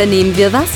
unternehmen 0.00 0.34
wir 0.34 0.50
was? 0.50 0.70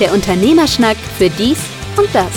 Der 0.00 0.10
Unternehmerschnack 0.14 0.96
für 1.18 1.28
dies 1.28 1.58
und 1.98 2.08
das. 2.14 2.30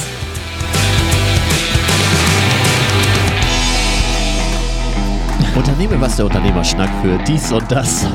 Unternehme 5.55 6.01
was 6.01 6.17
der 6.17 6.25
Unternehmerschnack 6.25 6.89
für 7.01 7.17
dies 7.25 7.49
und 7.53 7.71
das. 7.71 8.05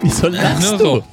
Wieso 0.00 0.28
lachst 0.28 0.70
Nur 0.70 0.78
du? 0.78 0.84
so. 0.84 1.04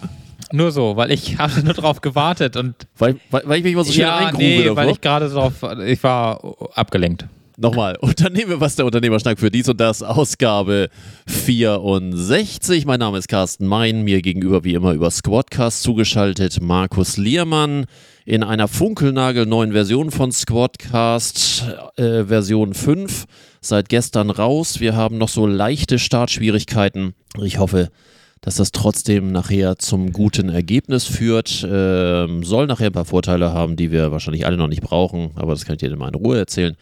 Nur 0.53 0.71
so, 0.71 0.95
weil 0.95 1.11
ich 1.11 1.37
habe 1.39 1.59
nur 1.63 1.73
drauf 1.73 1.99
gewartet 1.99 2.55
und 2.55 2.75
Weil, 2.97 3.17
weil, 3.29 3.41
weil 3.45 3.57
ich 3.57 3.65
mich 3.65 3.75
mal 3.75 3.83
so 3.83 3.91
schnell 3.91 4.05
ja, 4.07 4.31
nee, 4.31 4.59
davor. 4.63 4.75
weil 4.77 4.89
ich 4.91 5.01
gerade 5.01 5.27
so 5.27 5.35
drauf, 5.35 5.53
ich 5.85 6.01
war 6.01 6.39
abgelenkt. 6.75 7.25
Nochmal, 7.57 7.97
Unternehme 8.01 8.59
was 8.59 8.77
der 8.77 8.85
Unternehmerschnack 8.85 9.37
für 9.37 9.51
dies 9.51 9.69
und 9.69 9.79
das, 9.79 10.01
Ausgabe 10.01 10.89
64. 11.27 12.87
Mein 12.87 12.99
Name 12.99 13.19
ist 13.19 13.27
Carsten 13.27 13.67
Mein, 13.67 14.03
mir 14.03 14.23
gegenüber 14.23 14.63
wie 14.63 14.73
immer 14.73 14.93
über 14.93 15.11
Squadcast 15.11 15.83
zugeschaltet 15.83 16.61
Markus 16.61 17.17
Liermann 17.17 17.85
in 18.25 18.41
einer 18.41 18.67
funkelnagelneuen 18.67 19.71
Version 19.71 20.09
von 20.09 20.31
Squadcast, 20.31 21.65
äh, 21.97 22.23
Version 22.23 22.73
5, 22.73 23.25
seit 23.61 23.87
gestern 23.87 24.31
raus. 24.31 24.79
Wir 24.79 24.95
haben 24.95 25.19
noch 25.19 25.29
so 25.29 25.45
leichte 25.45 25.99
Startschwierigkeiten. 25.99 27.13
Ich 27.39 27.59
hoffe, 27.59 27.89
dass 28.41 28.55
das 28.55 28.71
trotzdem 28.71 29.31
nachher 29.31 29.77
zum 29.77 30.11
guten 30.11 30.49
Ergebnis 30.49 31.05
führt. 31.05 31.63
Ähm, 31.69 32.43
soll 32.43 32.65
nachher 32.65 32.87
ein 32.87 32.93
paar 32.93 33.05
Vorteile 33.05 33.53
haben, 33.53 33.75
die 33.75 33.91
wir 33.91 34.11
wahrscheinlich 34.11 34.47
alle 34.47 34.57
noch 34.57 34.69
nicht 34.69 34.81
brauchen, 34.81 35.31
aber 35.35 35.53
das 35.53 35.65
kann 35.65 35.75
ich 35.75 35.81
dir 35.81 35.95
mal 35.95 36.07
in 36.07 36.15
Ruhe 36.15 36.39
erzählen 36.39 36.75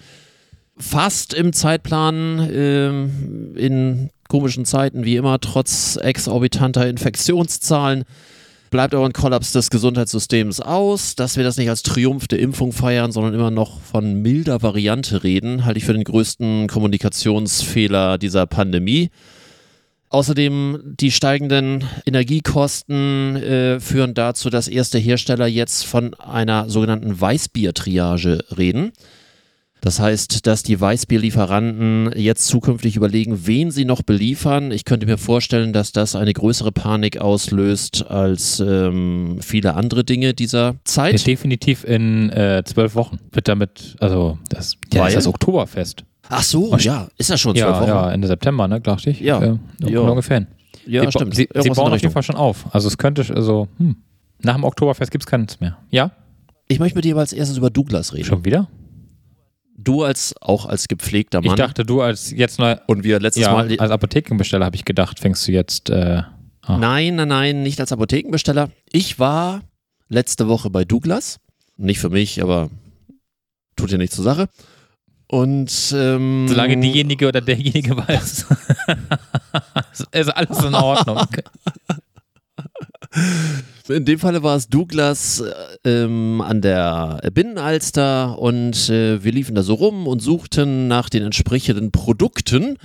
fast 0.82 1.34
im 1.34 1.54
Zeitplan 1.54 2.50
ähm, 2.54 3.56
in 3.56 4.10
komischen 4.28 4.66
Zeiten 4.66 5.06
wie 5.06 5.18
immer, 5.18 5.40
trotz 5.40 5.98
exorbitanter 5.98 6.88
Infektionszahlen. 6.88 8.06
Bleibt 8.72 8.96
aber 8.96 9.06
ein 9.06 9.12
Kollaps 9.12 9.52
des 9.52 9.70
Gesundheitssystems 9.70 10.62
aus. 10.62 11.16
Dass 11.16 11.36
wir 11.36 11.44
das 11.44 11.58
nicht 11.58 11.70
als 11.70 11.84
Triumph 11.84 12.30
der 12.30 12.40
Impfung 12.40 12.72
feiern, 12.72 13.12
sondern 13.12 13.34
immer 13.34 13.52
noch 13.52 13.82
von 13.82 14.22
milder 14.22 14.62
Variante 14.62 15.24
reden, 15.24 15.66
halte 15.66 15.80
ich 15.80 15.86
für 15.86 15.94
den 15.94 16.06
größten 16.06 16.68
Kommunikationsfehler 16.68 18.18
dieser 18.18 18.48
Pandemie. 18.48 19.10
Außerdem 20.08 20.96
die 21.00 21.12
steigenden 21.12 21.86
Energiekosten 22.06 23.36
äh, 23.36 23.80
führen 23.82 24.14
dazu, 24.14 24.50
dass 24.50 24.70
erste 24.70 24.98
Hersteller 24.98 25.48
jetzt 25.48 25.86
von 25.86 26.14
einer 26.14 26.70
sogenannten 26.70 27.20
Weißbier-Triage 27.20 28.46
reden. 28.58 28.94
Das 29.84 30.00
heißt, 30.00 30.46
dass 30.46 30.62
die 30.62 30.80
Weißbierlieferanten 30.80 32.12
jetzt 32.16 32.48
zukünftig 32.48 32.96
überlegen, 32.96 33.48
wen 33.48 33.72
sie 33.72 33.84
noch 33.86 34.04
beliefern. 34.04 34.72
Ich 34.72 34.86
könnte 34.86 35.06
mir 35.08 35.18
vorstellen, 35.18 35.74
dass 35.74 35.92
das 35.92 36.16
eine 36.16 36.34
größere 36.34 36.72
Panik 36.72 37.18
auslöst 37.20 38.06
als 38.08 38.60
ähm, 38.60 39.38
viele 39.42 39.74
andere 39.74 40.04
Dinge 40.04 40.34
dieser 40.36 40.76
Zeit. 40.84 41.16
Ist 41.16 41.26
definitiv 41.28 41.84
in 41.84 42.30
äh, 42.30 42.64
zwölf 42.66 42.94
Wochen 42.96 43.18
wird 43.32 43.48
damit, 43.48 43.96
also 44.00 44.38
das, 44.50 44.78
ja, 44.94 45.08
ist 45.08 45.16
das 45.18 45.28
Oktoberfest. 45.28 46.04
Ach 46.30 46.44
so, 46.44 46.76
ja, 46.78 47.08
ist 47.18 47.30
das 47.30 47.42
schon 47.42 47.56
zwölf 47.56 47.68
Ja, 47.76 47.82
Wochen? 47.82 47.88
ja, 47.90 48.12
Ende 48.12 48.28
September, 48.28 48.68
ne, 48.68 48.80
dachte 48.80 49.10
ich. 49.10 49.20
Ja. 49.20 49.42
äh, 49.42 49.58
Ja. 49.80 50.00
ungefähr. 50.02 50.46
Ja, 50.86 51.04
sie, 51.06 51.12
stimmt. 51.12 51.36
Sie, 51.36 51.50
sie 51.54 51.70
bauen 51.72 51.92
auf 51.94 52.02
jeden. 52.02 52.14
Fall 52.14 52.24
schon 52.24 52.36
auf. 52.36 52.74
Also 52.74 52.88
es 52.88 52.98
könnte, 52.98 53.26
also 53.36 53.68
hm, 53.78 53.96
nach 54.42 54.56
dem 54.56 54.64
Oktoberfest 54.64 55.12
gibt 55.12 55.24
es 55.24 55.28
keins 55.28 55.60
mehr. 55.60 55.78
Ja, 55.90 56.12
Ich 56.68 56.80
möchte 56.80 56.96
mit 56.98 57.06
dir 57.06 57.14
aber 57.16 57.22
als 57.22 57.34
erstes 57.34 57.58
über 57.58 57.70
Douglas 57.70 58.14
reden. 58.14 58.26
schon 58.26 58.46
wieder? 58.46 58.68
Du 59.78 60.04
als 60.04 60.36
auch 60.42 60.66
als 60.66 60.88
gepflegter 60.88 61.42
Mann. 61.42 61.52
Ich 61.52 61.56
dachte, 61.56 61.86
du 61.86 62.02
als 62.02 62.32
jetzt 62.32 62.60
neu, 62.60 62.76
und 62.88 63.04
wir 63.04 63.20
letztes 63.20 63.44
ja, 63.44 63.54
Mal 63.54 63.76
als 63.80 63.92
Apothekenbesteller 63.92 64.66
habe 64.66 64.76
ich 64.76 64.86
gedacht, 64.86 65.20
fängst 65.20 65.48
du 65.48 65.52
jetzt 65.52 65.90
äh, 65.90 66.22
ah. 66.62 66.78
Nein, 66.78 67.16
nein, 67.16 67.28
nein, 67.28 67.64
nicht 67.64 67.80
als 67.80 67.92
Apothekenbesteller. 67.92 68.70
Ich 68.92 69.18
war 69.18 69.62
letzte 70.10 70.48
Woche 70.48 70.70
bei 70.70 70.86
Douglas. 70.86 71.40
Nicht 71.78 72.00
für 72.00 72.10
mich, 72.10 72.44
aber 72.44 72.70
tut 73.76 73.92
ja 73.92 73.98
nichts 73.98 74.16
zur 74.16 74.26
Sache. 74.26 74.50
Und 75.28 75.94
ähm, 75.96 76.46
Solange 76.48 76.78
diejenige 76.78 77.28
oder 77.28 77.40
derjenige 77.40 77.96
weiß. 77.96 78.46
ist 80.12 80.30
alles 80.30 80.64
in 80.64 80.76
Ordnung. 80.76 81.26
in 83.90 84.06
dem 84.06 84.20
Falle 84.20 84.44
war 84.44 84.56
es 84.56 84.68
Douglas 84.68 85.42
äh, 85.84 86.04
ähm, 86.04 86.42
an 86.42 86.62
der 86.62 87.22
Binnenalster 87.34 88.40
und 88.40 88.90
äh, 88.90 89.24
wir 89.24 89.32
liefen 89.32 89.56
da 89.56 89.64
so 89.64 89.74
rum 89.74 90.08
und 90.08 90.22
suchten 90.22 90.88
nach 90.88 91.10
den 91.10 91.24
entsprechenden 91.24 91.92
Produkten. 91.92 92.78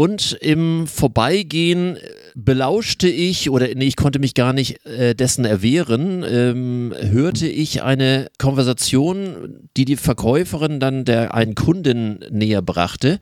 Und 0.00 0.38
im 0.40 0.86
Vorbeigehen 0.86 1.96
äh, 1.96 2.00
belauschte 2.36 3.08
ich, 3.08 3.50
oder 3.50 3.66
nee, 3.74 3.86
ich 3.86 3.96
konnte 3.96 4.20
mich 4.20 4.34
gar 4.34 4.52
nicht 4.52 4.86
äh, 4.86 5.14
dessen 5.14 5.44
erwehren, 5.44 6.24
ähm, 6.24 6.94
hörte 6.96 7.48
ich 7.48 7.82
eine 7.82 8.28
Konversation, 8.38 9.68
die 9.76 9.84
die 9.84 9.96
Verkäuferin 9.96 10.78
dann 10.78 11.04
der 11.04 11.34
einen 11.34 11.56
Kunden 11.56 12.20
näher 12.30 12.62
brachte, 12.62 13.18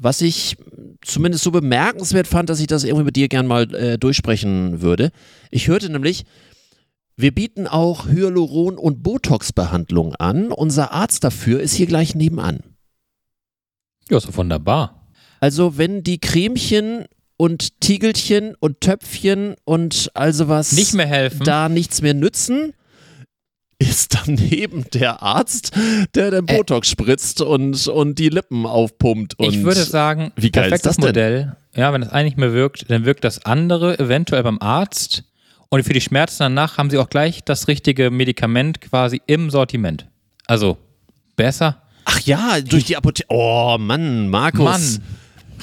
was 0.00 0.20
ich 0.20 0.56
zumindest 1.02 1.44
so 1.44 1.50
bemerkenswert 1.50 2.26
fand, 2.26 2.48
dass 2.50 2.60
ich 2.60 2.66
das 2.66 2.84
irgendwie 2.84 3.04
mit 3.04 3.16
dir 3.16 3.28
gern 3.28 3.46
mal 3.46 3.72
äh, 3.74 3.98
durchsprechen 3.98 4.80
würde. 4.80 5.10
Ich 5.50 5.68
hörte 5.68 5.90
nämlich, 5.90 6.24
wir 7.16 7.32
bieten 7.32 7.66
auch 7.66 8.06
Hyaluron- 8.06 8.76
und 8.76 9.02
Botox-Behandlung 9.02 10.14
an. 10.16 10.50
Unser 10.50 10.92
Arzt 10.92 11.22
dafür 11.22 11.60
ist 11.60 11.74
hier 11.74 11.86
gleich 11.86 12.14
nebenan. 12.14 12.60
Ja, 14.10 14.18
doch 14.18 14.36
wunderbar. 14.36 15.08
Also 15.40 15.78
wenn 15.78 16.02
die 16.02 16.18
Cremchen 16.18 17.04
und 17.36 17.80
Tiegelchen 17.80 18.54
und 18.58 18.80
Töpfchen 18.80 19.54
und 19.64 20.10
also 20.14 20.48
was 20.48 20.72
Nicht 20.72 20.94
mehr 20.94 21.06
helfen. 21.06 21.44
da 21.44 21.68
nichts 21.68 22.02
mehr 22.02 22.14
nützen, 22.14 22.72
ist 23.88 24.14
daneben 24.14 24.84
der 24.92 25.22
Arzt, 25.22 25.72
der 26.14 26.30
den 26.30 26.46
Botox 26.46 26.88
spritzt 26.88 27.40
und, 27.40 27.86
und 27.86 28.18
die 28.18 28.28
Lippen 28.28 28.66
aufpumpt. 28.66 29.38
Und 29.38 29.54
ich 29.54 29.62
würde 29.62 29.82
sagen, 29.82 30.32
wie 30.36 30.50
geil 30.50 30.64
ist 30.64 30.70
perfektes 30.70 30.82
das 30.82 30.96
denn? 30.96 31.06
Modell. 31.06 31.56
Ja, 31.74 31.92
wenn 31.92 32.02
es 32.02 32.08
eigentlich 32.08 32.36
mehr 32.36 32.52
wirkt, 32.52 32.90
dann 32.90 33.04
wirkt 33.04 33.24
das 33.24 33.44
andere 33.44 33.98
eventuell 33.98 34.42
beim 34.42 34.58
Arzt. 34.60 35.24
Und 35.68 35.82
für 35.82 35.92
die 35.92 36.00
Schmerzen 36.00 36.40
danach 36.40 36.78
haben 36.78 36.90
sie 36.90 36.98
auch 36.98 37.08
gleich 37.08 37.42
das 37.44 37.68
richtige 37.68 38.10
Medikament 38.10 38.80
quasi 38.80 39.20
im 39.26 39.50
Sortiment. 39.50 40.06
Also 40.46 40.78
besser. 41.36 41.82
Ach 42.04 42.20
ja, 42.20 42.60
durch 42.60 42.84
die 42.84 42.96
Apotheke. 42.96 43.26
Oh 43.28 43.76
Mann, 43.78 44.28
Markus. 44.28 44.64
Mann. 44.64 45.02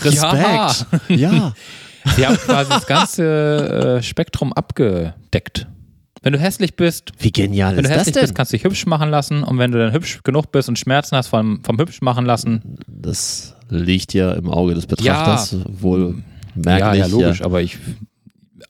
Respekt. 0.01 0.85
Ja. 1.09 1.53
Sie 2.15 2.25
haben 2.25 2.37
quasi 2.37 2.69
das 2.69 2.87
ganze 2.87 3.97
äh, 3.99 4.03
Spektrum 4.03 4.53
abgedeckt. 4.53 5.67
Wenn 6.23 6.33
du 6.33 6.39
hässlich 6.39 6.75
bist, 6.75 7.11
Wie 7.19 7.31
genial 7.31 7.75
wenn 7.75 7.83
ist 7.83 7.89
du 7.89 7.93
das 7.95 7.99
hässlich 8.01 8.13
denn? 8.13 8.23
bist, 8.23 8.35
kannst 8.35 8.51
du 8.53 8.57
dich 8.57 8.63
hübsch 8.63 8.85
machen 8.85 9.09
lassen. 9.09 9.43
Und 9.43 9.57
wenn 9.57 9.71
du 9.71 9.79
dann 9.79 9.91
hübsch 9.91 10.21
genug 10.23 10.51
bist 10.51 10.69
und 10.69 10.77
Schmerzen 10.77 11.15
hast 11.17 11.27
vom, 11.29 11.63
vom 11.63 11.79
hübsch 11.79 12.01
machen 12.01 12.25
lassen, 12.25 12.77
Das 12.87 13.55
liegt 13.69 14.13
ja 14.13 14.33
im 14.33 14.49
Auge 14.49 14.75
des 14.75 14.85
Betrachters. 14.85 15.57
Wohl 15.67 16.21
ja, 16.55 16.61
merklich. 16.61 16.99
ja, 16.99 17.05
logisch, 17.07 17.41
aber 17.41 17.61
ich. 17.61 17.77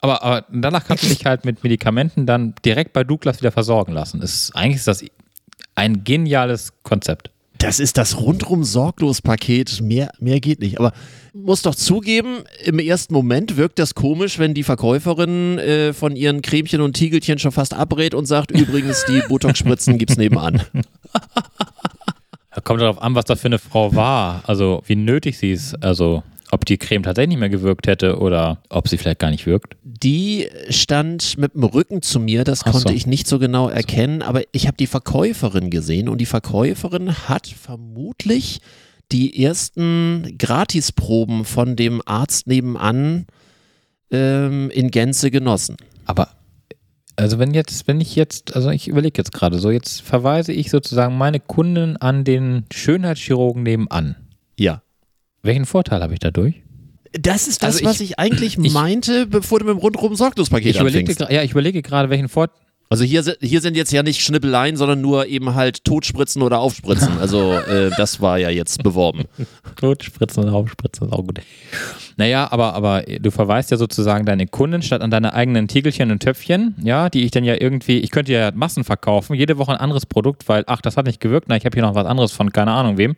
Aber, 0.00 0.22
aber 0.22 0.46
danach 0.50 0.84
kannst 0.86 1.04
du 1.04 1.08
dich 1.08 1.26
halt 1.26 1.44
mit 1.44 1.62
Medikamenten 1.62 2.24
dann 2.26 2.54
direkt 2.64 2.92
bei 2.94 3.04
Douglas 3.04 3.40
wieder 3.40 3.52
versorgen 3.52 3.92
lassen. 3.92 4.22
Ist, 4.22 4.56
eigentlich 4.56 4.76
ist 4.76 4.88
das 4.88 5.04
ein 5.74 6.04
geniales 6.04 6.72
Konzept. 6.82 7.30
Das 7.62 7.78
ist 7.78 7.96
das 7.96 8.18
rundrum 8.20 8.64
sorglos 8.64 9.22
Paket. 9.22 9.80
Mehr, 9.80 10.10
mehr 10.18 10.40
geht 10.40 10.58
nicht. 10.58 10.80
Aber 10.80 10.92
muss 11.32 11.62
doch 11.62 11.76
zugeben, 11.76 12.38
im 12.64 12.80
ersten 12.80 13.14
Moment 13.14 13.56
wirkt 13.56 13.78
das 13.78 13.94
komisch, 13.94 14.40
wenn 14.40 14.52
die 14.52 14.64
Verkäuferin 14.64 15.60
äh, 15.60 15.92
von 15.92 16.16
ihren 16.16 16.42
Cremchen 16.42 16.80
und 16.80 16.94
Tiegelchen 16.94 17.38
schon 17.38 17.52
fast 17.52 17.72
abrät 17.72 18.14
und 18.14 18.26
sagt, 18.26 18.50
übrigens, 18.50 19.04
die 19.06 19.20
Botox-Spritzen 19.28 19.96
gibt's 19.96 20.16
nebenan. 20.16 20.60
Kommt 22.64 22.80
darauf 22.80 23.00
an, 23.00 23.14
was 23.14 23.26
das 23.26 23.40
für 23.40 23.46
eine 23.46 23.60
Frau 23.60 23.94
war. 23.94 24.42
Also, 24.48 24.82
wie 24.86 24.96
nötig 24.96 25.38
sie 25.38 25.52
ist. 25.52 25.80
Also, 25.84 26.24
ob 26.52 26.66
die 26.66 26.76
Creme 26.76 27.02
tatsächlich 27.02 27.30
nicht 27.30 27.40
mehr 27.40 27.48
gewirkt 27.48 27.86
hätte 27.86 28.18
oder 28.18 28.62
ob 28.68 28.86
sie 28.86 28.98
vielleicht 28.98 29.18
gar 29.18 29.30
nicht 29.30 29.46
wirkt. 29.46 29.74
Die 29.82 30.48
stand 30.68 31.38
mit 31.38 31.54
dem 31.54 31.64
Rücken 31.64 32.02
zu 32.02 32.20
mir, 32.20 32.44
das 32.44 32.60
Ach 32.64 32.72
konnte 32.72 32.88
so. 32.90 32.94
ich 32.94 33.06
nicht 33.06 33.26
so 33.26 33.38
genau 33.38 33.68
erkennen, 33.68 34.20
aber 34.20 34.42
ich 34.52 34.66
habe 34.66 34.76
die 34.76 34.86
Verkäuferin 34.86 35.70
gesehen 35.70 36.10
und 36.10 36.20
die 36.20 36.26
Verkäuferin 36.26 37.26
hat 37.26 37.46
vermutlich 37.46 38.60
die 39.12 39.42
ersten 39.42 40.36
Gratisproben 40.38 41.46
von 41.46 41.74
dem 41.74 42.02
Arzt 42.04 42.46
nebenan 42.46 43.26
ähm, 44.10 44.68
in 44.70 44.90
Gänze 44.90 45.30
genossen. 45.30 45.76
Aber 46.04 46.28
also 47.16 47.38
wenn 47.38 47.54
jetzt, 47.54 47.88
wenn 47.88 48.00
ich 48.00 48.14
jetzt, 48.14 48.54
also 48.54 48.68
ich 48.68 48.88
überlege 48.88 49.18
jetzt 49.18 49.32
gerade 49.32 49.58
so, 49.58 49.70
jetzt 49.70 50.02
verweise 50.02 50.52
ich 50.52 50.70
sozusagen 50.70 51.16
meine 51.16 51.40
Kunden 51.40 51.96
an 51.96 52.24
den 52.24 52.64
Schönheitschirurgen 52.70 53.62
nebenan. 53.62 54.16
Ja. 54.58 54.81
Welchen 55.42 55.66
Vorteil 55.66 56.02
habe 56.02 56.12
ich 56.14 56.20
dadurch? 56.20 56.62
Das 57.12 57.46
ist 57.48 57.62
das, 57.62 57.74
Also 57.76 57.80
ich- 57.80 57.84
was 57.86 58.00
ich 58.00 58.18
eigentlich 58.18 58.58
ich- 58.62 58.72
meinte, 58.72 59.26
bevor 59.26 59.58
du 59.58 59.66
mit 59.66 59.74
dem 59.74 59.78
rundrum 59.78 60.14
sorglos 60.14 60.50
Paket 60.50 60.74
Ich 60.74 60.80
überlegte, 60.80 61.12
anfängst. 61.12 61.32
ja, 61.32 61.42
ich 61.42 61.50
überlege 61.52 61.82
gerade, 61.82 62.10
welchen 62.10 62.28
Vorteil. 62.28 62.56
Also 62.88 63.04
hier, 63.04 63.22
hier 63.40 63.62
sind 63.62 63.74
jetzt 63.74 63.90
ja 63.90 64.02
nicht 64.02 64.20
Schnippeleien, 64.20 64.76
sondern 64.76 65.00
nur 65.00 65.26
eben 65.26 65.54
halt 65.54 65.82
Totspritzen 65.82 66.42
oder 66.42 66.58
Aufspritzen. 66.60 67.16
Also 67.18 67.54
äh, 67.54 67.88
das 67.96 68.20
war 68.20 68.38
ja 68.38 68.50
jetzt 68.50 68.82
beworben. 68.82 69.24
Totspritzen 69.76 70.44
und 70.44 70.50
Hauptspritzen 70.52 71.06
ist 71.06 71.12
auch 71.14 71.24
gut. 71.24 71.40
Naja, 72.18 72.52
aber, 72.52 72.74
aber 72.74 73.02
du 73.02 73.30
verweist 73.30 73.70
ja 73.70 73.78
sozusagen 73.78 74.26
deine 74.26 74.46
Kunden 74.46 74.82
statt 74.82 75.00
an 75.00 75.10
deine 75.10 75.32
eigenen 75.32 75.68
Tiegelchen 75.68 76.10
und 76.10 76.20
Töpfchen, 76.22 76.74
ja, 76.82 77.08
die 77.08 77.22
ich 77.24 77.30
dann 77.30 77.44
ja 77.44 77.54
irgendwie, 77.58 77.96
ich 77.98 78.10
könnte 78.10 78.32
ja 78.32 78.50
Massen 78.54 78.84
verkaufen, 78.84 79.34
jede 79.36 79.56
Woche 79.56 79.72
ein 79.72 79.78
anderes 79.78 80.04
Produkt, 80.04 80.46
weil, 80.50 80.62
ach, 80.66 80.82
das 80.82 80.98
hat 80.98 81.06
nicht 81.06 81.20
gewirkt, 81.20 81.46
na, 81.48 81.56
ich 81.56 81.64
habe 81.64 81.74
hier 81.74 81.82
noch 81.82 81.94
was 81.94 82.04
anderes 82.06 82.32
von 82.32 82.52
keine 82.52 82.72
Ahnung 82.72 82.98
wem. 82.98 83.16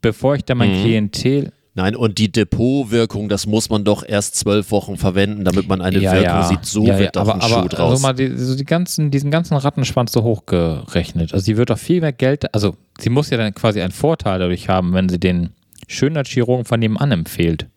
Bevor 0.00 0.34
ich 0.34 0.44
dann 0.44 0.58
mein 0.58 0.70
Mhm. 0.70 0.82
Klientel 0.82 1.52
Nein, 1.74 1.94
und 1.94 2.18
die 2.18 2.32
Depotwirkung, 2.32 3.28
das 3.28 3.46
muss 3.46 3.70
man 3.70 3.84
doch 3.84 4.04
erst 4.06 4.34
zwölf 4.34 4.72
Wochen 4.72 4.96
verwenden, 4.96 5.44
damit 5.44 5.68
man 5.68 5.80
eine 5.80 6.00
Wirkung 6.00 6.42
sieht. 6.42 6.64
So 6.64 6.84
ja, 6.84 6.98
wird 6.98 7.14
ja, 7.16 7.22
doch 7.22 7.30
aber, 7.30 7.34
ein 7.36 7.40
aber 7.40 7.62
Schuh 7.62 7.68
draus. 7.68 7.90
Also 7.92 8.02
mal 8.02 8.12
die, 8.12 8.36
so 8.36 8.56
die 8.56 8.64
ganzen, 8.64 9.10
diesen 9.12 9.30
ganzen 9.30 9.56
Rattenschwanz 9.56 10.10
so 10.12 10.22
hochgerechnet. 10.22 11.32
Also 11.32 11.44
sie 11.44 11.56
wird 11.56 11.70
doch 11.70 11.78
viel 11.78 12.00
mehr 12.00 12.12
Geld, 12.12 12.52
also 12.52 12.76
sie 12.98 13.08
muss 13.08 13.30
ja 13.30 13.36
dann 13.36 13.54
quasi 13.54 13.80
einen 13.80 13.92
Vorteil 13.92 14.40
dadurch 14.40 14.68
haben, 14.68 14.94
wenn 14.94 15.08
sie 15.08 15.20
den 15.20 15.50
Schönheitschirurgen 15.86 16.64
von 16.64 16.80
nebenan 16.80 17.12
empfiehlt. 17.12 17.68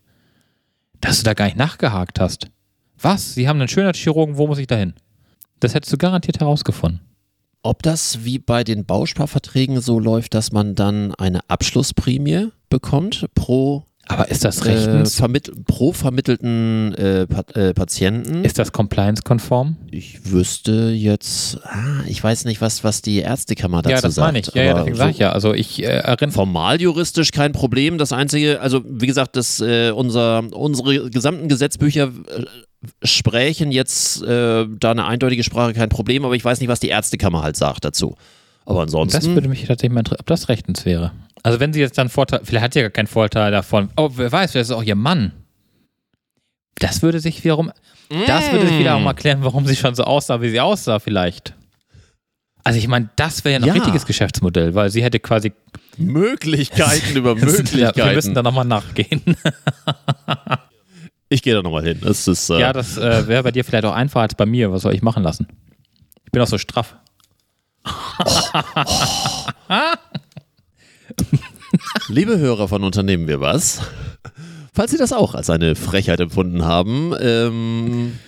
Dass 1.00 1.20
du 1.20 1.24
da 1.24 1.34
gar 1.34 1.46
nicht 1.46 1.58
nachgehakt 1.58 2.20
hast. 2.20 2.48
Was? 3.00 3.36
Sie 3.36 3.48
haben 3.48 3.60
einen 3.60 3.68
Schönheitschirurgen, 3.68 4.38
wo 4.38 4.48
muss 4.48 4.58
ich 4.58 4.68
da 4.68 4.76
hin? 4.76 4.94
Das 5.60 5.76
hättest 5.76 5.94
du 5.94 5.98
garantiert 5.98 6.40
herausgefunden. 6.40 7.02
Ob 7.66 7.82
das 7.82 8.26
wie 8.26 8.40
bei 8.40 8.64
den 8.66 8.86
Bausparverträgen 8.86 9.80
so 9.80 9.98
läuft, 10.00 10.34
dass 10.34 10.52
man 10.52 10.76
dann 10.76 11.16
eine 11.16 11.40
Abschlussprämie 11.50 12.50
bekommt 12.70 13.26
pro, 13.36 13.86
Aber 14.08 14.30
ist 14.30 14.44
das 14.44 14.60
äh, 14.66 14.72
rechtens? 14.72 15.16
vermitt 15.16 15.50
pro 15.66 15.94
vermittelten 15.94 16.94
äh, 16.96 17.26
pa 17.26 17.44
äh, 17.58 17.74
Patienten. 17.74 18.44
ist 18.44 18.60
das 18.60 18.74
compliance-konform? 18.74 19.78
Ich 19.92 20.30
wüsste 20.30 20.90
jetzt, 20.92 21.60
ah, 21.64 22.02
ich 22.06 22.22
weiß 22.22 22.44
nicht, 22.46 22.60
was, 22.60 22.84
was 22.84 23.02
die 23.02 23.20
Ärztekammer 23.20 23.82
dazu 23.82 23.96
Ja, 23.96 24.02
das 24.02 24.16
sagt. 24.16 24.28
meine 24.28 24.40
ich. 24.40 24.48
Ja, 24.54 24.64
ja, 24.64 24.74
deswegen 24.74 24.96
so 24.96 25.00
sage 25.00 25.12
ich 25.12 25.18
ja. 25.20 25.32
Also 25.32 25.54
ich 25.54 25.82
äh, 25.82 25.86
erinnere. 25.86 26.32
Formal 26.34 26.82
juristisch 26.82 27.32
kein 27.32 27.54
Problem. 27.54 27.98
Das 27.98 28.12
einzige, 28.12 28.60
also 28.60 28.82
wie 28.86 29.08
gesagt, 29.08 29.38
das, 29.38 29.62
äh, 29.62 29.92
unser, 29.92 30.44
unsere 30.54 31.10
gesamten 31.10 31.48
Gesetzbücher 31.48 32.12
äh, 32.38 32.44
sprechen 33.04 33.72
jetzt 33.72 34.22
äh, 34.24 34.66
da 34.68 34.92
eine 34.92 35.06
eindeutige 35.06 35.44
Sprache 35.44 35.74
kein 35.74 35.90
Problem, 35.90 36.26
aber 36.26 36.36
ich 36.36 36.44
weiß 36.44 36.60
nicht, 36.60 36.70
was 36.70 36.80
die 36.80 36.90
Ärztekammer 36.90 37.42
halt 37.44 37.56
sagt 37.56 37.86
dazu. 37.86 38.16
Aber 38.66 38.82
ansonsten. 38.82 39.18
Das 39.20 39.28
würde 39.30 39.48
mich 39.50 39.62
tatsächlich 39.66 39.92
mal 39.94 40.00
interessieren, 40.00 40.22
ob 40.22 40.28
das 40.28 40.50
rechtens 40.50 40.86
wäre. 40.86 41.12
Also 41.44 41.60
wenn 41.60 41.74
sie 41.74 41.80
jetzt 41.82 41.98
dann 41.98 42.10
Vorteil, 42.10 42.42
vielleicht 42.44 42.64
hat 42.64 42.74
sie 42.74 42.80
ja 42.80 42.84
gar 42.84 42.92
keinen 42.92 43.08
Vorteil 43.08 43.52
davon. 43.52 43.90
Oh, 43.98 44.10
wer 44.16 44.32
weiß, 44.32 44.52
vielleicht 44.52 44.70
ist 44.70 44.76
auch 44.76 44.84
ihr 44.84 44.96
Mann. 44.96 45.34
Das 46.80 47.02
würde 47.02 47.20
sich 47.20 47.44
wiederum, 47.44 47.72
das 48.28 48.52
würde 48.52 48.68
sich 48.68 48.80
wiederum 48.80 49.06
erklären, 49.06 49.40
warum 49.44 49.66
sie 49.66 49.76
schon 49.76 49.96
so 49.96 50.04
aussah, 50.06 50.42
wie 50.42 50.50
sie 50.50 50.60
aussah 50.62 51.00
vielleicht. 51.00 51.54
Also 52.64 52.80
ich 52.80 52.88
meine, 52.88 53.10
das 53.18 53.44
wäre 53.44 53.54
ja 53.54 53.60
ein 53.60 53.68
Ja. 53.68 53.74
richtiges 53.74 54.06
Geschäftsmodell, 54.06 54.74
weil 54.74 54.90
sie 54.90 55.04
hätte 55.04 55.20
quasi 55.20 55.52
Möglichkeiten 55.98 57.16
über 57.18 57.32
Ja, 57.36 57.42
wir 57.42 57.46
müssen 57.46 57.64
Möglichkeiten. 57.74 58.34
da 58.34 58.42
nochmal 58.44 58.66
nachgehen. 58.66 59.22
Ich 61.34 61.42
gehe 61.42 61.56
da 61.56 61.64
nochmal 61.64 61.84
hin. 61.84 62.00
Es 62.06 62.28
ist, 62.28 62.52
äh, 62.52 62.60
Ja, 62.60 62.74
das 62.74 62.96
äh, 62.96 63.28
wäre 63.28 63.42
bei 63.42 63.50
dir 63.50 63.66
vielleicht 63.66 63.86
auch 63.86 63.94
einfacher 63.94 64.22
als 64.22 64.36
bei 64.36 64.46
mir. 64.46 64.72
Was 64.72 64.84
soll 64.84 64.94
ich 64.94 65.02
machen 65.02 65.24
lassen? 65.24 65.48
Ich 66.26 66.32
bin 66.32 66.40
auch 66.44 66.48
so 66.48 66.60
straff. 66.60 66.96
Liebe 72.08 72.38
Hörer 72.38 72.68
von 72.68 72.84
Unternehmen 72.84 73.28
wir 73.28 73.42
was, 73.42 73.82
falls 74.76 74.92
Sie 74.92 75.00
das 75.00 75.12
auch 75.12 75.34
als 75.34 75.50
eine 75.50 75.74
Frechheit 75.74 76.20
empfunden 76.20 76.66
haben, 76.66 77.16
ähm, 77.20 78.20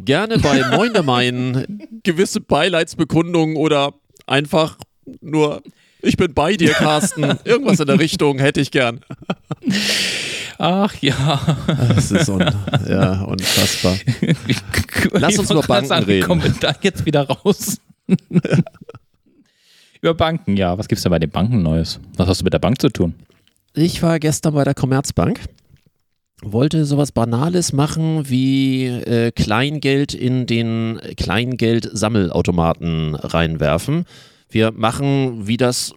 gerne 0.00 0.38
bei 0.38 0.66
Moin 0.74 0.94
der 0.94 1.02
Main 1.02 2.00
gewisse 2.02 2.40
Beileidsbekundungen 2.40 3.56
oder 3.56 3.92
einfach 4.26 4.78
nur 5.20 5.62
ich 6.00 6.16
bin 6.16 6.32
bei 6.32 6.56
dir, 6.56 6.72
Carsten. 6.72 7.24
Irgendwas 7.44 7.80
in 7.80 7.86
der 7.88 7.98
Richtung 7.98 8.38
hätte 8.38 8.60
ich 8.60 8.70
gern. 8.70 9.00
Ach 10.58 10.94
ja. 11.00 11.40
Das 11.66 12.10
ist 12.10 12.28
un 12.28 12.44
ja, 12.88 13.22
unfassbar. 13.22 13.96
Lass 15.12 15.38
uns 15.38 15.50
über 15.50 15.62
Banken 15.62 15.86
sagen, 15.86 16.06
wie 16.08 16.12
reden. 16.14 16.26
Kommen 16.26 16.42
wir 16.42 16.50
da 16.50 16.74
jetzt 16.82 17.06
wieder 17.06 17.28
raus? 17.28 17.80
über 20.02 20.14
Banken, 20.14 20.56
ja. 20.56 20.76
Was 20.76 20.88
gibt's 20.88 21.04
denn 21.04 21.10
bei 21.10 21.20
den 21.20 21.30
Banken 21.30 21.62
Neues? 21.62 22.00
Was 22.16 22.26
hast 22.26 22.40
du 22.40 22.44
mit 22.44 22.52
der 22.52 22.58
Bank 22.58 22.80
zu 22.80 22.88
tun? 22.88 23.14
Ich 23.74 24.02
war 24.02 24.18
gestern 24.18 24.54
bei 24.54 24.64
der 24.64 24.74
Commerzbank, 24.74 25.38
wollte 26.42 26.84
sowas 26.84 27.12
Banales 27.12 27.72
machen 27.72 28.28
wie 28.28 28.86
äh, 28.86 29.30
Kleingeld 29.30 30.12
in 30.12 30.46
den 30.46 30.98
Kleingeldsammelautomaten 31.16 33.14
reinwerfen. 33.14 34.06
Wir 34.48 34.72
machen, 34.72 35.46
wie 35.46 35.56
das 35.56 35.94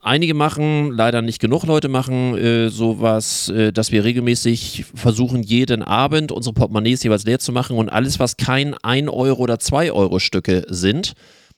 einige 0.00 0.34
machen, 0.34 0.92
leider 0.92 1.22
nicht 1.22 1.40
genug 1.40 1.64
Leute 1.64 1.88
machen, 1.88 2.36
äh, 2.36 2.68
sowas, 2.68 3.48
äh, 3.48 3.72
dass 3.72 3.92
wir 3.92 4.04
regelmäßig 4.04 4.84
versuchen, 4.94 5.42
jeden 5.42 5.82
Abend 5.82 6.32
unsere 6.32 6.54
Portemonnaies 6.54 7.02
jeweils 7.02 7.24
leer 7.24 7.38
zu 7.38 7.52
machen 7.52 7.76
und 7.76 7.88
alles, 7.88 8.18
was 8.18 8.36
kein 8.36 8.74
1 8.74 9.08
Euro 9.08 9.42
oder 9.42 9.58
2 9.58 9.92
Euro 9.92 10.18
Stücke 10.18 10.64
sind, 10.68 11.14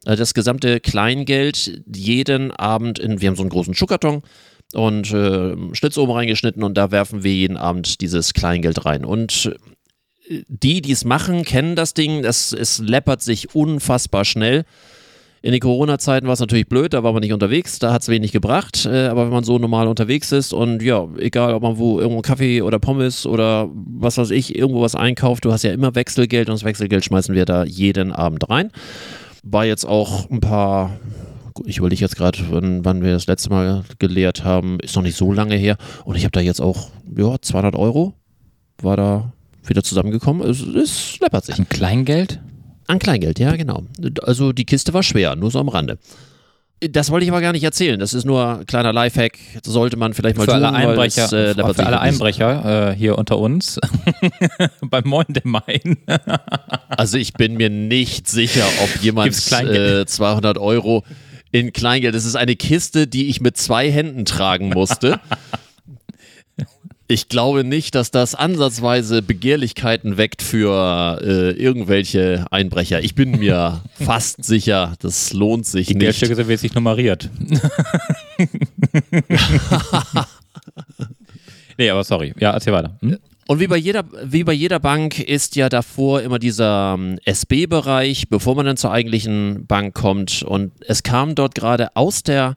äh, 0.07 0.17
das 0.17 0.35
gesamte 0.35 0.81
Kleingeld 0.81 1.83
jeden 1.87 2.51
Abend 2.51 2.99
in, 2.99 3.21
wir 3.21 3.29
haben 3.29 3.37
so 3.37 3.43
einen 3.43 3.51
großen 3.51 3.75
Schuhkarton, 3.75 4.23
und 4.73 5.13
äh, 5.13 5.57
Schlitz 5.75 5.99
oben 5.99 6.13
reingeschnitten 6.13 6.63
und 6.63 6.75
da 6.75 6.91
werfen 6.91 7.25
wir 7.25 7.35
jeden 7.35 7.57
Abend 7.57 8.01
dieses 8.01 8.35
Kleingeld 8.35 8.85
rein. 8.85 9.05
Und 9.05 9.53
äh, 10.29 10.43
die, 10.47 10.81
die 10.81 10.93
es 10.93 11.05
machen, 11.05 11.45
kennen 11.45 11.75
das 11.75 11.95
Ding. 11.95 12.23
Das, 12.23 12.53
es 12.53 12.79
läppert 12.79 13.21
sich 13.23 13.55
unfassbar 13.55 14.25
schnell. 14.25 14.65
In 15.43 15.53
den 15.53 15.61
Corona-Zeiten 15.61 16.27
war 16.27 16.35
es 16.35 16.41
natürlich 16.41 16.69
blöd, 16.69 16.93
da 16.93 17.03
war 17.03 17.15
man 17.15 17.23
nicht 17.23 17.33
unterwegs, 17.33 17.79
da 17.79 17.95
hat 17.95 18.03
es 18.03 18.09
wenig 18.09 18.31
gebracht. 18.31 18.85
Äh, 18.85 19.07
aber 19.07 19.25
wenn 19.25 19.33
man 19.33 19.45
so 19.45 19.59
normal 19.59 19.89
unterwegs 19.89 20.33
ist 20.33 20.53
und 20.53 20.83
ja, 20.83 21.09
egal 21.19 21.55
ob 21.55 21.63
man 21.63 21.79
wo 21.79 21.99
irgendwo 21.99 22.21
Kaffee 22.21 22.61
oder 22.61 22.79
Pommes 22.79 23.25
oder 23.25 23.71
was 23.73 24.19
weiß 24.19 24.31
ich, 24.33 24.55
irgendwo 24.55 24.83
was 24.83 24.95
einkauft, 24.95 25.47
du 25.47 25.53
hast 25.53 25.63
ja 25.63 25.73
immer 25.73 25.95
Wechselgeld 25.95 26.49
und 26.49 26.57
das 26.57 26.65
Wechselgeld 26.65 27.05
schmeißen 27.07 27.35
wir 27.35 27.47
da 27.47 27.65
jeden 27.65 28.13
Abend 28.13 28.51
rein. 28.51 28.71
War 29.43 29.65
jetzt 29.65 29.87
auch 29.87 30.29
ein 30.29 30.41
paar 30.41 30.91
ich 31.67 31.79
überlege 31.79 32.01
jetzt 32.01 32.17
gerade, 32.17 32.39
wann, 32.51 32.85
wann 32.85 33.03
wir 33.03 33.13
das 33.13 33.27
letzte 33.27 33.51
Mal 33.51 33.85
gelehrt 33.99 34.45
haben, 34.45 34.79
ist 34.81 34.97
noch 34.97 35.03
nicht 35.03 35.17
so 35.17 35.33
lange 35.33 35.57
her. 35.57 35.77
Und 36.05 36.17
ich 36.17 36.25
habe 36.25 36.33
da 36.33 36.41
jetzt 36.41 36.61
auch, 36.61 36.89
ja, 37.17 37.37
200 37.41 37.75
Euro 37.75 38.15
war 38.81 38.97
da 38.97 39.33
wieder 39.67 39.83
zusammengekommen. 39.83 40.49
Es, 40.49 40.63
es 40.63 41.19
läppert 41.21 41.45
sich. 41.45 41.59
Ein 41.59 41.69
Kleingeld? 41.69 42.41
An 42.91 42.99
Kleingeld, 42.99 43.39
ja, 43.39 43.55
genau. 43.55 43.85
Also 44.23 44.53
die 44.53 44.65
Kiste 44.65 44.93
war 44.93 45.05
schwer, 45.05 45.37
nur 45.37 45.51
so 45.51 45.61
am 45.61 45.69
Rande. 45.69 45.99
Das 46.81 47.11
wollte 47.11 47.25
ich 47.25 47.31
aber 47.31 47.43
gar 47.43 47.53
nicht 47.53 47.63
erzählen. 47.63 48.01
Das 48.01 48.15
ist 48.15 48.25
nur 48.25 48.59
ein 48.61 48.67
kleiner 48.67 48.93
Lifehack. 48.93 49.39
Sollte 49.65 49.97
man 49.97 50.15
vielleicht 50.15 50.39
mal 50.39 50.45
Für 50.45 50.53
tun, 50.53 50.65
alle 50.65 50.73
Einbrecher, 50.73 51.27
es, 51.27 51.33
äh, 51.33 51.55
für 51.55 51.87
alle. 51.87 52.01
Einbrecher 52.01 52.91
äh, 52.91 52.97
hier 52.97 53.19
unter 53.19 53.39
uns 53.39 53.79
beim 54.81 55.05
Moin 55.05 55.27
dem 55.29 55.51
Main. 55.53 55.99
Also 56.89 57.17
ich 57.17 57.33
bin 57.33 57.57
mir 57.57 57.71
nicht 57.71 58.29
sicher, 58.29 58.65
ob 58.83 59.03
jemand 59.03 59.33
äh, 59.53 60.05
200 60.05 60.59
Euro 60.59 61.05
in 61.51 61.73
Kleingeld. 61.73 62.15
Das 62.15 62.27
ist 62.27 62.37
eine 62.37 62.57
Kiste, 62.57 63.07
die 63.07 63.29
ich 63.29 63.41
mit 63.41 63.57
zwei 63.57 63.91
Händen 63.91 64.25
tragen 64.25 64.71
musste. 64.71 65.21
Ich 67.11 67.29
glaube 67.29 67.65
nicht, 67.65 67.97
dass 67.97 68.13
das 68.13 68.37
ansatzweise 68.37 69.21
Begehrlichkeiten 69.21 70.17
weckt 70.17 70.43
für 70.43 71.19
äh, 71.21 71.51
irgendwelche 71.61 72.47
Einbrecher. 72.53 73.03
Ich 73.03 73.17
bin 73.17 73.33
mir 73.33 73.81
fast 73.95 74.45
sicher, 74.45 74.95
das 75.01 75.33
lohnt 75.33 75.67
sich 75.67 75.89
Die 75.89 75.95
nicht. 75.95 76.03
Geldstücke 76.03 76.37
sind 76.37 76.63
nicht 76.63 76.77
nummeriert. 76.77 77.29
nee, 81.79 81.91
aber 81.91 82.05
sorry. 82.05 82.33
Ja, 82.39 82.53
erzähl 82.53 82.73
weiter. 82.75 82.97
Hm? 83.01 83.19
Und 83.49 83.59
wie 83.59 83.67
bei 83.67 83.77
jeder, 83.77 84.05
wie 84.23 84.45
bei 84.45 84.53
jeder 84.53 84.79
Bank 84.79 85.19
ist 85.19 85.57
ja 85.57 85.69
davor 85.69 86.23
immer 86.23 86.39
dieser 86.39 86.95
ähm, 86.97 87.19
SB-Bereich, 87.25 88.29
bevor 88.29 88.55
man 88.55 88.67
dann 88.67 88.77
zur 88.77 88.93
eigentlichen 88.93 89.67
Bank 89.67 89.95
kommt. 89.97 90.45
Und 90.45 90.71
es 90.87 91.03
kam 91.03 91.35
dort 91.35 91.57
gerade 91.57 91.97
aus 91.97 92.23
der 92.23 92.55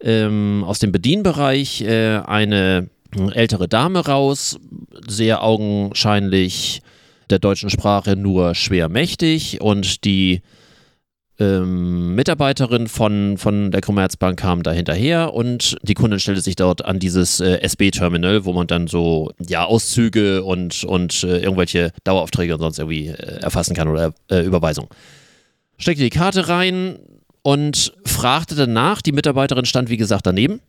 ähm, 0.00 0.64
aus 0.66 0.80
dem 0.80 0.90
Bedienbereich 0.90 1.82
äh, 1.82 2.16
eine 2.16 2.88
ältere 3.32 3.68
Dame 3.68 4.06
raus, 4.06 4.58
sehr 5.06 5.42
augenscheinlich 5.42 6.82
der 7.30 7.38
deutschen 7.38 7.70
Sprache 7.70 8.16
nur 8.16 8.54
schwer 8.54 8.88
mächtig 8.88 9.60
und 9.60 10.04
die 10.04 10.42
ähm, 11.38 12.14
Mitarbeiterin 12.14 12.88
von, 12.88 13.38
von 13.38 13.70
der 13.70 13.80
Commerzbank 13.80 14.38
kam 14.38 14.62
da 14.62 14.70
hinterher 14.70 15.32
und 15.32 15.76
die 15.82 15.94
Kundin 15.94 16.20
stellte 16.20 16.42
sich 16.42 16.56
dort 16.56 16.84
an 16.84 16.98
dieses 16.98 17.40
äh, 17.40 17.58
SB-Terminal, 17.60 18.44
wo 18.44 18.52
man 18.52 18.66
dann 18.66 18.86
so 18.86 19.30
ja 19.38 19.64
Auszüge 19.64 20.44
und, 20.44 20.84
und 20.84 21.24
äh, 21.24 21.38
irgendwelche 21.38 21.92
Daueraufträge 22.04 22.54
und 22.54 22.60
sonst 22.60 22.78
irgendwie 22.78 23.08
äh, 23.08 23.40
erfassen 23.40 23.74
kann 23.74 23.88
oder 23.88 24.12
äh, 24.30 24.44
Überweisung. 24.44 24.88
Steckte 25.78 26.04
die 26.04 26.10
Karte 26.10 26.48
rein 26.48 26.98
und 27.42 27.92
fragte 28.04 28.54
danach, 28.54 29.02
die 29.02 29.12
Mitarbeiterin 29.12 29.64
stand 29.64 29.88
wie 29.88 29.96
gesagt 29.96 30.26
daneben. 30.26 30.60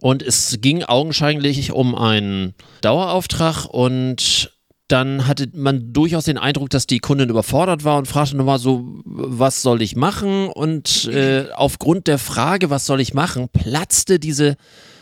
Und 0.00 0.22
es 0.22 0.58
ging 0.60 0.84
augenscheinlich 0.84 1.72
um 1.72 1.94
einen 1.94 2.54
Dauerauftrag 2.82 3.64
und 3.66 4.52
dann 4.88 5.26
hatte 5.26 5.48
man 5.52 5.92
durchaus 5.92 6.24
den 6.24 6.38
Eindruck, 6.38 6.70
dass 6.70 6.86
die 6.86 6.98
Kundin 6.98 7.28
überfordert 7.28 7.84
war 7.84 7.98
und 7.98 8.08
fragte 8.08 8.36
nochmal 8.36 8.58
so, 8.58 9.02
was 9.04 9.60
soll 9.60 9.82
ich 9.82 9.96
machen? 9.96 10.48
Und 10.48 11.04
äh, 11.06 11.46
aufgrund 11.54 12.06
der 12.06 12.18
Frage, 12.18 12.70
was 12.70 12.86
soll 12.86 13.00
ich 13.00 13.12
machen, 13.12 13.48
platzte 13.52 14.18
diese 14.18 14.56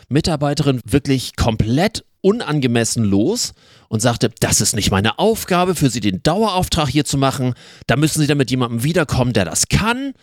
Mitarbeiterin 0.09 0.81
wirklich 0.85 1.37
komplett 1.37 2.03
unangemessen 2.19 3.05
los 3.05 3.53
und 3.87 4.01
sagte, 4.01 4.29
das 4.41 4.59
ist 4.59 4.75
nicht 4.75 4.91
meine 4.91 5.19
Aufgabe, 5.19 5.75
für 5.75 5.89
Sie 5.89 6.01
den 6.01 6.21
Dauerauftrag 6.21 6.89
hier 6.89 7.05
zu 7.05 7.17
machen. 7.17 7.53
Da 7.87 7.95
müssen 7.95 8.19
Sie 8.19 8.27
dann 8.27 8.37
mit 8.37 8.51
jemandem 8.51 8.83
wiederkommen, 8.83 9.31
der 9.31 9.45
das 9.45 9.69
kann. 9.69 10.13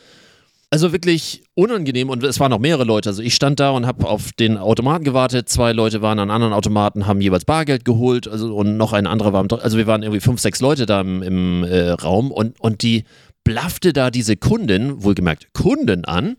Also 0.74 0.90
wirklich 0.90 1.44
unangenehm 1.54 2.10
und 2.10 2.24
es 2.24 2.40
waren 2.40 2.50
noch 2.50 2.58
mehrere 2.58 2.82
Leute. 2.82 3.08
Also 3.08 3.22
ich 3.22 3.36
stand 3.36 3.60
da 3.60 3.70
und 3.70 3.86
habe 3.86 4.08
auf 4.08 4.32
den 4.32 4.58
Automaten 4.58 5.04
gewartet. 5.04 5.48
Zwei 5.48 5.70
Leute 5.70 6.02
waren 6.02 6.18
an 6.18 6.32
anderen 6.32 6.52
Automaten, 6.52 7.06
haben 7.06 7.20
jeweils 7.20 7.44
Bargeld 7.44 7.84
geholt. 7.84 8.26
Also 8.26 8.56
und 8.56 8.76
noch 8.76 8.92
ein 8.92 9.06
anderer 9.06 9.32
war 9.32 9.40
im, 9.40 9.48
also 9.52 9.78
wir 9.78 9.86
waren 9.86 10.02
irgendwie 10.02 10.18
fünf, 10.18 10.40
sechs 10.40 10.60
Leute 10.60 10.84
da 10.84 11.00
im, 11.00 11.22
im 11.22 11.62
äh, 11.62 11.90
Raum 11.90 12.32
und, 12.32 12.58
und 12.58 12.82
die 12.82 13.04
blaffte 13.44 13.92
da 13.92 14.10
diese 14.10 14.36
Kundin, 14.36 15.04
wohlgemerkt 15.04 15.54
Kunden 15.54 16.04
an, 16.06 16.38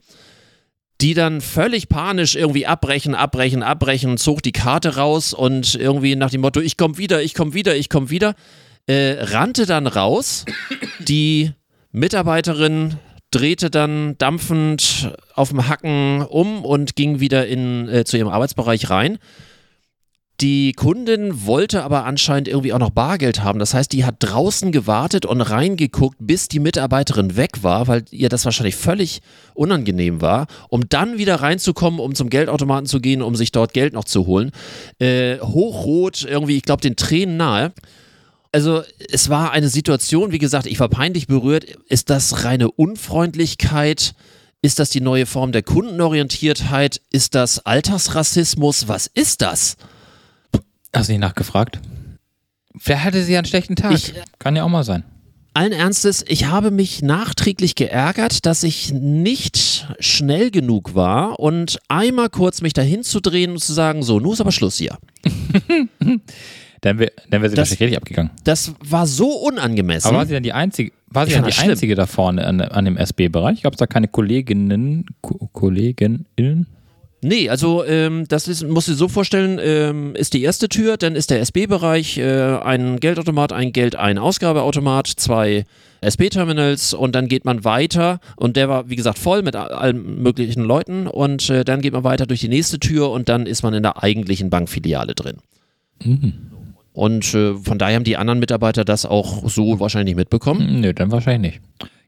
die 1.00 1.14
dann 1.14 1.40
völlig 1.40 1.88
panisch 1.88 2.36
irgendwie 2.36 2.66
abbrechen, 2.66 3.16
abbrechen, 3.16 3.64
abbrechen, 3.64 4.18
zog 4.18 4.44
die 4.44 4.52
Karte 4.52 4.98
raus 4.98 5.34
und 5.34 5.76
irgendwie 5.76 6.18
nach 6.18 6.32
dem 6.32 6.42
Motto, 6.42 6.60
ich 6.60 6.76
komme 6.76 6.98
wieder, 6.98 7.24
ich 7.24 7.36
komme 7.36 7.54
wieder, 7.54 7.78
ich 7.78 7.88
komme 7.88 8.10
wieder, 8.10 8.36
äh, 8.86 9.16
rannte 9.18 9.66
dann 9.66 9.88
raus. 9.88 10.44
Die 11.00 11.54
Mitarbeiterin 11.94 12.98
drehte 13.36 13.70
dann 13.70 14.18
dampfend 14.18 15.12
auf 15.34 15.50
dem 15.50 15.68
Hacken 15.68 16.22
um 16.22 16.64
und 16.64 16.96
ging 16.96 17.20
wieder 17.20 17.46
in, 17.46 17.90
äh, 17.90 18.06
zu 18.06 18.18
ihrem 18.18 18.30
Arbeitsbereich 18.30 18.90
rein. 18.90 19.18
Die 20.42 20.74
Kundin 20.74 21.46
wollte 21.46 21.84
aber 21.84 22.06
anscheinend 22.06 22.48
irgendwie 22.48 22.74
auch 22.74 22.80
noch 22.80 22.90
Bargeld 22.90 23.42
haben. 23.42 23.60
Das 23.60 23.74
heißt, 23.74 23.92
die 23.92 24.06
hat 24.06 24.16
draußen 24.20 24.72
gewartet 24.72 25.26
und 25.26 25.42
reingeguckt, 25.42 26.18
bis 26.20 26.48
die 26.48 26.60
Mitarbeiterin 26.60 27.36
weg 27.38 27.64
war, 27.64 27.88
weil 27.88 28.04
ihr 28.12 28.28
das 28.30 28.44
wahrscheinlich 28.46 28.76
völlig 28.76 29.22
unangenehm 29.54 30.22
war, 30.22 30.48
um 30.70 30.88
dann 30.88 31.18
wieder 31.18 31.36
reinzukommen, 31.36 32.02
um 32.02 32.16
zum 32.16 32.30
Geldautomaten 32.30 32.86
zu 32.86 33.00
gehen, 33.00 33.22
um 33.22 33.36
sich 33.36 33.52
dort 33.52 33.74
Geld 33.74 33.94
noch 33.94 34.04
zu 34.06 34.26
holen. 34.26 34.52
Äh, 35.00 35.40
hochrot, 35.40 36.24
irgendwie, 36.24 36.58
ich 36.58 36.64
glaube, 36.64 36.82
den 36.82 36.98
Tränen 36.98 37.38
nahe 37.38 37.72
also 38.56 38.84
es 39.12 39.28
war 39.28 39.52
eine 39.52 39.68
Situation, 39.68 40.32
wie 40.32 40.38
gesagt, 40.38 40.66
ich 40.66 40.80
war 40.80 40.88
peinlich 40.88 41.28
berührt. 41.28 41.66
Ist 41.90 42.10
das 42.10 42.46
reine 42.46 42.72
Unfreundlichkeit? 42.72 44.16
Ist 44.62 44.80
das 44.80 44.90
die 44.92 45.02
neue 45.02 45.26
Form 45.26 45.52
der 45.52 45.62
Kundenorientiertheit? 45.62 47.02
Ist 47.12 47.36
das 47.36 47.60
Altersrassismus? 47.66 48.88
Was 48.88 49.08
ist 49.08 49.42
das? 49.42 49.76
Hast 50.96 51.10
du 51.10 51.12
nicht 51.12 51.20
nachgefragt? 51.20 51.80
Wer 52.74 53.04
hatte 53.04 53.22
sie 53.26 53.36
einen 53.36 53.46
schlechten 53.46 53.76
Tag? 53.76 53.92
Ich- 53.92 54.14
Kann 54.40 54.56
ja 54.56 54.64
auch 54.64 54.70
mal 54.70 54.86
sein. 54.86 55.04
Allen 55.54 55.74
Ernstes, 55.74 56.24
ich 56.26 56.46
habe 56.46 56.72
mich 56.72 57.02
nachträglich 57.02 57.76
geärgert, 57.76 58.46
dass 58.46 58.64
ich 58.64 58.94
nicht 58.94 59.86
schnell 60.00 60.50
genug 60.50 60.96
war 60.96 61.42
und 61.42 61.78
einmal 61.90 62.30
kurz 62.30 62.62
mich 62.62 62.72
dahin 62.72 63.04
zu 63.04 63.20
drehen 63.20 63.52
und 63.52 63.60
zu 63.60 63.74
sagen, 63.74 64.02
so, 64.02 64.22
nun 64.22 64.32
ist 64.32 64.40
aber 64.42 64.54
Schluss 64.54 64.78
hier. 64.78 64.98
Dann 66.82 67.00
wäre 67.00 67.12
dann 67.30 67.42
wär 67.42 67.50
sie 67.50 67.56
Das- 67.56 67.70
wahrscheinlich 67.70 67.82
richtig 67.82 67.98
abgegangen. 67.98 68.32
Das 68.44 68.74
war 68.84 69.08
so 69.08 69.28
unangemessen. 69.30 70.10
Aber 70.10 70.18
war 70.20 70.26
sie 70.26 70.34
dann 70.34 70.44
die 70.44 70.54
einzige, 70.54 70.92
war 71.08 71.26
sie 71.26 71.34
dann 71.34 71.46
die 71.46 71.52
schlimm. 71.52 71.72
einzige 71.72 71.96
da 71.96 72.06
vorne 72.06 72.46
an, 72.46 72.62
an 72.62 72.86
dem 72.86 72.98
SB-Bereich? 72.98 73.64
Gab 73.64 73.74
es 73.74 73.78
da 73.80 73.88
keine 73.88 74.08
Kolleginnen, 74.08 75.06
Ko 75.22 75.50
Kolleginnen? 75.54 76.68
Nee, 77.22 77.50
also 77.50 77.84
ähm, 77.86 78.26
das 78.28 78.48
ist, 78.48 78.68
musst 78.68 78.88
du 78.88 78.92
dir 78.92 78.98
so 78.98 79.08
vorstellen, 79.08 79.60
ähm, 79.64 80.16
ist 80.16 80.34
die 80.36 80.44
erste 80.44 80.70
Tür, 80.70 80.98
dann 80.98 81.16
ist 81.16 81.32
der 81.32 81.40
SB-Bereich, 81.42 82.20
äh, 82.20 82.58
ein 82.58 83.00
Geldautomat, 83.00 83.52
ein 83.52 83.72
Geld, 83.74 83.96
ein 83.96 84.20
Ausgabeautomat, 84.20 85.08
zwei 85.08 85.66
SB-Terminals 86.02 86.94
und 86.94 87.16
dann 87.16 87.28
geht 87.28 87.44
man 87.44 87.64
weiter 87.64 88.20
und 88.36 88.58
der 88.58 88.70
war, 88.70 88.90
wie 88.92 88.96
gesagt, 88.96 89.18
voll 89.18 89.42
mit 89.42 89.56
all- 89.56 89.72
allen 89.72 90.22
möglichen 90.22 90.62
Leuten 90.64 91.08
und 91.08 91.50
äh, 91.50 91.64
dann 91.66 91.82
geht 91.82 91.94
man 91.94 92.04
weiter 92.04 92.28
durch 92.28 92.42
die 92.42 92.50
nächste 92.50 92.78
Tür 92.80 93.10
und 93.10 93.28
dann 93.28 93.48
ist 93.48 93.64
man 93.64 93.74
in 93.74 93.82
der 93.82 94.04
eigentlichen 94.04 94.52
Bankfiliale 94.52 95.16
drin. 95.16 95.38
Und 96.96 97.34
äh, 97.34 97.56
von 97.56 97.78
daher 97.78 97.98
haben 97.98 98.06
die 98.06 98.16
anderen 98.16 98.40
Mitarbeiter 98.40 98.86
das 98.86 99.06
auch 99.06 99.48
so 99.50 99.80
wahrscheinlich 99.82 100.16
mitbekommen. 100.16 100.68
Hm, 100.68 100.82
Nö, 100.82 100.94
dann 100.94 101.12
wahrscheinlich 101.12 101.36
nicht. 101.54 101.62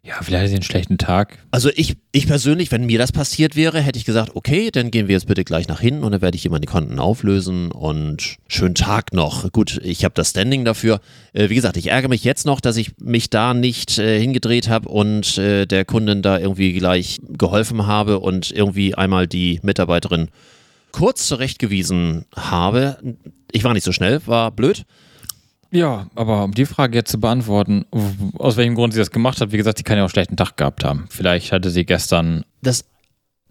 Ja, 0.07 0.13
vielleicht 0.21 0.43
hat 0.43 0.49
sie 0.49 0.55
einen 0.55 0.63
schlechten 0.63 0.97
Tag. 0.97 1.37
Also 1.51 1.69
ich, 1.75 1.97
ich 2.13 2.27
persönlich, 2.27 2.71
wenn 2.71 2.85
mir 2.85 2.97
das 2.97 3.11
passiert 3.11 3.57
wäre, 3.57 3.81
hätte 3.81 3.99
ich 3.99 4.05
gesagt, 4.05 4.37
okay, 4.37 4.71
dann 4.71 4.89
gehen 4.89 5.09
wir 5.09 5.15
jetzt 5.15 5.27
bitte 5.27 5.43
gleich 5.43 5.67
nach 5.67 5.81
hinten 5.81 6.05
und 6.05 6.13
dann 6.13 6.21
werde 6.21 6.35
ich 6.35 6.43
hier 6.43 6.51
meine 6.51 6.65
Konten 6.65 6.97
auflösen 6.97 7.73
und 7.73 8.37
schönen 8.47 8.73
Tag 8.75 9.11
noch. 9.11 9.51
Gut, 9.51 9.81
ich 9.83 10.05
habe 10.05 10.13
das 10.15 10.29
Standing 10.29 10.63
dafür. 10.63 11.01
Äh, 11.33 11.49
wie 11.49 11.55
gesagt, 11.55 11.75
ich 11.75 11.87
ärgere 11.87 12.07
mich 12.07 12.23
jetzt 12.23 12.45
noch, 12.45 12.61
dass 12.61 12.77
ich 12.77 12.97
mich 12.99 13.29
da 13.29 13.53
nicht 13.53 13.99
äh, 13.99 14.17
hingedreht 14.17 14.69
habe 14.69 14.87
und 14.87 15.37
äh, 15.37 15.65
der 15.65 15.83
Kundin 15.83 16.21
da 16.21 16.39
irgendwie 16.39 16.71
gleich 16.71 17.19
geholfen 17.37 17.85
habe 17.85 18.19
und 18.19 18.49
irgendwie 18.49 18.95
einmal 18.95 19.27
die 19.27 19.59
Mitarbeiterin 19.61 20.29
kurz 20.91 21.27
zurechtgewiesen 21.27 22.25
habe. 22.35 22.97
Ich 23.51 23.63
war 23.63 23.73
nicht 23.73 23.83
so 23.83 23.91
schnell, 23.91 24.21
war 24.25 24.51
blöd. 24.51 24.85
Ja, 25.69 26.07
aber 26.15 26.43
um 26.45 26.53
die 26.53 26.65
Frage 26.65 26.97
jetzt 26.97 27.11
zu 27.11 27.19
beantworten, 27.19 27.85
aus 28.37 28.55
welchem 28.55 28.75
Grund 28.75 28.93
sie 28.93 28.99
das 28.99 29.11
gemacht 29.11 29.41
hat, 29.41 29.51
wie 29.51 29.57
gesagt, 29.57 29.77
sie 29.77 29.83
kann 29.83 29.97
ja 29.97 30.03
auch 30.03 30.05
einen 30.07 30.11
schlechten 30.11 30.37
Tag 30.37 30.55
gehabt 30.57 30.83
haben. 30.85 31.07
Vielleicht 31.09 31.51
hatte 31.51 31.69
sie 31.69 31.85
gestern. 31.85 32.45
Das, 32.61 32.85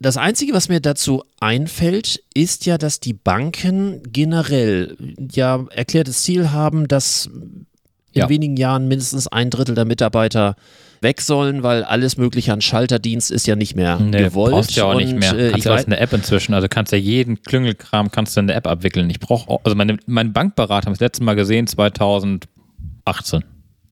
das 0.01 0.17
Einzige, 0.17 0.55
was 0.55 0.71
mir 0.71 0.81
dazu 0.81 1.23
einfällt, 1.41 2.23
ist 2.35 2.65
ja, 2.65 2.79
dass 2.79 3.01
die 3.01 3.13
Banken 3.13 4.03
generell 4.13 4.97
ja 5.31 5.65
erklärtes 5.71 6.23
Ziel 6.23 6.53
haben, 6.53 6.89
dass 6.89 7.27
in 7.27 7.67
Ja. 8.23 8.29
wenigen 8.31 8.57
Jahren 8.57 8.89
mindestens 8.89 9.29
ein 9.29 9.51
Drittel 9.51 9.75
der 9.75 9.85
Mitarbeiter 9.85 10.57
weg 11.07 11.21
sollen, 11.21 11.63
weil 11.63 11.85
alles 11.85 12.17
Mögliche 12.17 12.53
an 12.53 12.61
Schalterdienst 12.61 13.31
ist 13.31 13.47
ja 13.47 13.55
nicht 13.57 13.77
mehr 13.77 13.99
gewollt. 14.11 14.53
brauchst 14.53 14.75
ja 14.77 14.85
auch 14.85 14.95
nicht 14.97 15.13
Und, 15.13 15.21
mehr. 15.21 15.33
Äh, 15.33 15.51
kannst 15.51 15.59
ich 15.59 15.65
ja 15.65 15.71
alles 15.71 15.85
in 15.85 15.91
der 15.91 16.01
App 16.01 16.13
inzwischen. 16.13 16.53
Also 16.53 16.67
kannst 16.69 16.91
ja 16.93 16.99
jeden 16.99 17.41
Klüngelkram 17.43 18.11
kannst 18.11 18.37
du 18.37 18.41
in 18.41 18.49
der 18.49 18.57
App 18.57 18.67
abwickeln. 18.67 19.09
Ich 19.09 19.21
brauche 19.21 19.49
auch, 19.49 19.61
also 19.65 19.77
meine, 19.77 19.97
mein 20.07 20.33
Bankberater 20.33 20.87
haben 20.87 20.93
das 20.95 21.01
letzte 21.01 21.23
Mal 21.25 21.35
gesehen 21.35 21.67
2018, 21.69 23.45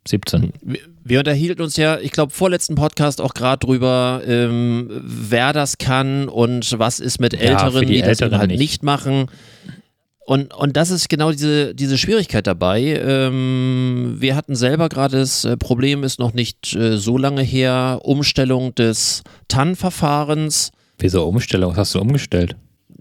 17. 0.07 0.53
wir- 0.63 0.79
wir 1.07 1.19
unterhielten 1.19 1.63
uns 1.63 1.77
ja, 1.77 1.99
ich 1.99 2.13
glaube, 2.13 2.33
vorletzten 2.33 2.77
Podcast 2.77 3.21
auch 3.21 3.35
gerade 3.35 3.59
drüber, 3.67 4.23
ähm, 4.27 4.89
wer 5.05 5.53
das 5.53 5.77
kann 5.77 6.29
und 6.31 6.79
was 6.79 6.99
ist 6.99 7.21
mit 7.21 7.35
Ja, 7.35 7.41
Älteren, 7.41 7.73
für 7.73 7.81
die 7.87 7.95
die, 7.97 8.01
das 8.01 8.09
Älteren 8.23 8.39
halt 8.39 8.51
nicht. 8.51 8.59
nicht 8.59 8.83
machen. 8.83 9.27
Und, 10.27 10.55
und 10.55 10.77
das 10.77 10.91
ist 10.91 11.11
genau 11.11 11.33
diese, 11.33 11.75
diese 11.75 11.99
Schwierigkeit 11.99 12.47
dabei. 12.47 12.99
Ähm, 13.05 14.17
wir 14.19 14.37
hatten 14.37 14.57
selber 14.57 14.89
gerade 14.89 15.19
das 15.19 15.45
äh, 15.45 15.59
Problem, 15.59 16.03
ist 16.03 16.19
noch 16.19 16.33
nicht 16.33 16.75
äh, 16.75 16.97
so 16.97 17.19
lange 17.19 17.43
her, 17.43 18.01
Umstellung 18.03 18.75
des 18.75 19.23
TAN-Verfahrens. 19.49 20.73
Wieso 20.99 21.27
Umstellung? 21.27 21.73
Was 21.73 21.79
hast 21.79 21.95
du 21.95 22.01
umgestellt? 22.01 22.57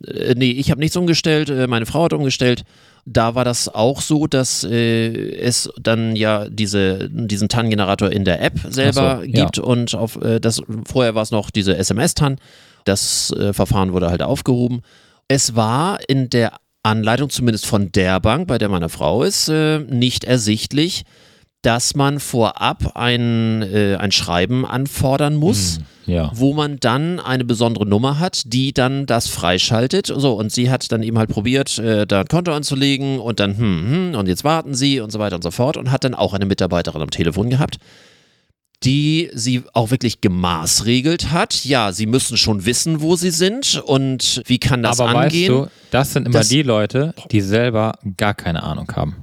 Äh, 0.05 0.35
nee, 0.35 0.51
ich 0.51 0.69
habe 0.69 0.81
nichts 0.81 0.97
umgestellt, 0.97 1.49
äh, 1.49 1.67
meine 1.67 1.85
Frau 1.85 2.03
hat 2.03 2.13
umgestellt. 2.13 2.63
Da 3.05 3.35
war 3.35 3.45
das 3.45 3.69
auch 3.69 4.01
so, 4.01 4.27
dass 4.27 4.65
äh, 4.65 5.35
es 5.37 5.69
dann 5.81 6.17
ja 6.17 6.47
diese, 6.49 7.09
diesen 7.09 7.47
TAN-Generator 7.47 8.11
in 8.11 8.25
der 8.25 8.41
App 8.41 8.59
selber 8.69 9.19
so, 9.21 9.29
ja. 9.29 9.43
gibt 9.43 9.59
und 9.59 9.95
auf 9.95 10.21
äh, 10.21 10.39
das 10.39 10.61
vorher 10.85 11.15
war 11.15 11.23
es 11.23 11.31
noch 11.31 11.51
diese 11.51 11.77
SMS-TAN. 11.77 12.37
Das 12.85 13.31
äh, 13.31 13.53
Verfahren 13.53 13.93
wurde 13.93 14.09
halt 14.09 14.21
aufgehoben. 14.21 14.81
Es 15.29 15.55
war 15.55 15.99
in 16.07 16.29
der 16.29 16.53
Anleitung, 16.83 17.29
zumindest 17.29 17.65
von 17.65 17.91
der 17.91 18.19
Bank, 18.19 18.47
bei 18.47 18.57
der 18.57 18.69
meine 18.69 18.89
Frau 18.89 19.23
ist, 19.23 19.47
äh, 19.47 19.79
nicht 19.79 20.25
ersichtlich, 20.25 21.03
dass 21.61 21.95
man 21.95 22.19
vorab 22.19 22.95
ein, 22.95 23.61
äh, 23.61 23.95
ein 23.95 24.11
Schreiben 24.11 24.65
anfordern 24.65 25.35
muss 25.35 25.79
Ja. 26.05 26.29
wo 26.35 26.53
man 26.53 26.77
dann 26.81 27.21
eine 27.21 27.45
besondere 27.45 27.85
Nummer 27.85 28.19
hat, 28.19 28.41
die 28.47 28.73
dann 28.73 29.05
das 29.05 29.29
freischaltet. 29.29 30.07
So, 30.07 30.33
und 30.33 30.51
sie 30.51 30.69
hat 30.69 30.91
dann 30.91 31.01
eben 31.01 31.17
halt 31.17 31.29
probiert, 31.29 31.79
äh, 31.79 32.05
da 32.05 32.19
ein 32.19 32.27
Konto 32.27 32.51
anzulegen 32.51 33.19
und 33.19 33.39
dann, 33.39 33.57
hm, 33.57 34.11
hm, 34.11 34.15
und 34.19 34.27
jetzt 34.27 34.43
warten 34.43 34.73
sie 34.75 34.99
und 34.99 35.11
so 35.13 35.19
weiter 35.19 35.37
und 35.37 35.43
so 35.43 35.51
fort 35.51 35.77
und 35.77 35.89
hat 35.91 36.03
dann 36.03 36.13
auch 36.13 36.33
eine 36.33 36.45
Mitarbeiterin 36.45 37.01
am 37.01 37.09
Telefon 37.09 37.49
gehabt, 37.49 37.77
die 38.83 39.29
sie 39.33 39.63
auch 39.73 39.91
wirklich 39.91 40.21
gemaßregelt 40.21 41.31
hat. 41.31 41.63
Ja, 41.65 41.91
sie 41.91 42.05
müssen 42.05 42.37
schon 42.37 42.65
wissen, 42.65 43.01
wo 43.01 43.15
sie 43.15 43.31
sind 43.31 43.81
und 43.85 44.41
wie 44.45 44.59
kann 44.59 44.83
das 44.83 44.99
Aber 44.99 45.17
angehen. 45.19 45.53
weißt 45.53 45.67
du, 45.67 45.71
das 45.91 46.13
sind 46.13 46.25
immer 46.27 46.39
Das- 46.39 46.49
die 46.49 46.63
Leute, 46.63 47.13
die 47.31 47.41
selber 47.41 47.93
gar 48.17 48.33
keine 48.33 48.63
Ahnung 48.63 48.91
haben. 48.95 49.15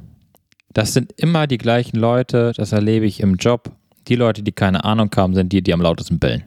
Das 0.73 0.93
sind 0.93 1.13
immer 1.17 1.47
die 1.47 1.59
gleichen 1.59 1.97
Leute, 1.99 2.53
das 2.57 2.73
erlebe 2.73 3.05
ich 3.07 3.21
im 3.21 3.35
Job. 3.37 3.73
Die 4.09 4.15
Leute, 4.15 4.43
die 4.43 4.53
keine 4.53 4.85
Ahnung 4.85 5.11
haben, 5.17 5.35
sind 5.35 5.53
die, 5.53 5.63
die 5.63 5.75
am 5.75 5.81
lautesten 5.83 6.19
bellen. 6.19 6.45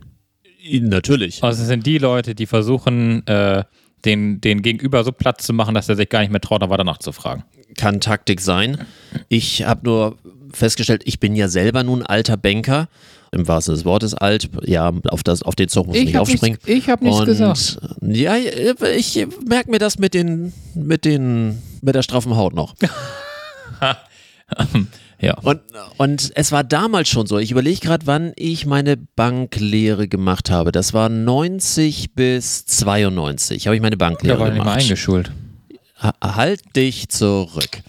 Natürlich. 0.72 1.43
Also 1.43 1.62
es 1.62 1.67
sind 1.67 1.86
die 1.86 1.98
Leute, 1.98 2.34
die 2.36 2.46
versuchen, 2.46 3.25
äh, 3.27 3.63
den, 4.05 4.39
den 4.41 4.62
Gegenüber 4.62 5.03
so 5.03 5.12
platt 5.12 5.41
zu 5.41 5.53
machen, 5.53 5.75
dass 5.75 5.89
er 5.89 5.96
sich 5.96 6.10
gar 6.10 6.22
nicht 6.22 6.32
mehr 6.32 6.41
traut, 6.41 6.62
noch 6.62 6.70
weiter 6.70 6.84
nachzufragen. 6.84 7.43
kann 7.77 8.00
Taktik 8.00 8.39
sein. 8.39 8.77
Ich 9.29 9.63
habe 9.65 9.82
nur 9.86 10.17
festgestellt, 10.53 11.01
ich 11.05 11.19
bin 11.19 11.36
ja 11.36 11.48
selber 11.48 11.83
nun 11.83 12.03
alter 12.03 12.38
Banker. 12.38 12.88
Im 13.31 13.48
wahrsten 13.48 13.74
Sinne 13.74 13.81
des 13.81 13.86
Wortes 13.86 14.13
alt. 14.13 14.50
Ja, 14.63 14.91
auf, 15.10 15.24
das, 15.24 15.41
auf 15.41 15.55
den 15.55 15.67
Zug 15.67 15.88
muss 15.88 15.95
ich 15.98 16.05
nicht 16.05 16.17
aufspringen. 16.19 16.60
ich 16.67 16.88
habe 16.88 17.03
Und 17.03 18.15
ja, 18.15 18.36
ich 18.95 19.27
merke 19.48 19.72
mir 19.72 19.79
das 19.79 19.98
mit 19.98 20.13
den, 20.13 20.53
mit 20.75 21.03
den, 21.03 21.60
mit 21.81 21.95
der 21.95 22.03
straffen 22.03 22.36
Haut 22.36 22.53
noch. 22.53 22.75
ja. 25.19 25.33
Und, 25.41 25.62
und 25.98 26.31
es 26.36 26.51
war 26.51 26.63
damals 26.63 27.10
schon 27.10 27.25
so. 27.27 27.39
Ich 27.39 27.51
überlege 27.51 27.79
gerade, 27.79 28.05
wann 28.05 28.33
ich 28.36 28.65
meine 28.65 28.98
Banklehre 28.98 30.07
gemacht 30.07 30.50
habe. 30.51 30.72
Das 30.72 30.93
war 30.93 31.10
90 31.10 32.13
bis 32.13 32.65
92 32.65 33.65
habe 33.67 33.75
ich 33.75 33.81
meine 33.81 33.98
Banklehre 33.98 34.38
Da 34.38 34.43
war 34.43 34.50
nicht 34.50 34.57
mal 34.60 34.63
gemacht. 34.65 34.81
eingeschult. 34.81 35.31
Ha- 36.01 36.13
Halt 36.36 36.62
dich 36.75 37.10
zurück. 37.10 37.81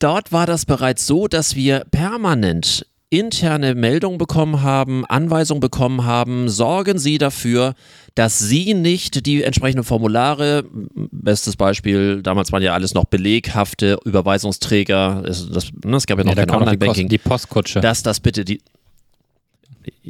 Dort 0.00 0.32
war 0.32 0.46
das 0.46 0.64
bereits 0.64 1.06
so, 1.06 1.28
dass 1.28 1.54
wir 1.54 1.84
permanent 1.90 2.86
interne 3.10 3.74
Meldungen 3.74 4.18
bekommen 4.18 4.62
haben, 4.62 5.04
Anweisungen 5.04 5.60
bekommen 5.60 6.04
haben, 6.04 6.48
sorgen 6.48 6.98
Sie 6.98 7.18
dafür, 7.18 7.74
dass 8.14 8.38
Sie 8.38 8.72
nicht 8.72 9.26
die 9.26 9.42
entsprechenden 9.42 9.84
Formulare, 9.84 10.64
bestes 10.94 11.56
Beispiel, 11.56 12.22
damals 12.22 12.50
waren 12.50 12.62
ja 12.62 12.72
alles 12.72 12.94
noch 12.94 13.04
beleghafte 13.04 13.98
Überweisungsträger, 14.04 15.24
es, 15.26 15.50
das, 15.50 15.70
ne, 15.84 15.96
es 15.96 16.06
gab 16.06 16.18
ja 16.18 16.24
noch 16.24 16.36
Ja, 16.36 16.46
kein 16.46 16.46
noch 16.46 16.54
die, 16.54 16.56
Post, 16.56 16.62
Online-Banking, 16.62 17.08
die 17.08 17.18
Postkutsche. 17.18 17.80
dass 17.80 18.02
das 18.02 18.20
bitte 18.20 18.44
die. 18.44 18.62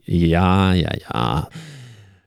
Ja, 0.05 0.75
ja, 0.75 0.91
ja. 1.11 1.49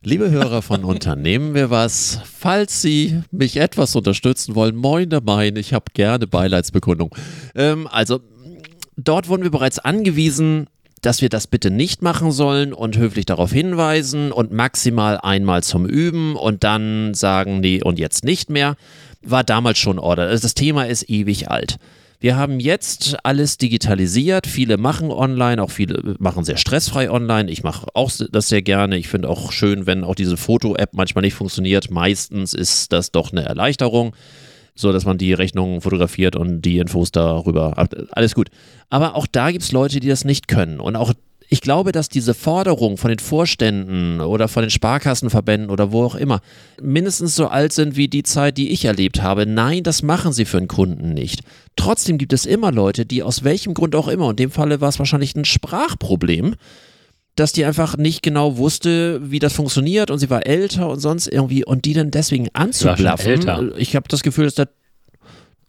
Liebe 0.06 0.30
Hörer 0.30 0.62
von 0.62 0.84
Unternehmen 0.84 1.54
wir 1.54 1.70
was, 1.70 2.20
falls 2.26 2.82
Sie 2.82 3.22
mich 3.32 3.56
etwas 3.56 3.96
unterstützen 3.96 4.54
wollen, 4.54 4.76
moine 4.76 5.22
mein, 5.24 5.56
ich 5.56 5.74
habe 5.74 5.86
gerne 5.94 6.28
Beileidsbekundung. 6.28 7.16
Ähm, 7.56 7.88
also, 7.88 8.20
dort 8.98 9.30
wurden 9.30 9.44
wir 9.44 9.52
bereits 9.52 9.80
angewiesen, 9.80 10.68
dass 11.02 11.22
wir 11.22 11.30
das 11.30 11.48
bitte 11.48 11.72
nicht 11.72 12.02
machen 12.02 12.32
sollen 12.32 12.74
und 12.74 12.98
höflich 12.98 13.26
darauf 13.26 13.54
hinweisen 13.54 14.34
und 14.34 14.52
maximal 14.52 15.18
einmal 15.18 15.64
zum 15.64 15.86
Üben 15.86 16.36
und 16.36 16.66
dann 16.66 17.14
sagen, 17.14 17.62
nee, 17.62 17.82
und 17.82 17.98
jetzt 17.98 18.26
nicht 18.26 18.50
mehr. 18.50 18.76
War 19.22 19.46
damals 19.46 19.78
schon 19.80 20.00
Order. 20.00 20.24
Also 20.24 20.42
das 20.42 20.54
Thema 20.54 20.84
ist 20.84 21.10
ewig 21.10 21.50
alt. 21.50 21.78
Wir 22.24 22.38
haben 22.38 22.62
jetzt 22.62 23.18
alles 23.24 23.58
digitalisiert. 23.58 24.48
Viele 24.48 24.78
machen 24.78 25.12
online, 25.12 25.62
auch 25.62 25.72
viele 25.72 26.16
machen 26.20 26.46
sehr 26.46 26.56
stressfrei 26.56 27.12
online. 27.12 27.52
Ich 27.52 27.64
mache 27.64 27.88
auch 27.96 28.10
das 28.32 28.48
sehr 28.48 28.62
gerne. 28.62 28.96
Ich 28.96 29.10
finde 29.10 29.28
auch 29.28 29.52
schön, 29.52 29.88
wenn 29.88 30.06
auch 30.06 30.16
diese 30.16 30.38
Foto-App 30.38 30.92
manchmal 30.94 31.24
nicht 31.24 31.34
funktioniert. 31.34 31.92
Meistens 31.92 32.54
ist 32.54 32.94
das 32.94 33.12
doch 33.12 33.34
eine 33.34 33.44
Erleichterung, 33.44 34.16
so 34.74 34.94
dass 34.94 35.04
man 35.04 35.18
die 35.18 35.34
Rechnungen 35.34 35.82
fotografiert 35.82 36.38
und 36.38 36.62
die 36.62 36.78
Infos 36.78 37.12
darüber. 37.12 37.90
Alles 38.12 38.36
gut. 38.36 38.48
Aber 38.90 39.16
auch 39.18 39.28
da 39.30 39.52
gibt 39.52 39.66
es 39.66 39.74
Leute, 39.74 40.00
die 40.00 40.08
das 40.08 40.24
nicht 40.24 40.48
können. 40.48 40.80
Und 40.80 40.96
auch 40.96 41.12
ich 41.50 41.62
glaube, 41.62 41.92
dass 41.92 42.10
diese 42.10 42.34
Forderungen 42.34 42.98
von 42.98 43.10
den 43.10 43.20
Vorständen 43.20 44.22
oder 44.22 44.48
von 44.48 44.64
den 44.64 44.70
Sparkassenverbänden 44.70 45.70
oder 45.70 45.92
wo 45.92 46.04
auch 46.04 46.16
immer 46.16 46.42
mindestens 46.82 47.36
so 47.36 47.48
alt 47.48 47.74
sind 47.74 47.96
wie 47.96 48.08
die 48.08 48.24
Zeit, 48.24 48.58
die 48.58 48.72
ich 48.72 48.86
erlebt 48.86 49.22
habe. 49.22 49.46
Nein, 49.46 49.84
das 49.84 50.04
machen 50.04 50.34
sie 50.34 50.46
für 50.46 50.58
einen 50.58 50.68
Kunden 50.68 51.14
nicht. 51.14 51.42
Trotzdem 51.76 52.18
gibt 52.18 52.34
es 52.34 52.46
immer 52.46 52.72
Leute, 52.72 53.06
die 53.06 53.24
aus 53.24 53.44
welchem 53.44 53.74
Grund 53.74 53.96
auch 53.96 54.08
immer, 54.08 54.30
in 54.30 54.36
dem 54.36 54.52
Falle 54.52 54.82
war 54.82 54.90
es 54.90 55.00
wahrscheinlich 55.00 55.36
ein 55.36 55.46
Sprachproblem, 55.46 56.56
dass 57.36 57.52
die 57.52 57.66
einfach 57.66 57.98
nicht 57.98 58.22
genau 58.22 58.58
wusste, 58.58 59.20
wie 59.24 59.40
das 59.40 59.54
funktioniert 59.54 60.12
und 60.12 60.20
sie 60.20 60.30
war 60.30 60.46
älter 60.46 60.90
und 60.90 61.00
sonst 61.00 61.28
irgendwie 61.28 61.66
und 61.66 61.86
die 61.86 61.94
dann 61.94 62.12
deswegen 62.12 62.50
anzublaffen. 62.54 63.74
Ich 63.78 63.96
habe 63.96 64.08
das 64.08 64.22
Gefühl, 64.22 64.46
dass 64.46 64.56
das 64.56 64.68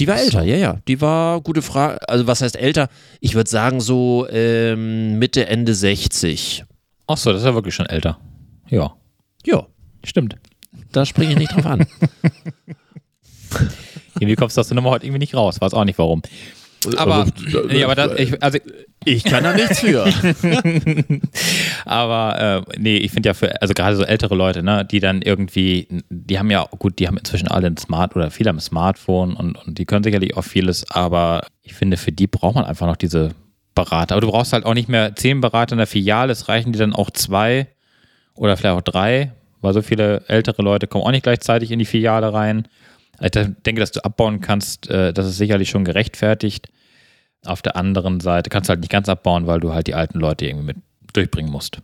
die 0.01 0.09
war 0.09 0.19
älter, 0.19 0.43
ja, 0.43 0.57
ja. 0.57 0.79
Die 0.89 1.01
war 1.01 1.41
gute 1.41 1.63
Frage. 1.63 1.99
Also 2.09 2.27
was 2.27 2.43
heißt 2.43 2.57
älter? 2.57 2.89
Ich 3.21 3.35
würde 3.35 3.49
sagen 3.51 3.81
so 3.81 4.27
ähm, 4.29 5.19
Mitte, 5.19 5.47
Ende 5.47 5.75
60. 5.75 6.65
Ach 7.07 7.17
so, 7.17 7.31
das 7.33 7.43
ist 7.43 7.47
ja 7.47 7.55
wirklich 7.55 7.75
schon 7.75 7.87
älter. 7.87 8.19
Ja, 8.69 8.95
Ja, 9.45 9.67
stimmt. 10.05 10.37
da 10.93 11.05
springe 11.07 11.33
ich 11.33 11.39
nicht 11.39 11.55
drauf 11.55 11.67
an. 11.67 11.87
Irgendwie 14.21 14.37
kommst 14.37 14.57
du 14.57 14.61
aus 14.61 14.69
der 14.69 14.75
Nummer 14.77 14.91
heute 14.91 15.07
irgendwie 15.07 15.19
nicht 15.19 15.35
raus. 15.35 15.61
Weiß 15.61 15.75
auch 15.75 15.85
nicht 15.85 15.99
warum. 15.99 16.23
Aber, 16.97 17.27
nee, 17.69 17.85
aber 17.85 17.95
das, 17.95 18.19
ich, 18.19 18.43
also, 18.43 18.59
Ich 19.05 19.25
kann 19.25 19.45
da 19.45 19.53
nichts 19.53 19.81
für. 19.81 20.05
aber 21.85 22.65
äh, 22.67 22.79
nee, 22.79 22.97
ich 22.97 23.13
finde 23.13 23.29
ja 23.29 23.35
für, 23.35 23.61
also 23.61 23.75
gerade 23.75 23.97
so 23.97 24.05
ältere 24.05 24.35
Leute, 24.35 24.63
ne, 24.63 24.85
die 24.85 25.01
dann 25.01 25.23
irgendwie, 25.23 25.89
die 26.09 26.39
haben 26.39 26.51
ja, 26.51 26.67
gut, 26.79 26.99
die 26.99 27.07
haben 27.07 27.19
inzwischen 27.19 27.49
alle 27.49 27.67
ein 27.67 27.77
Smart 27.77 28.17
oder 28.17 28.31
viele 28.31 28.49
haben 28.49 28.57
ein 28.57 28.61
Smartphone 28.61 29.35
und, 29.35 29.57
und 29.57 29.79
die 29.79 29.85
können 29.85 30.05
sicherlich 30.05 30.37
auch 30.37 30.45
vieles, 30.45 30.91
aber 30.91 31.47
ich 31.63 31.75
finde, 31.75 31.97
für 31.97 32.13
die 32.13 32.27
braucht 32.27 32.55
man 32.55 32.65
einfach 32.65 32.87
noch 32.87 32.97
diese 32.97 33.31
Berater. 33.75 34.15
Aber 34.15 34.23
du 34.23 34.31
brauchst 34.31 34.53
halt 34.53 34.65
auch 34.65 34.75
nicht 34.75 34.89
mehr 34.89 35.15
zehn 35.17 35.41
Berater 35.41 35.73
in 35.73 35.79
der 35.79 35.87
Filiale, 35.87 36.33
es 36.33 36.49
reichen 36.49 36.73
dir 36.73 36.79
dann 36.79 36.95
auch 36.95 37.11
zwei 37.11 37.67
oder 38.35 38.57
vielleicht 38.57 38.77
auch 38.77 38.83
drei, 38.83 39.33
weil 39.61 39.75
so 39.75 39.83
viele 39.83 40.23
ältere 40.29 40.63
Leute 40.63 40.87
kommen 40.87 41.05
auch 41.05 41.11
nicht 41.11 41.25
gleichzeitig 41.25 41.71
in 41.71 41.79
die 41.79 41.85
Filiale 41.85 42.33
rein. 42.33 42.69
Ich 43.21 43.31
denke, 43.31 43.81
dass 43.81 43.93
du 43.93 44.05
abbauen 44.05 44.41
kannst, 44.41 44.89
äh, 44.91 45.13
das 45.13 45.27
ist 45.27 45.37
sicherlich 45.39 45.71
schon 45.71 45.85
gerechtfertigt. 45.85 46.69
Auf 47.45 47.63
der 47.63 47.77
anderen 47.77 48.21
Seite 48.21 48.51
kannst 48.51 48.69
du 48.69 48.71
halt 48.73 48.81
nicht 48.81 48.91
ganz 48.91 49.09
abbauen, 49.09 49.47
weil 49.47 49.61
du 49.61 49.73
halt 49.73 49.87
die 49.87 49.95
alten 49.95 50.19
Leute 50.19 50.47
irgendwie 50.47 50.67
mit 50.67 50.77
durchbringen 51.13 51.51
musst. 51.51 51.79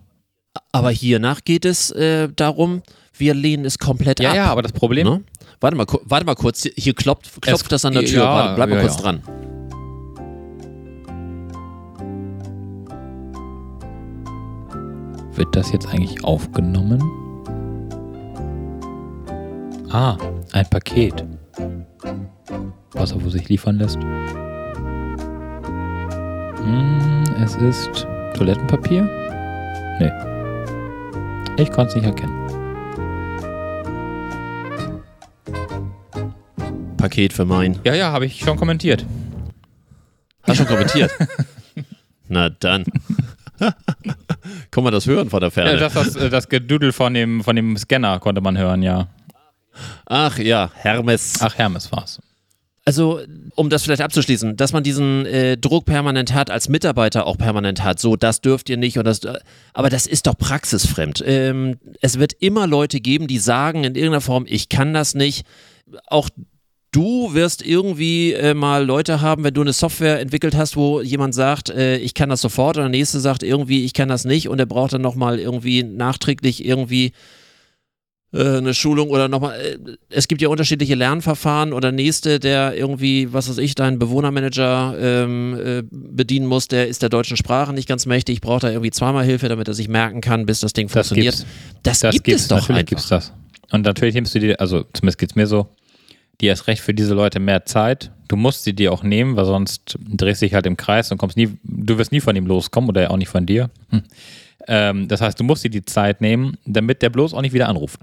Aber 0.72 0.90
hiernach 0.90 1.42
geht 1.44 1.64
es 1.64 1.90
äh, 1.92 2.28
darum, 2.34 2.82
wir 3.16 3.34
lehnen 3.34 3.64
es 3.64 3.78
komplett 3.78 4.20
Ja, 4.20 4.30
ab. 4.30 4.36
ja, 4.36 4.46
aber 4.46 4.62
das 4.62 4.72
Problem, 4.72 5.06
Ne? 5.06 5.22
Warte, 5.60 5.76
mal, 5.76 5.86
warte 6.04 6.24
mal 6.24 6.34
kurz, 6.34 6.66
hier 6.74 6.94
klopft, 6.94 7.42
klopft 7.42 7.64
Es- 7.66 7.68
das 7.68 7.84
an 7.84 7.92
der 7.92 8.04
Tür. 8.04 8.22
ja, 8.24 8.34
warte, 8.34 8.54
bleib 8.54 8.70
mal 8.70 8.76
ja, 8.76 8.80
kurz 8.82 8.96
ja. 8.96 9.02
dran. 9.02 9.22
wird 15.34 15.54
das 15.56 15.72
jetzt 15.72 15.86
eigentlich 15.88 16.22
aufgenommen? 16.24 17.00
Ah, 19.90 20.16
ein 20.52 20.68
Paket. 20.68 21.24
Was 22.92 23.12
er 23.12 23.24
wo 23.24 23.28
sich 23.28 23.48
liefern 23.48 23.78
lässt. 23.78 23.98
Hm, 26.58 27.24
es 27.42 27.56
ist 27.56 28.06
Toilettenpapier? 28.34 29.04
Nee. 30.00 30.12
Ich 31.62 31.70
konnte 31.70 31.90
es 31.90 31.96
nicht 31.96 32.06
erkennen. 32.06 32.36
Paket 36.96 37.32
für 37.32 37.44
mein. 37.44 37.78
Ja, 37.84 37.94
ja, 37.94 38.12
habe 38.12 38.26
ich 38.26 38.40
schon 38.40 38.56
kommentiert. 38.56 39.06
Hast 40.42 40.58
schon 40.58 40.66
kommentiert? 40.66 41.10
Na 42.28 42.50
dann. 42.50 42.84
Kann 44.70 44.84
man 44.84 44.92
das 44.92 45.06
hören 45.06 45.30
von 45.30 45.40
der 45.40 45.50
Ferne? 45.50 45.72
Ja, 45.72 45.88
das, 45.88 45.92
das, 45.92 46.30
das 46.30 46.48
Gedudel 46.48 46.92
von 46.92 47.14
dem, 47.14 47.42
von 47.42 47.56
dem 47.56 47.76
Scanner 47.76 48.18
konnte 48.20 48.40
man 48.40 48.56
hören, 48.56 48.82
ja. 48.82 49.08
Ach 50.06 50.38
ja, 50.38 50.70
Hermes. 50.74 51.34
Ach, 51.40 51.56
Hermes 51.56 51.90
war's. 51.92 52.20
Also, 52.86 53.20
um 53.56 53.68
das 53.68 53.82
vielleicht 53.84 54.00
abzuschließen, 54.00 54.56
dass 54.56 54.72
man 54.72 54.82
diesen 54.82 55.26
äh, 55.26 55.56
Druck 55.58 55.84
permanent 55.84 56.32
hat, 56.32 56.50
als 56.50 56.68
Mitarbeiter 56.68 57.26
auch 57.26 57.36
permanent 57.36 57.84
hat, 57.84 58.00
so, 58.00 58.16
das 58.16 58.40
dürft 58.40 58.70
ihr 58.70 58.78
nicht 58.78 58.98
und 58.98 59.04
das, 59.04 59.22
äh, 59.24 59.38
aber 59.74 59.90
das 59.90 60.06
ist 60.06 60.26
doch 60.26 60.36
praxisfremd. 60.36 61.22
Ähm, 61.26 61.78
es 62.00 62.18
wird 62.18 62.32
immer 62.40 62.66
Leute 62.66 63.00
geben, 63.00 63.28
die 63.28 63.38
sagen 63.38 63.84
in 63.84 63.94
irgendeiner 63.94 64.22
Form, 64.22 64.46
ich 64.48 64.70
kann 64.70 64.94
das 64.94 65.14
nicht. 65.14 65.46
Auch 66.06 66.30
du 66.90 67.34
wirst 67.34 67.64
irgendwie 67.64 68.32
äh, 68.32 68.54
mal 68.54 68.84
Leute 68.84 69.20
haben, 69.20 69.44
wenn 69.44 69.54
du 69.54 69.60
eine 69.60 69.72
Software 69.72 70.18
entwickelt 70.18 70.56
hast, 70.56 70.76
wo 70.76 71.00
jemand 71.00 71.34
sagt, 71.34 71.70
äh, 71.70 71.98
ich 71.98 72.14
kann 72.14 72.28
das 72.28 72.40
sofort 72.40 72.76
und 72.76 72.82
der 72.82 72.90
nächste 72.90 73.20
sagt 73.20 73.42
irgendwie, 73.42 73.84
ich 73.84 73.92
kann 73.92 74.08
das 74.08 74.24
nicht 74.24 74.48
und 74.48 74.58
er 74.58 74.66
braucht 74.66 74.94
dann 74.94 75.02
nochmal 75.02 75.38
irgendwie 75.38 75.82
nachträglich 75.82 76.64
irgendwie 76.64 77.12
eine 78.32 78.74
Schulung 78.74 79.10
oder 79.10 79.28
nochmal, 79.28 79.58
äh, 79.60 79.78
es 80.08 80.28
gibt 80.28 80.40
ja 80.40 80.48
unterschiedliche 80.48 80.94
Lernverfahren 80.94 81.72
oder 81.72 81.90
nächste, 81.90 82.38
der 82.38 82.76
irgendwie, 82.76 83.32
was 83.32 83.48
weiß 83.48 83.58
ich, 83.58 83.74
deinen 83.74 83.98
Bewohnermanager 83.98 84.94
ähm, 85.00 85.58
äh, 85.62 85.82
bedienen 85.90 86.46
muss, 86.46 86.68
der 86.68 86.86
ist 86.88 87.02
der 87.02 87.08
deutschen 87.08 87.36
Sprache 87.36 87.72
nicht 87.72 87.88
ganz 87.88 88.06
mächtig, 88.06 88.40
braucht 88.40 88.62
da 88.62 88.70
irgendwie 88.70 88.92
zweimal 88.92 89.24
Hilfe, 89.24 89.48
damit 89.48 89.66
er 89.66 89.74
sich 89.74 89.88
merken 89.88 90.20
kann, 90.20 90.46
bis 90.46 90.60
das 90.60 90.72
Ding 90.72 90.86
Das 90.86 91.08
funktioniert. 91.08 91.36
gibt's. 91.38 91.46
Das, 91.82 92.00
Das 92.00 92.12
gibt 92.14 92.24
gibt's, 92.26 92.42
es 92.42 92.48
doch 92.48 92.56
natürlich 92.58 92.78
einfach. 92.80 92.88
gibt's 92.90 93.08
das. 93.08 93.32
Und 93.72 93.82
natürlich 93.84 94.14
nimmst 94.14 94.34
du 94.34 94.38
dir, 94.40 94.60
also 94.60 94.84
zumindest 94.92 95.18
geht's 95.18 95.34
mir 95.34 95.46
so, 95.46 95.68
dir 96.40 96.48
erst 96.50 96.66
recht 96.68 96.80
für 96.82 96.94
diese 96.94 97.14
Leute 97.14 97.38
mehr 97.40 97.64
Zeit. 97.66 98.12
Du 98.28 98.36
musst 98.36 98.64
sie 98.64 98.72
dir 98.74 98.92
auch 98.92 99.02
nehmen, 99.02 99.36
weil 99.36 99.44
sonst 99.44 99.96
drehst 100.08 100.40
du 100.40 100.46
dich 100.46 100.54
halt 100.54 100.66
im 100.66 100.76
Kreis 100.76 101.10
und 101.12 101.18
kommst 101.18 101.36
nie, 101.36 101.50
du 101.64 101.98
wirst 101.98 102.12
nie 102.12 102.20
von 102.20 102.34
ihm 102.36 102.46
loskommen 102.46 102.88
oder 102.88 103.10
auch 103.10 103.16
nicht 103.16 103.28
von 103.28 103.44
dir. 103.44 103.70
Hm. 103.90 104.02
Ähm, 104.72 105.08
das 105.08 105.20
heißt, 105.20 105.38
du 105.38 105.42
musst 105.42 105.64
dir 105.64 105.70
die 105.70 105.84
Zeit 105.84 106.20
nehmen, 106.20 106.56
damit 106.64 107.02
der 107.02 107.10
bloß 107.10 107.34
auch 107.34 107.42
nicht 107.42 107.52
wieder 107.52 107.68
anruft. 107.68 107.98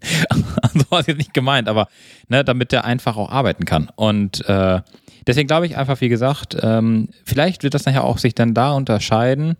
so 0.74 0.84
war 0.88 1.00
es 1.00 1.08
jetzt 1.08 1.18
nicht 1.18 1.34
gemeint, 1.34 1.68
aber 1.68 1.88
ne, 2.28 2.44
damit 2.44 2.70
der 2.70 2.84
einfach 2.84 3.16
auch 3.16 3.28
arbeiten 3.28 3.64
kann. 3.64 3.88
Und 3.96 4.48
äh, 4.48 4.80
deswegen 5.26 5.48
glaube 5.48 5.66
ich 5.66 5.76
einfach, 5.76 6.00
wie 6.00 6.08
gesagt, 6.08 6.56
ähm, 6.62 7.08
vielleicht 7.24 7.64
wird 7.64 7.74
das 7.74 7.84
nachher 7.86 8.04
auch 8.04 8.18
sich 8.18 8.36
dann 8.36 8.54
da 8.54 8.70
unterscheiden. 8.72 9.56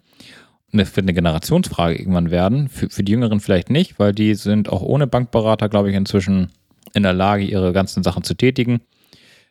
Es 0.70 0.94
wird 0.94 1.04
eine 1.04 1.14
Generationsfrage 1.14 1.98
irgendwann 1.98 2.30
werden. 2.30 2.68
Für, 2.68 2.88
für 2.88 3.02
die 3.02 3.12
Jüngeren 3.12 3.40
vielleicht 3.40 3.68
nicht, 3.68 3.98
weil 3.98 4.12
die 4.12 4.36
sind 4.36 4.68
auch 4.68 4.82
ohne 4.82 5.08
Bankberater, 5.08 5.68
glaube 5.68 5.90
ich, 5.90 5.96
inzwischen 5.96 6.52
in 6.94 7.02
der 7.02 7.12
Lage, 7.12 7.42
ihre 7.42 7.72
ganzen 7.72 8.04
Sachen 8.04 8.22
zu 8.22 8.34
tätigen. 8.34 8.82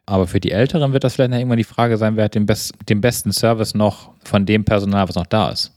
Aber 0.06 0.28
für 0.28 0.40
die 0.40 0.52
Älteren 0.52 0.94
wird 0.94 1.04
das 1.04 1.16
vielleicht 1.16 1.34
irgendwann 1.34 1.58
die 1.58 1.66
Frage 1.66 1.98
sein, 1.98 2.16
wer 2.16 2.26
hat 2.26 2.36
den, 2.36 2.46
best, 2.46 2.74
den 2.88 3.02
besten 3.02 3.34
Service 3.34 3.76
noch 3.76 4.12
von 4.24 4.46
dem 4.46 4.64
Personal, 4.64 5.10
was 5.10 5.16
noch 5.16 5.26
da 5.26 5.50
ist. 5.50 5.74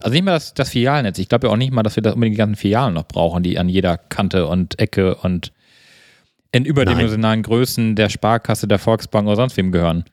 Also 0.00 0.12
nicht 0.14 0.24
mal 0.24 0.32
das, 0.32 0.54
das 0.54 0.70
Filialnetz. 0.70 1.18
Ich 1.18 1.28
glaube 1.28 1.46
ja 1.46 1.52
auch 1.52 1.56
nicht 1.56 1.72
mal, 1.72 1.82
dass 1.82 1.96
wir 1.96 2.02
da 2.02 2.12
unbedingt 2.12 2.34
die 2.34 2.38
ganzen 2.38 2.56
Filialen 2.56 2.94
noch 2.94 3.08
brauchen, 3.08 3.42
die 3.42 3.58
an 3.58 3.68
jeder 3.68 3.96
Kante 3.96 4.46
und 4.46 4.78
Ecke 4.78 5.16
und 5.16 5.52
in 6.52 6.64
überdimensionalen 6.64 7.42
Größen 7.42 7.96
der 7.96 8.08
Sparkasse, 8.08 8.68
der 8.68 8.78
Volksbank 8.78 9.26
oder 9.26 9.36
sonst 9.36 9.56
wem 9.56 9.72
gehören. 9.72 10.04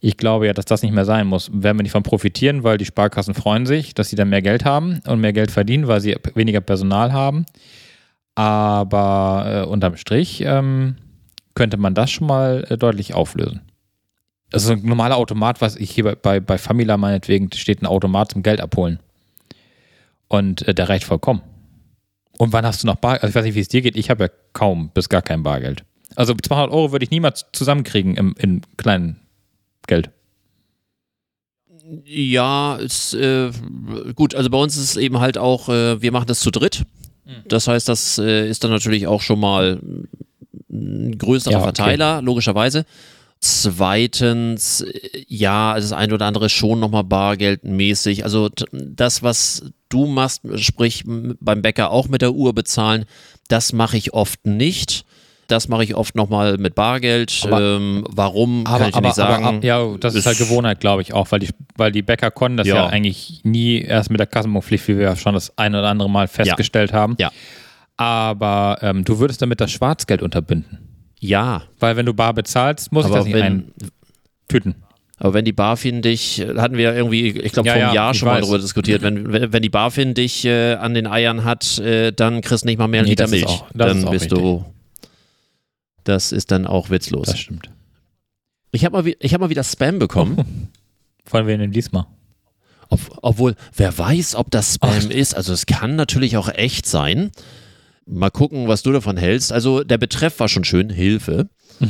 Ich 0.00 0.16
glaube 0.16 0.46
ja, 0.46 0.52
dass 0.52 0.64
das 0.64 0.82
nicht 0.82 0.94
mehr 0.94 1.04
sein 1.04 1.26
muss. 1.26 1.50
Werden 1.52 1.78
wir 1.78 1.82
nicht 1.82 1.92
von 1.92 2.02
profitieren, 2.02 2.62
weil 2.62 2.78
die 2.78 2.84
Sparkassen 2.84 3.34
freuen 3.34 3.66
sich, 3.66 3.94
dass 3.94 4.10
sie 4.10 4.16
dann 4.16 4.28
mehr 4.28 4.42
Geld 4.42 4.64
haben 4.64 5.00
und 5.06 5.20
mehr 5.20 5.32
Geld 5.32 5.50
verdienen, 5.50 5.88
weil 5.88 6.00
sie 6.00 6.16
weniger 6.34 6.60
Personal 6.60 7.12
haben. 7.12 7.46
Aber 8.34 9.64
äh, 9.66 9.68
unterm 9.68 9.96
Strich 9.96 10.42
ähm, 10.42 10.96
könnte 11.54 11.76
man 11.76 11.94
das 11.94 12.10
schon 12.10 12.28
mal 12.28 12.64
äh, 12.68 12.76
deutlich 12.76 13.14
auflösen. 13.14 13.62
Also 14.52 14.74
ein 14.74 14.82
normaler 14.84 15.16
Automat, 15.16 15.60
was 15.60 15.74
ich 15.74 15.90
hier 15.90 16.04
bei, 16.04 16.14
bei, 16.14 16.40
bei 16.40 16.58
Famila 16.58 16.96
meinetwegen 16.96 17.50
steht 17.52 17.82
ein 17.82 17.86
Automat 17.86 18.32
zum 18.32 18.42
Geld 18.42 18.60
abholen. 18.60 19.00
Und 20.28 20.66
äh, 20.68 20.74
der 20.74 20.88
reicht 20.88 21.04
vollkommen. 21.04 21.42
Und 22.38 22.52
wann 22.52 22.64
hast 22.64 22.82
du 22.82 22.86
noch 22.86 22.96
Bargeld? 22.96 23.22
Also 23.22 23.30
ich 23.30 23.34
weiß 23.34 23.44
nicht, 23.44 23.54
wie 23.54 23.60
es 23.60 23.68
dir 23.68 23.82
geht. 23.82 23.96
Ich 23.96 24.10
habe 24.10 24.24
ja 24.24 24.30
kaum 24.52 24.90
bis 24.90 25.08
gar 25.08 25.22
kein 25.22 25.42
Bargeld. 25.42 25.84
Also 26.14 26.34
200 26.34 26.70
Euro 26.70 26.92
würde 26.92 27.04
ich 27.04 27.10
niemals 27.10 27.46
zusammenkriegen 27.52 28.16
im, 28.16 28.34
in 28.38 28.62
kleinen 28.76 29.20
Geld. 29.86 30.10
Ja, 32.04 32.76
ist, 32.76 33.14
äh, 33.14 33.50
gut, 34.14 34.34
also 34.34 34.50
bei 34.50 34.58
uns 34.58 34.76
ist 34.76 34.84
es 34.84 34.96
eben 34.96 35.20
halt 35.20 35.38
auch, 35.38 35.68
äh, 35.68 36.00
wir 36.02 36.12
machen 36.12 36.26
das 36.26 36.40
zu 36.40 36.50
dritt. 36.50 36.84
Mhm. 37.24 37.44
Das 37.48 37.66
heißt, 37.66 37.88
das 37.88 38.18
äh, 38.18 38.48
ist 38.48 38.62
dann 38.62 38.70
natürlich 38.70 39.06
auch 39.06 39.22
schon 39.22 39.40
mal 39.40 39.80
ein 40.70 41.16
größerer 41.16 41.52
ja, 41.52 41.58
okay. 41.58 41.66
Verteiler, 41.66 42.22
logischerweise. 42.22 42.84
Zweitens, 43.40 44.84
ja, 45.28 45.74
das 45.74 45.92
eine 45.92 46.14
oder 46.14 46.26
andere 46.26 46.48
schon 46.48 46.80
nochmal 46.80 47.04
bargeldmäßig. 47.04 48.24
Also 48.24 48.48
das, 48.72 49.22
was 49.22 49.70
du 49.88 50.06
machst, 50.06 50.42
sprich 50.56 51.04
beim 51.06 51.62
Bäcker 51.62 51.90
auch 51.90 52.08
mit 52.08 52.20
der 52.20 52.32
Uhr 52.32 52.52
bezahlen, 52.52 53.04
das 53.48 53.72
mache 53.72 53.96
ich 53.96 54.12
oft 54.12 54.44
nicht. 54.44 55.04
Das 55.46 55.68
mache 55.68 55.82
ich 55.82 55.94
oft 55.94 56.14
nochmal 56.14 56.58
mit 56.58 56.74
Bargeld. 56.74 57.40
Aber, 57.44 57.60
ähm, 57.60 58.04
warum, 58.10 58.66
aber, 58.66 58.78
kann 58.80 58.88
ich 58.88 58.94
aber, 58.96 59.08
nicht 59.08 59.14
sagen. 59.14 59.44
Aber, 59.44 59.64
ja, 59.64 59.96
das 59.98 60.14
ist, 60.14 60.20
ist 60.20 60.26
halt 60.26 60.38
Gewohnheit, 60.38 60.80
glaube 60.80 61.00
ich 61.00 61.14
auch, 61.14 61.32
weil 61.32 61.38
die, 61.38 61.48
weil 61.76 61.90
die 61.90 62.02
Bäcker 62.02 62.30
konnten 62.30 62.58
das 62.58 62.66
ja. 62.66 62.74
ja 62.74 62.86
eigentlich 62.88 63.40
nie 63.44 63.80
erst 63.80 64.10
mit 64.10 64.20
der 64.20 64.26
Kassenbuchpflicht, 64.26 64.88
wie 64.88 64.98
wir 64.98 65.04
ja 65.04 65.16
schon 65.16 65.32
das 65.32 65.56
ein 65.56 65.74
oder 65.74 65.88
andere 65.88 66.10
Mal 66.10 66.28
festgestellt 66.28 66.90
ja. 66.90 66.96
haben. 66.98 67.16
Ja. 67.18 67.30
Aber 67.96 68.78
ähm, 68.82 69.04
du 69.04 69.20
würdest 69.20 69.40
damit 69.40 69.60
das 69.60 69.70
Schwarzgeld 69.70 70.22
unterbinden. 70.22 70.87
Ja. 71.20 71.62
Weil 71.78 71.96
wenn 71.96 72.06
du 72.06 72.14
bar 72.14 72.34
bezahlst, 72.34 72.92
muss 72.92 73.06
ich 73.06 73.12
das 73.12 73.24
nicht 73.24 73.34
wenn, 73.34 73.72
eintüten. 74.48 74.76
Aber 75.20 75.34
wenn 75.34 75.44
die 75.44 75.52
BaFin 75.52 76.00
dich, 76.00 76.44
hatten 76.56 76.76
wir 76.76 76.94
irgendwie, 76.94 77.30
ich 77.30 77.52
glaube, 77.52 77.68
ja, 77.68 77.74
vor 77.74 77.82
einem 77.82 77.90
ja, 77.90 77.94
Jahr 77.94 78.14
schon 78.14 78.28
weiß. 78.28 78.34
mal 78.34 78.40
darüber 78.40 78.58
diskutiert, 78.58 79.02
wenn, 79.02 79.52
wenn 79.52 79.62
die 79.62 79.68
BaFin 79.68 80.14
dich 80.14 80.44
äh, 80.44 80.74
an 80.74 80.94
den 80.94 81.08
Eiern 81.08 81.44
hat, 81.44 81.78
äh, 81.78 82.12
dann 82.12 82.40
kriegst 82.40 82.62
du 82.62 82.68
nicht 82.68 82.78
mal 82.78 82.86
mehr 82.86 83.00
einen 83.00 83.06
nee, 83.06 83.12
Liter 83.12 83.26
Milch. 83.26 83.46
Auch, 83.46 83.66
dann 83.74 84.02
bist 84.02 84.26
richtig. 84.26 84.38
du 84.38 84.64
das 86.08 86.32
ist 86.32 86.50
dann 86.50 86.66
auch 86.66 86.88
witzlos. 86.88 87.26
Das 87.26 87.38
stimmt. 87.38 87.70
Ich 88.72 88.84
habe 88.84 89.02
mal, 89.02 89.12
hab 89.12 89.40
mal 89.40 89.50
wieder 89.50 89.62
Spam 89.62 89.98
bekommen. 89.98 90.70
Von 91.24 91.46
wem 91.46 91.60
denn 91.60 91.72
diesmal? 91.72 92.06
Ob, 92.88 93.00
obwohl, 93.20 93.54
wer 93.76 93.96
weiß, 93.96 94.34
ob 94.34 94.50
das 94.50 94.76
Spam 94.76 94.90
Ach. 95.06 95.10
ist. 95.10 95.34
Also 95.34 95.52
es 95.52 95.66
kann 95.66 95.96
natürlich 95.96 96.38
auch 96.38 96.48
echt 96.48 96.86
sein. 96.86 97.30
Mal 98.08 98.30
gucken, 98.30 98.68
was 98.68 98.82
du 98.82 98.92
davon 98.92 99.16
hältst. 99.16 99.52
Also 99.52 99.84
der 99.84 99.98
Betreff 99.98 100.40
war 100.40 100.48
schon 100.48 100.64
schön, 100.64 100.90
Hilfe. 100.90 101.48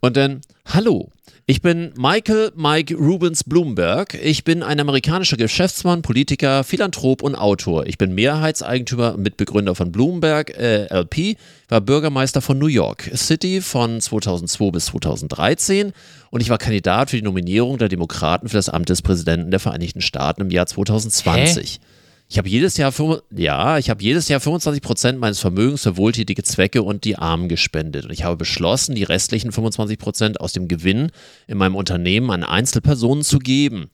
Und 0.00 0.16
dann, 0.16 0.40
hallo, 0.66 1.10
ich 1.46 1.60
bin 1.60 1.92
Michael 1.98 2.52
Mike 2.56 2.94
Rubens 2.94 3.44
Bloomberg. 3.44 4.14
Ich 4.14 4.44
bin 4.44 4.62
ein 4.62 4.80
amerikanischer 4.80 5.36
Geschäftsmann, 5.36 6.00
Politiker, 6.00 6.64
Philanthrop 6.64 7.22
und 7.22 7.34
Autor. 7.34 7.84
Ich 7.84 7.98
bin 7.98 8.14
Mehrheitseigentümer 8.14 9.14
und 9.14 9.22
Mitbegründer 9.22 9.74
von 9.74 9.92
Bloomberg 9.92 10.56
äh, 10.56 10.86
LP, 10.86 11.36
war 11.68 11.82
Bürgermeister 11.82 12.40
von 12.40 12.58
New 12.58 12.66
York 12.66 13.10
City 13.14 13.60
von 13.60 14.00
2002 14.00 14.70
bis 14.70 14.86
2013 14.86 15.92
und 16.30 16.40
ich 16.40 16.48
war 16.48 16.56
Kandidat 16.56 17.10
für 17.10 17.16
die 17.16 17.22
Nominierung 17.22 17.76
der 17.76 17.90
Demokraten 17.90 18.48
für 18.48 18.56
das 18.56 18.70
Amt 18.70 18.88
des 18.88 19.02
Präsidenten 19.02 19.50
der 19.50 19.60
Vereinigten 19.60 20.00
Staaten 20.00 20.40
im 20.40 20.50
Jahr 20.50 20.66
2020. 20.66 21.74
Hä? 21.74 21.93
Ich 22.28 22.38
habe 22.38 22.48
jedes 22.48 22.76
Jahr, 22.78 22.92
ja, 23.30 23.78
ich 23.78 23.90
habe 23.90 24.02
jedes 24.02 24.28
Jahr 24.28 24.40
25 24.40 24.82
Prozent 24.82 25.20
meines 25.20 25.40
Vermögens 25.40 25.82
für 25.82 25.96
wohltätige 25.96 26.42
Zwecke 26.42 26.82
und 26.82 27.04
die 27.04 27.16
Armen 27.16 27.48
gespendet. 27.48 28.06
Und 28.06 28.12
ich 28.12 28.24
habe 28.24 28.36
beschlossen, 28.36 28.94
die 28.94 29.04
restlichen 29.04 29.52
25 29.52 29.98
Prozent 29.98 30.40
aus 30.40 30.52
dem 30.52 30.66
Gewinn 30.66 31.10
in 31.46 31.58
meinem 31.58 31.76
Unternehmen 31.76 32.30
an 32.30 32.42
Einzelpersonen 32.42 33.22
zu 33.22 33.38
geben. 33.38 33.90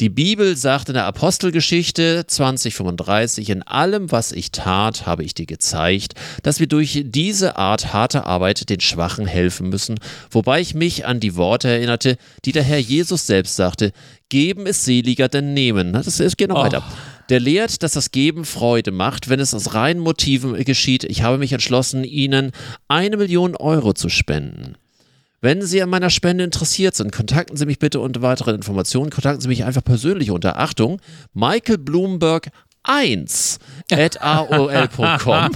Die 0.00 0.08
Bibel 0.08 0.56
sagt 0.56 0.88
in 0.88 0.94
der 0.94 1.04
Apostelgeschichte 1.04 2.24
2035, 2.26 3.50
in 3.50 3.62
allem, 3.62 4.10
was 4.10 4.32
ich 4.32 4.50
tat, 4.50 5.04
habe 5.04 5.22
ich 5.22 5.34
dir 5.34 5.44
gezeigt, 5.44 6.14
dass 6.42 6.60
wir 6.60 6.66
durch 6.66 7.02
diese 7.04 7.56
Art 7.56 7.92
harte 7.92 8.24
Arbeit 8.24 8.70
den 8.70 8.80
Schwachen 8.80 9.26
helfen 9.26 9.68
müssen, 9.68 10.00
wobei 10.30 10.60
ich 10.60 10.74
mich 10.74 11.04
an 11.04 11.20
die 11.20 11.36
Worte 11.36 11.68
erinnerte, 11.68 12.16
die 12.46 12.52
der 12.52 12.62
Herr 12.62 12.78
Jesus 12.78 13.26
selbst 13.26 13.54
sagte, 13.54 13.92
geben 14.30 14.66
ist 14.66 14.84
seliger 14.86 15.28
denn 15.28 15.52
nehmen. 15.52 15.92
Das, 15.92 16.16
das 16.16 16.38
geht 16.38 16.48
noch 16.48 16.60
oh. 16.60 16.64
weiter 16.64 16.84
der 17.32 17.40
lehrt, 17.40 17.82
dass 17.82 17.92
das 17.92 18.10
Geben 18.10 18.44
Freude 18.44 18.90
macht, 18.90 19.30
wenn 19.30 19.40
es 19.40 19.54
aus 19.54 19.72
reinen 19.72 20.02
Motiven 20.02 20.52
geschieht. 20.64 21.02
Ich 21.04 21.22
habe 21.22 21.38
mich 21.38 21.54
entschlossen, 21.54 22.04
Ihnen 22.04 22.52
eine 22.88 23.16
Million 23.16 23.56
Euro 23.56 23.94
zu 23.94 24.10
spenden. 24.10 24.74
Wenn 25.40 25.62
Sie 25.62 25.80
an 25.80 25.88
meiner 25.88 26.10
Spende 26.10 26.44
interessiert 26.44 26.94
sind, 26.94 27.10
kontakten 27.10 27.56
Sie 27.56 27.64
mich 27.64 27.78
bitte 27.78 28.00
unter 28.00 28.20
weiteren 28.20 28.56
Informationen. 28.56 29.08
Kontakten 29.08 29.40
Sie 29.40 29.48
mich 29.48 29.64
einfach 29.64 29.82
persönlich 29.82 30.30
unter 30.30 30.58
Achtung, 30.58 31.00
Michael 31.32 31.78
Bloomberg 31.78 32.50
1 32.82 33.60
at 33.90 34.20
aol.com. 34.20 35.52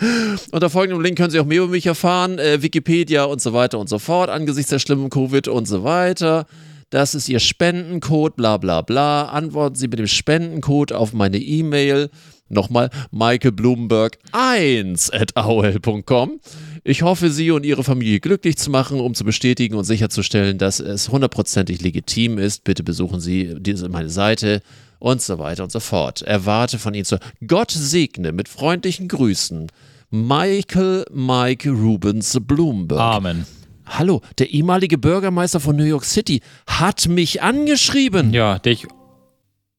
Unter 0.52 0.70
folgendem 0.70 1.02
Link 1.02 1.18
können 1.18 1.30
Sie 1.30 1.38
auch 1.38 1.44
mehr 1.44 1.62
über 1.62 1.70
mich 1.70 1.84
erfahren, 1.84 2.38
äh, 2.38 2.62
Wikipedia 2.62 3.24
und 3.24 3.42
so 3.42 3.52
weiter 3.52 3.78
und 3.78 3.90
so 3.90 3.98
fort, 3.98 4.30
angesichts 4.30 4.70
der 4.70 4.78
schlimmen 4.78 5.10
Covid 5.10 5.48
und 5.48 5.68
so 5.68 5.84
weiter. 5.84 6.46
Das 6.92 7.14
ist 7.14 7.30
Ihr 7.30 7.40
Spendencode, 7.40 8.36
bla 8.36 8.58
bla 8.58 8.82
bla. 8.82 9.24
Antworten 9.24 9.76
Sie 9.76 9.88
mit 9.88 9.98
dem 9.98 10.06
Spendencode 10.06 10.92
auf 10.92 11.14
meine 11.14 11.38
E-Mail. 11.38 12.10
Nochmal 12.50 12.90
Michael 13.10 13.52
Bloomberg 13.52 14.18
1 14.32 15.10
at 15.10 15.34
aol.com. 15.34 16.38
Ich 16.84 17.00
hoffe, 17.00 17.30
Sie 17.30 17.50
und 17.50 17.64
Ihre 17.64 17.82
Familie 17.82 18.20
glücklich 18.20 18.58
zu 18.58 18.70
machen, 18.70 19.00
um 19.00 19.14
zu 19.14 19.24
bestätigen 19.24 19.74
und 19.74 19.84
sicherzustellen, 19.84 20.58
dass 20.58 20.80
es 20.80 21.08
hundertprozentig 21.08 21.80
legitim 21.80 22.36
ist. 22.36 22.62
Bitte 22.62 22.82
besuchen 22.82 23.20
Sie 23.20 23.54
diese, 23.58 23.88
meine 23.88 24.10
Seite 24.10 24.60
und 24.98 25.22
so 25.22 25.38
weiter 25.38 25.62
und 25.62 25.72
so 25.72 25.80
fort. 25.80 26.20
Erwarte 26.20 26.78
von 26.78 26.92
Ihnen 26.92 27.06
zu. 27.06 27.16
Gott 27.46 27.70
segne 27.70 28.32
mit 28.32 28.50
freundlichen 28.50 29.08
Grüßen. 29.08 29.68
Michael 30.10 31.06
Mike 31.10 31.70
Rubens 31.70 32.36
Bloomberg. 32.38 33.00
Amen. 33.00 33.46
Hallo, 33.86 34.22
der 34.38 34.50
ehemalige 34.50 34.98
Bürgermeister 34.98 35.60
von 35.60 35.76
New 35.76 35.84
York 35.84 36.04
City 36.04 36.40
hat 36.66 37.08
mich 37.08 37.42
angeschrieben. 37.42 38.32
Ja, 38.32 38.58
dich. 38.58 38.86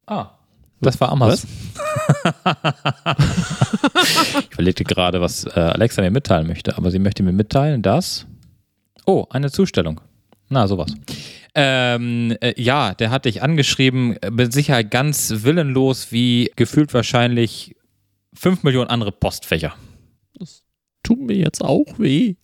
Ah. 0.06 0.32
Das 0.82 1.00
war 1.00 1.10
Amazon. 1.10 1.50
ich 4.40 4.52
überlegte 4.52 4.84
gerade, 4.84 5.22
was 5.22 5.46
äh, 5.46 5.52
Alexa 5.60 6.02
mir 6.02 6.12
mitteilen 6.12 6.46
möchte, 6.46 6.78
aber 6.78 6.92
sie 6.92 7.00
möchte 7.00 7.24
mir 7.24 7.32
mitteilen, 7.32 7.82
dass. 7.82 8.28
Oh, 9.06 9.26
eine 9.30 9.50
Zustellung. 9.50 10.02
Na, 10.50 10.68
sowas. 10.68 10.94
Ähm, 11.56 12.36
äh, 12.42 12.60
ja, 12.62 12.94
der 12.94 13.12
hat 13.12 13.26
dich 13.26 13.42
angeschrieben, 13.42 14.18
äh, 14.18 14.32
mit 14.32 14.52
Sicherheit 14.52 14.92
ganz 14.92 15.44
willenlos, 15.44 16.12
wie 16.12 16.52
gefühlt 16.56 16.94
wahrscheinlich 16.94 17.76
5 18.34 18.64
Millionen 18.64 18.90
andere 18.90 19.12
Postfächer. 19.12 19.74
Das 20.38 20.64
tut 21.04 21.20
mir 21.20 21.38
jetzt 21.38 21.64
auch 21.64 21.86
weh. 21.98 22.36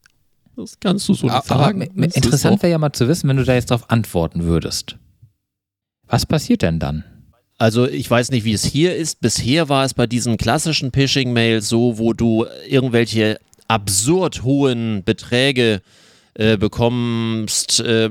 Das 0.60 0.78
kannst 0.78 1.08
du 1.08 1.14
so 1.14 1.28
nicht 1.28 1.46
sagen. 1.46 1.82
Aber 1.82 2.16
interessant 2.16 2.62
wäre 2.62 2.72
ja 2.72 2.78
mal 2.78 2.92
zu 2.92 3.08
wissen, 3.08 3.30
wenn 3.30 3.38
du 3.38 3.46
da 3.46 3.54
jetzt 3.54 3.72
darauf 3.72 3.90
antworten 3.90 4.44
würdest. 4.44 4.98
Was 6.08 6.26
passiert 6.26 6.64
denn 6.64 6.80
dann? 6.80 7.06
Also 7.58 7.88
ich 7.88 8.10
weiß 8.10 8.32
nicht, 8.32 8.44
wie 8.44 8.54
es 8.54 8.66
hier 8.66 8.96
ist. 8.96 9.22
Bisher 9.22 9.70
war 9.70 9.86
es 9.86 9.94
bei 9.94 10.06
diesen 10.06 10.36
klassischen 10.36 10.92
Phishing-Mails 10.92 11.70
so, 11.70 11.98
wo 11.98 12.12
du 12.12 12.46
irgendwelche 12.68 13.40
absurd 13.70 14.44
hohen 14.44 15.04
Beträge 15.06 15.76
äh, 15.76 15.80
bekommst. 16.36 17.80
Äh, 17.82 18.10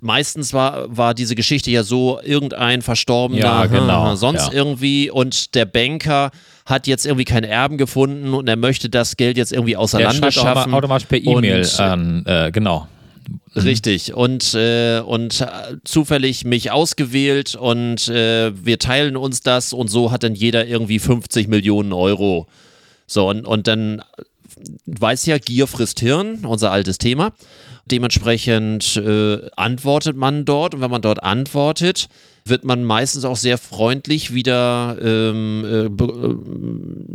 meistens 0.00 0.52
war, 0.52 0.96
war 0.96 1.14
diese 1.14 1.34
Geschichte 1.34 1.70
ja 1.70 1.82
so, 1.82 2.20
irgendein 2.22 2.82
Verstorbener, 2.82 3.40
ja, 3.40 3.66
genau, 3.66 4.14
sonst 4.16 4.48
ja. 4.48 4.52
irgendwie 4.52 5.10
und 5.10 5.54
der 5.54 5.64
Banker 5.64 6.30
hat 6.66 6.86
jetzt 6.86 7.06
irgendwie 7.06 7.24
keinen 7.24 7.44
Erben 7.44 7.78
gefunden 7.78 8.34
und 8.34 8.48
er 8.48 8.56
möchte 8.56 8.90
das 8.90 9.16
Geld 9.16 9.36
jetzt 9.36 9.52
irgendwie 9.52 9.76
außer 9.76 9.98
der 9.98 10.12
Landes 10.12 10.34
schaffen. 10.34 10.74
automatisch 10.74 11.06
per 11.06 11.18
E-Mail 11.18 11.66
an, 11.78 12.24
äh, 12.26 12.50
genau. 12.52 12.86
Mhm. 13.54 13.62
Richtig. 13.62 14.14
Und, 14.14 14.54
äh, 14.54 15.00
und 15.00 15.40
äh, 15.40 15.46
zufällig 15.84 16.44
mich 16.44 16.70
ausgewählt 16.70 17.54
und 17.54 18.08
äh, 18.08 18.52
wir 18.54 18.78
teilen 18.78 19.16
uns 19.16 19.40
das 19.40 19.72
und 19.72 19.88
so 19.88 20.12
hat 20.12 20.22
dann 20.22 20.34
jeder 20.34 20.66
irgendwie 20.66 20.98
50 20.98 21.48
Millionen 21.48 21.92
Euro. 21.92 22.46
So, 23.06 23.28
und, 23.30 23.46
und 23.46 23.66
dann 23.66 24.02
weiß 24.86 25.26
ja, 25.26 25.38
Gier 25.38 25.66
frisst 25.66 26.00
Hirn, 26.00 26.44
unser 26.44 26.70
altes 26.70 26.98
Thema. 26.98 27.32
Dementsprechend 27.86 28.96
äh, 28.96 29.48
antwortet 29.56 30.16
man 30.16 30.44
dort 30.44 30.74
und 30.74 30.80
wenn 30.80 30.90
man 30.90 31.02
dort 31.02 31.22
antwortet, 31.22 32.08
wird 32.44 32.64
man 32.64 32.84
meistens 32.84 33.24
auch 33.24 33.36
sehr 33.36 33.58
freundlich 33.58 34.34
wieder, 34.34 34.96
ähm, 35.00 35.64
äh, 35.64 35.88
be 35.88 36.36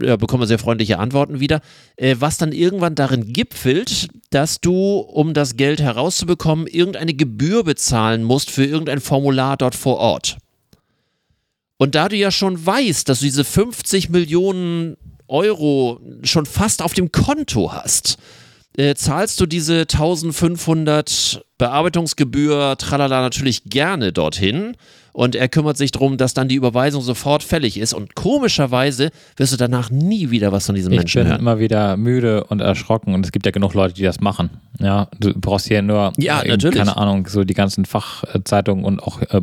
äh, 0.02 0.08
ja, 0.08 0.16
bekommt 0.16 0.40
man 0.40 0.48
sehr 0.48 0.60
freundliche 0.60 1.00
Antworten 1.00 1.40
wieder, 1.40 1.62
äh, 1.96 2.16
was 2.20 2.38
dann 2.38 2.52
irgendwann 2.52 2.96
darin 2.96 3.34
gipfelt, 3.34 4.08
dass 4.30 4.62
du, 4.62 4.98
um 4.98 5.34
das 5.34 5.56
Geld 5.56 5.82
herauszubekommen, 5.82 6.68
irgendeine 6.68 7.14
Gebühr 7.14 7.64
bezahlen 7.64 8.24
musst 8.24 8.50
für 8.50 8.66
irgendein 8.66 9.00
Formular 9.00 9.58
dort 9.58 9.76
vor 9.76 9.98
Ort. 9.98 10.38
Und 11.78 11.96
da 11.96 12.10
du 12.10 12.16
ja 12.16 12.32
schon 12.32 12.66
weißt, 12.66 13.10
dass 13.10 13.20
du 13.20 13.26
diese 13.26 13.44
50 13.44 14.10
Millionen 14.10 14.98
Euro 15.34 16.00
schon 16.24 16.46
fast 16.46 16.82
auf 16.82 16.94
dem 16.94 17.12
Konto 17.12 17.74
hast, 17.74 18.18
äh, 18.78 18.96
zahlst 18.96 19.40
du 19.42 19.46
diese 19.46 19.86
1500 19.88 21.44
Bearbeitungsgebühr, 21.58 22.76
tralala, 22.78 23.22
natürlich 23.22 23.64
gerne 23.66 24.12
dorthin. 24.14 24.76
Und 25.12 25.36
er 25.36 25.48
kümmert 25.48 25.78
sich 25.78 25.92
darum, 25.92 26.18
dass 26.18 26.34
dann 26.34 26.48
die 26.48 26.56
Überweisung 26.56 27.04
sofort 27.04 27.44
fällig 27.44 27.78
ist. 27.78 27.94
Und 27.94 28.16
komischerweise 28.16 29.12
wirst 29.38 29.54
du 29.54 29.58
danach 29.58 29.92
nie 29.92 30.32
wieder 30.32 30.52
was 30.52 30.66
von 30.66 30.74
diesem 30.74 30.92
ich 30.92 30.98
Menschen 31.00 31.22
bin 31.22 31.28
hören. 31.30 31.40
immer 31.40 31.60
wieder 31.60 31.98
müde 31.98 32.44
und 32.46 32.62
erschrocken 32.62 33.14
und 33.14 33.24
es 33.24 33.32
gibt 33.32 33.46
ja 33.46 33.52
genug 33.52 33.76
Leute, 33.76 33.94
die 33.94 34.02
das 34.02 34.22
machen. 34.22 34.50
Ja, 34.80 35.08
du 35.20 35.32
brauchst 35.40 35.68
hier 35.68 35.84
nur, 35.84 36.14
Ja, 36.18 36.42
äh, 36.42 36.48
natürlich. 36.48 36.78
keine 36.80 36.98
Ahnung, 36.98 37.28
so 37.28 37.44
die 37.44 37.54
ganzen 37.54 37.86
Fachzeitungen 37.86 38.86
und 38.86 39.04
auch 39.04 39.22
äh, 39.22 39.42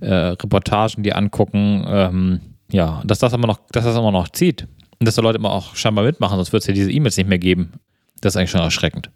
äh, 0.00 0.14
Reportagen, 0.40 1.02
die 1.02 1.12
angucken. 1.12 1.84
Ähm, 1.88 2.40
ja, 2.74 3.02
dass 3.04 3.18
das 3.18 3.32
immer 3.32 3.46
noch, 3.46 3.58
dass 3.72 3.84
das 3.84 3.96
immer 3.96 4.12
noch 4.12 4.28
zieht 4.28 4.66
und 4.98 5.06
dass 5.06 5.14
da 5.14 5.22
Leute 5.22 5.38
immer 5.38 5.52
auch 5.52 5.74
scheinbar 5.76 6.04
mitmachen, 6.04 6.36
sonst 6.36 6.52
wird 6.52 6.62
es 6.62 6.66
ja 6.66 6.74
diese 6.74 6.90
E-Mails 6.90 7.16
nicht 7.16 7.28
mehr 7.28 7.38
geben. 7.38 7.72
Das 8.20 8.32
ist 8.34 8.36
eigentlich 8.36 8.50
schon 8.50 8.60
erschreckend. 8.60 9.10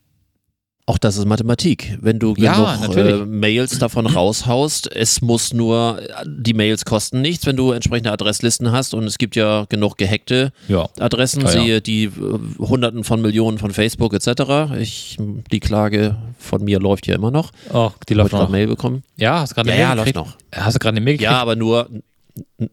Auch 0.87 0.97
das 0.97 1.19
ist 1.19 1.27
Mathematik. 1.27 1.99
Wenn 2.01 2.19
du 2.19 2.35
Ja, 2.39 2.77
genug 2.77 2.97
äh, 2.97 3.27
Mails 3.27 3.79
davon 3.79 4.07
raushaust, 4.07 4.91
es 4.91 5.21
muss 5.21 5.53
nur, 5.53 6.01
die 6.27 6.55
Mails 6.55 6.87
kosten 6.87 7.21
nichts, 7.21 7.45
wenn 7.45 7.57
du 7.57 7.73
entsprechende 7.73 8.11
Adresslisten 8.11 8.73
hast 8.73 8.95
und 8.95 9.05
es 9.05 9.19
gibt 9.19 9.37
ja 9.37 9.67
genug 9.69 9.99
gehackte 9.99 10.51
Ja. 10.67 10.89
Adressen, 10.99 11.43
Ja, 11.43 11.47
ja. 11.53 11.61
siehe 11.61 11.81
die 11.83 12.05
äh, 12.05 12.11
Hunderten 12.59 13.05
von 13.05 13.21
Millionen 13.21 13.59
von 13.59 13.71
Facebook 13.73 14.15
etc. 14.15 14.73
Ich, 14.81 15.19
die 15.53 15.61
Klage 15.61 16.17
von 16.39 16.65
mir 16.65 16.81
läuft 16.81 17.07
ja 17.07 17.15
immer 17.17 17.31
noch. 17.31 17.51
Oh, 17.71 17.91
die 18.09 18.15
läuft 18.15 18.33
noch. 18.33 18.49
Mail 18.49 18.67
bekommen. 18.69 19.03
Ja, 19.19 19.41
hast 19.41 19.51
du 19.51 19.57
gerade 19.57 19.69
Ja, 19.69 19.75
eine 19.75 19.83
ja, 19.83 19.89
Mail 19.89 19.97
läuft 19.99 20.15
gekriegt? 20.15 20.27
noch. 20.55 20.63
Hast 20.65 20.75
du 20.75 20.79
gerade 20.79 20.97
eine 20.97 21.05
Mail 21.05 21.15
gekriegt? 21.19 21.31
Ja, 21.31 21.43
aber 21.43 21.55
nur, 21.55 21.87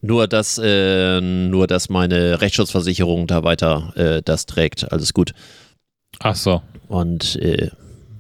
nur, 0.01 0.27
dass, 0.27 0.57
äh, 0.61 1.21
nur, 1.21 1.67
dass 1.67 1.89
meine 1.89 2.41
Rechtsschutzversicherung 2.41 3.27
da 3.27 3.43
weiter 3.43 3.93
äh, 3.95 4.21
das 4.23 4.45
trägt. 4.45 4.91
Alles 4.91 5.13
gut. 5.13 5.33
Ach 6.19 6.35
so. 6.35 6.61
Und 6.87 7.35
äh, 7.37 7.69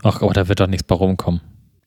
Ach, 0.03 0.21
aber 0.21 0.33
da 0.33 0.47
wird 0.47 0.59
doch 0.59 0.67
nichts 0.67 0.85
bei 0.85 0.95
rumkommen. 0.95 1.41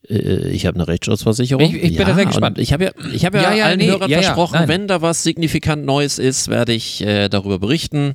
Äh, 0.09 0.49
Ich 0.51 0.67
habe 0.67 0.77
eine 0.77 0.89
Rechtsschutzversicherung. 0.89 1.63
Ich- 1.65 1.75
ich 1.83 1.97
bin 1.97 2.07
da 2.07 2.15
sehr 2.15 2.27
gespannt. 2.27 2.59
Ich 2.59 2.73
habe 2.73 2.85
ja, 2.85 2.91
ich 3.13 3.25
habe 3.25 3.39
ja, 3.39 3.43
Ja, 3.45 3.55
ja, 3.55 3.65
allen 3.67 3.79
nee, 3.79 3.89
Hörern 3.89 4.11
ja, 4.11 4.17
ja, 4.19 4.23
versprochen, 4.23 4.61
wenn 4.69 4.89
da 4.89 5.03
was 5.03 5.23
signifikant 5.23 5.85
Neues 5.85 6.19
ist, 6.19 6.49
werde 6.49 6.73
ich 6.73 7.03
äh, 7.05 7.29
darüber 7.29 7.59
berichten. 7.59 8.15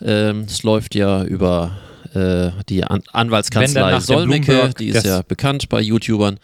Ähm, 0.00 0.46
Es 0.48 0.62
läuft 0.64 0.94
ja 0.94 1.22
über 1.24 1.76
äh, 2.14 2.50
die 2.68 2.84
An 2.84 3.02
Anwaltskanzlei 3.12 4.00
Solmecke, 4.00 4.70
die 4.78 4.88
ist 4.88 5.06
ja 5.06 5.22
bekannt 5.22 5.68
bei 5.68 5.80
YouTubern. 5.80 6.38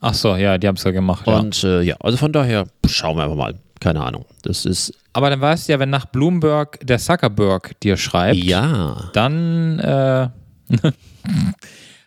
Ach 0.00 0.14
so, 0.14 0.36
ja, 0.36 0.56
die 0.58 0.66
haben 0.66 0.76
es 0.76 0.84
ja 0.84 0.90
gemacht. 0.92 1.26
Ja. 1.26 1.38
Und 1.38 1.62
äh, 1.64 1.82
ja, 1.82 1.96
also 2.00 2.16
von 2.16 2.32
daher 2.32 2.66
schauen 2.86 3.16
wir 3.16 3.24
einfach 3.24 3.36
mal. 3.36 3.54
Keine 3.80 4.02
Ahnung. 4.04 4.26
Das 4.42 4.66
ist 4.66 4.92
Aber 5.14 5.30
dann 5.30 5.40
weißt 5.40 5.66
du 5.68 5.72
ja, 5.72 5.78
wenn 5.78 5.88
nach 5.88 6.04
Bloomberg 6.04 6.78
der 6.86 6.98
Zuckerberg 6.98 7.80
dir 7.80 7.96
schreibt, 7.96 8.36
ja. 8.36 9.10
dann, 9.14 9.78
äh, 9.78 10.28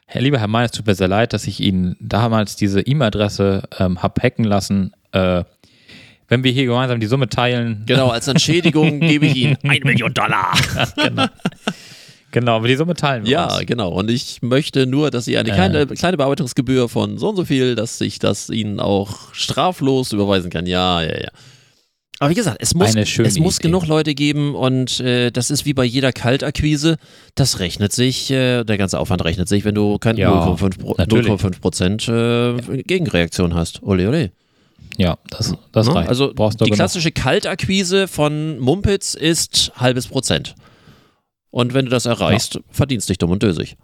Herr 0.06 0.22
lieber 0.22 0.38
Herr 0.40 0.48
May, 0.48 0.66
es 0.66 0.72
tut 0.72 0.86
mir 0.86 0.94
sehr 0.94 1.08
leid, 1.08 1.34
dass 1.34 1.48
ich 1.48 1.60
Ihnen 1.60 1.96
damals 2.00 2.56
diese 2.56 2.82
E-Mail-Adresse 2.82 3.64
ähm, 3.80 4.04
hab 4.04 4.22
hacken 4.22 4.46
lassen. 4.46 4.94
Äh, 5.14 5.44
wenn 6.28 6.44
wir 6.44 6.52
hier 6.52 6.66
gemeinsam 6.66 7.00
die 7.00 7.08
Summe 7.08 7.28
teilen, 7.28 7.84
Genau, 7.88 8.10
als 8.10 8.28
Entschädigung 8.28 9.00
gebe 9.00 9.26
ich 9.26 9.36
Ihnen 9.36 9.58
eine 9.64 9.80
Million 9.84 10.14
Dollar. 10.14 10.54
genau, 10.96 11.26
aber 12.48 12.68
die 12.68 12.76
Summe 12.76 12.94
teilen 12.96 13.26
wir 13.26 13.32
Ja, 13.32 13.56
uns. 13.58 13.66
genau. 13.66 13.90
Und 13.92 14.10
ich 14.10 14.42
möchte 14.42 14.86
nur, 14.88 15.12
dass 15.12 15.26
Sie 15.26 15.38
eine 15.38 15.50
Äh. 15.50 15.54
kleine, 15.54 15.88
kleine 15.88 16.18
Bearbeitungsgebühr 16.18 16.90
von 16.90 17.18
so 17.18 17.30
und 17.30 17.36
so 17.36 17.46
viel, 17.46 17.76
dass 17.76 18.00
ich 18.02 18.20
das 18.20 18.50
Ihnen 18.50 18.80
auch 18.80 19.34
straflos 19.34 20.12
überweisen 20.12 20.50
kann. 20.50 20.66
Ja, 20.66 21.02
ja, 21.02 21.16
ja. 21.20 21.30
Aber 22.20 22.30
wie 22.30 22.36
gesagt, 22.36 22.58
es 22.62 22.74
muss, 22.74 22.96
es 22.96 23.40
muss 23.40 23.58
Idee. 23.58 23.68
genug 23.68 23.86
Leute 23.88 24.14
geben 24.16 24.56
und 24.56 25.00
äh, 25.02 25.30
das 25.32 25.50
ist 25.52 25.66
wie 25.66 25.74
bei 25.74 25.84
jeder 25.84 26.14
Kaltakquise. 26.14 26.98
Das 27.36 27.60
rechnet 27.60 27.92
sich, 27.92 28.32
äh, 28.32 28.64
der 28.64 28.78
ganze 28.78 29.00
Aufwand 29.00 29.26
rechnet 29.26 29.50
sich, 29.50 29.66
wenn 29.66 29.76
du 29.76 29.98
kein 29.98 30.16
Ja, 30.16 30.32
0,5 30.32 30.78
Pro- 30.80 30.96
natürlich. 30.98 31.28
0,5 31.28 31.60
Prozent 31.60 32.08
äh, 32.08 32.84
Gegenreaktion 32.84 33.54
hast. 33.56 33.84
Ole, 33.84 34.08
ole. 34.08 34.32
Ja, 34.98 35.18
das, 35.30 35.54
das 35.72 35.88
Ne? 35.88 35.96
reicht. 35.96 36.08
Also 36.10 36.32
Brauchst 36.36 36.62
du 36.62 36.66
die 36.66 36.72
klassische 36.72 37.12
Kaltakquise 37.12 38.08
von 38.08 38.60
Mumpitz 38.60 39.16
ist 39.16 39.72
halbes 39.76 40.08
Prozent. 40.08 40.56
Und 41.54 41.76
wenn 41.76 41.86
du 41.86 41.92
das 41.92 42.08
erreichst, 42.08 42.60
verdienst 42.72 43.10
dich 43.10 43.20
dumm 43.20 43.30
und 43.30 43.44
dösig. 43.44 43.78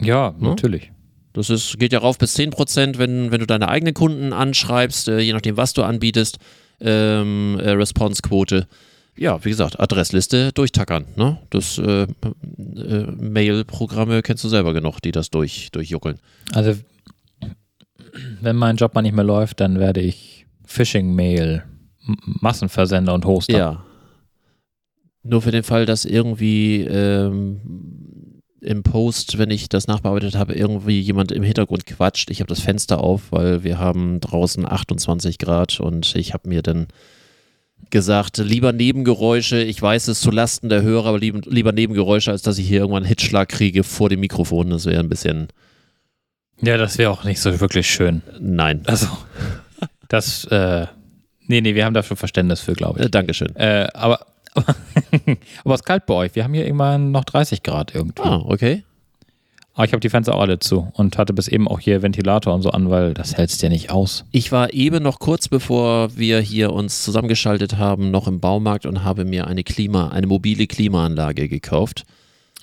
Ja, 0.00 0.34
Ne? 0.36 0.48
natürlich. 0.48 0.90
Das 1.32 1.48
ist, 1.48 1.78
geht 1.78 1.92
ja 1.92 2.00
rauf 2.00 2.18
bis 2.18 2.36
10%, 2.36 2.98
wenn, 2.98 3.30
wenn 3.30 3.38
du 3.38 3.46
deine 3.46 3.68
eigenen 3.68 3.94
Kunden 3.94 4.32
anschreibst, 4.32 5.06
äh, 5.06 5.20
je 5.20 5.32
nachdem, 5.32 5.56
was 5.56 5.74
du 5.74 5.84
anbietest. 5.84 6.38
Ähm, 6.80 7.56
äh, 7.62 7.70
Response-Quote. 7.70 8.66
Ja, 9.16 9.44
wie 9.44 9.50
gesagt, 9.50 9.78
Adressliste 9.78 10.50
durchtackern. 10.52 11.04
Ne? 11.14 11.38
Das 11.50 11.78
äh, 11.78 12.02
äh, 12.02 13.06
Mail-Programme 13.16 14.22
kennst 14.22 14.42
du 14.42 14.48
selber 14.48 14.72
genug, 14.72 14.98
die 15.02 15.12
das 15.12 15.30
durch, 15.30 15.70
durchjuckeln. 15.70 16.18
Also, 16.52 16.74
wenn 18.40 18.56
mein 18.56 18.74
Job 18.74 18.96
mal 18.96 19.02
nicht 19.02 19.14
mehr 19.14 19.24
läuft, 19.24 19.60
dann 19.60 19.78
werde 19.78 20.00
ich 20.00 20.46
Phishing-Mail, 20.66 21.62
Massenversender 22.24 23.14
und 23.14 23.24
Hoster. 23.24 23.56
Ja. 23.56 23.84
Nur 25.22 25.42
für 25.42 25.50
den 25.50 25.62
Fall, 25.62 25.86
dass 25.86 26.04
irgendwie 26.04 26.80
ähm, 26.82 27.60
im 28.62 28.82
Post, 28.82 29.38
wenn 29.38 29.50
ich 29.50 29.68
das 29.68 29.86
nachbearbeitet 29.86 30.34
habe, 30.36 30.54
irgendwie 30.54 31.00
jemand 31.00 31.32
im 31.32 31.42
Hintergrund 31.42 31.86
quatscht. 31.86 32.30
Ich 32.30 32.40
habe 32.40 32.48
das 32.48 32.60
Fenster 32.60 33.00
auf, 33.02 33.30
weil 33.30 33.62
wir 33.64 33.78
haben 33.78 34.20
draußen 34.20 34.66
28 34.70 35.38
Grad 35.38 35.80
und 35.80 36.14
ich 36.16 36.32
habe 36.34 36.48
mir 36.48 36.62
dann 36.62 36.86
gesagt, 37.90 38.38
lieber 38.38 38.72
Nebengeräusche, 38.72 39.62
ich 39.62 39.80
weiß 39.80 40.08
es 40.08 40.20
zu 40.20 40.30
Lasten 40.30 40.68
der 40.68 40.82
Hörer, 40.82 41.06
aber 41.08 41.18
lieber, 41.18 41.40
lieber 41.46 41.72
Nebengeräusche, 41.72 42.30
als 42.30 42.42
dass 42.42 42.58
ich 42.58 42.68
hier 42.68 42.80
irgendwann 42.80 43.02
einen 43.04 43.08
Hitschlag 43.08 43.48
kriege 43.48 43.82
vor 43.84 44.08
dem 44.10 44.20
Mikrofon. 44.20 44.70
Das 44.70 44.84
wäre 44.86 45.00
ein 45.00 45.08
bisschen, 45.08 45.48
Ja, 46.60 46.76
das 46.76 46.98
wäre 46.98 47.10
auch 47.10 47.24
nicht 47.24 47.40
so 47.40 47.58
wirklich 47.60 47.88
schön. 47.90 48.22
nein. 48.38 48.82
Also, 48.86 49.06
das, 50.08 50.44
äh, 50.46 50.86
nee, 51.46 51.60
nee, 51.62 51.74
wir 51.74 51.84
haben 51.84 51.94
da 51.94 52.02
schon 52.02 52.16
Verständnis 52.18 52.60
für, 52.60 52.74
glaube 52.74 53.00
ich. 53.00 53.06
Äh, 53.06 53.10
Dankeschön. 53.10 53.54
Äh, 53.56 53.88
aber, 53.94 54.26
aber, 54.54 54.74
aber 55.64 55.74
es 55.74 55.80
ist 55.80 55.86
kalt 55.86 56.06
bei 56.06 56.14
euch. 56.14 56.34
Wir 56.34 56.44
haben 56.44 56.54
hier 56.54 56.64
irgendwann 56.64 57.12
noch 57.12 57.24
30 57.24 57.62
Grad 57.62 57.94
irgendwie. 57.94 58.22
Ah, 58.22 58.42
okay. 58.44 58.84
Aber 59.74 59.84
ich 59.84 59.92
habe 59.92 60.00
die 60.00 60.10
Fenster 60.10 60.34
auch 60.34 60.40
alle 60.40 60.58
zu 60.58 60.90
und 60.94 61.16
hatte 61.16 61.32
bis 61.32 61.48
eben 61.48 61.68
auch 61.68 61.80
hier 61.80 62.02
Ventilator 62.02 62.52
und 62.52 62.62
so 62.62 62.70
an, 62.70 62.90
weil 62.90 63.14
das 63.14 63.36
hältst 63.36 63.62
dir 63.62 63.70
nicht 63.70 63.90
aus. 63.90 64.24
Ich 64.30 64.52
war 64.52 64.72
eben 64.74 65.02
noch 65.02 65.20
kurz 65.20 65.48
bevor 65.48 66.16
wir 66.16 66.40
hier 66.40 66.72
uns 66.72 67.02
zusammengeschaltet 67.02 67.78
haben, 67.78 68.10
noch 68.10 68.26
im 68.26 68.40
Baumarkt 68.40 68.84
und 68.84 69.04
habe 69.04 69.24
mir 69.24 69.46
eine 69.46 69.62
Klima, 69.64 70.08
eine 70.08 70.26
mobile 70.26 70.66
Klimaanlage 70.66 71.48
gekauft. 71.48 72.04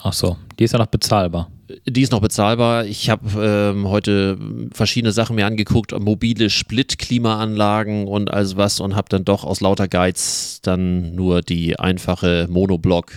Ach 0.04 0.14
so, 0.14 0.38
die 0.60 0.66
ist 0.66 0.74
ja 0.74 0.80
noch 0.80 0.88
bezahlbar. 0.88 1.50
Die 1.86 2.02
ist 2.02 2.12
noch 2.12 2.22
bezahlbar. 2.22 2.86
Ich 2.86 3.10
habe 3.10 3.74
ähm, 3.76 3.90
heute 3.90 4.38
verschiedene 4.72 5.12
Sachen 5.12 5.36
mir 5.36 5.46
angeguckt, 5.46 5.98
mobile 6.00 6.50
Split-Klimaanlagen 6.50 8.08
und 8.08 8.32
alles 8.32 8.56
was 8.56 8.80
und 8.80 8.96
habe 8.96 9.10
dann 9.10 9.26
doch 9.26 9.44
aus 9.44 9.60
lauter 9.60 9.88
Geiz 9.88 10.60
dann 10.62 11.14
nur 11.14 11.42
die 11.42 11.78
einfache 11.78 12.48
Monoblock 12.50 13.12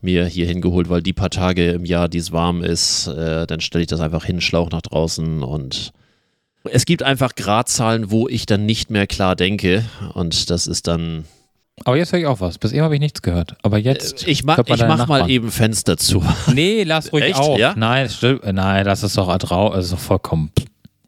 mir 0.00 0.26
hier 0.26 0.46
hingeholt, 0.46 0.88
weil 0.88 1.02
die 1.02 1.12
paar 1.12 1.30
Tage 1.30 1.72
im 1.72 1.84
Jahr, 1.84 2.08
die 2.08 2.18
es 2.18 2.32
warm 2.32 2.62
ist, 2.62 3.08
äh, 3.08 3.46
dann 3.46 3.60
stelle 3.60 3.82
ich 3.82 3.88
das 3.88 4.00
einfach 4.00 4.24
hin, 4.24 4.40
Schlauch 4.40 4.70
nach 4.70 4.82
draußen 4.82 5.42
und 5.42 5.92
es 6.64 6.86
gibt 6.86 7.02
einfach 7.02 7.34
Gradzahlen, 7.34 8.10
wo 8.10 8.28
ich 8.28 8.46
dann 8.46 8.66
nicht 8.66 8.90
mehr 8.90 9.06
klar 9.06 9.36
denke 9.36 9.84
und 10.14 10.50
das 10.50 10.66
ist 10.66 10.86
dann 10.86 11.24
Aber 11.84 11.96
jetzt 11.96 12.12
höre 12.12 12.20
ich 12.20 12.26
auch 12.26 12.40
was. 12.40 12.58
Bis 12.58 12.72
eben 12.72 12.82
habe 12.82 12.94
ich 12.94 13.00
nichts 13.00 13.22
gehört. 13.22 13.56
Aber 13.62 13.78
jetzt. 13.78 14.26
ich 14.26 14.44
mach, 14.44 14.56
hört 14.56 14.68
man 14.68 14.78
ich 14.78 14.86
mach 14.86 15.06
mal 15.06 15.30
eben 15.30 15.50
Fenster 15.50 15.96
zu. 15.96 16.22
Nee, 16.54 16.84
lass 16.84 17.12
ruhig 17.12 17.24
Echt? 17.24 17.36
auf. 17.36 17.58
Ja? 17.58 17.74
Nein, 17.76 18.08
stimmt. 18.08 18.44
Nein, 18.44 18.84
das 18.84 19.02
ist 19.02 19.16
doch 19.16 19.28
Adrau, 19.28 19.74
ist 19.74 19.92
doch 19.92 19.98
vollkommen. 19.98 20.50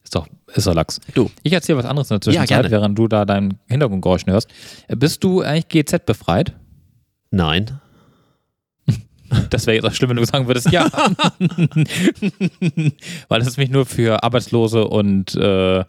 Ist 0.02 0.14
doch, 0.14 0.26
ist 0.54 0.66
doch 0.66 0.74
Lachs. 0.74 1.00
Du. 1.14 1.30
Ich 1.42 1.52
erzähle 1.52 1.78
was 1.78 1.84
anderes 1.84 2.10
in 2.10 2.16
der 2.16 2.20
Zwischenzeit, 2.20 2.48
gerne. 2.48 2.70
während 2.70 2.98
du 2.98 3.08
da 3.08 3.24
dein 3.24 3.58
Hintergrundgeräusch 3.68 4.26
hörst. 4.26 4.48
Bist 4.88 5.24
du 5.24 5.42
eigentlich 5.42 5.68
GZ 5.68 6.04
befreit? 6.06 6.54
Nein. 7.30 7.80
Das 9.48 9.68
wäre 9.68 9.76
jetzt 9.76 9.84
auch 9.84 9.94
schlimm, 9.94 10.10
wenn 10.10 10.16
du 10.16 10.24
sagen 10.24 10.48
würdest, 10.48 10.72
ja. 10.72 10.90
Weil 13.28 13.38
das 13.38 13.46
ist 13.46 13.58
mich 13.58 13.70
nur 13.70 13.86
für 13.86 14.24
Arbeitslose 14.24 14.88
und 14.88 15.36
äh, 15.36 15.84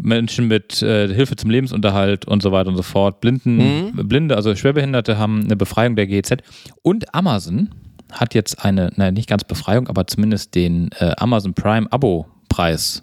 Menschen 0.00 0.48
mit 0.48 0.82
äh, 0.82 1.12
Hilfe 1.12 1.36
zum 1.36 1.50
Lebensunterhalt 1.50 2.24
und 2.26 2.42
so 2.42 2.50
weiter 2.52 2.68
und 2.68 2.76
so 2.76 2.82
fort. 2.82 3.20
Blinden, 3.20 3.56
Mhm. 3.94 4.08
Blinde, 4.08 4.36
also 4.36 4.54
Schwerbehinderte 4.56 5.18
haben 5.18 5.44
eine 5.44 5.56
Befreiung 5.56 5.94
der 5.96 6.06
GEZ. 6.06 6.36
Und 6.82 7.14
Amazon 7.14 7.70
hat 8.12 8.34
jetzt 8.34 8.64
eine, 8.64 8.90
nein, 8.96 9.14
nicht 9.14 9.28
ganz 9.28 9.44
Befreiung, 9.44 9.88
aber 9.88 10.06
zumindest 10.06 10.54
den 10.54 10.90
äh, 10.98 11.12
Amazon 11.18 11.54
Prime 11.54 11.90
Abo-Preis 11.90 13.02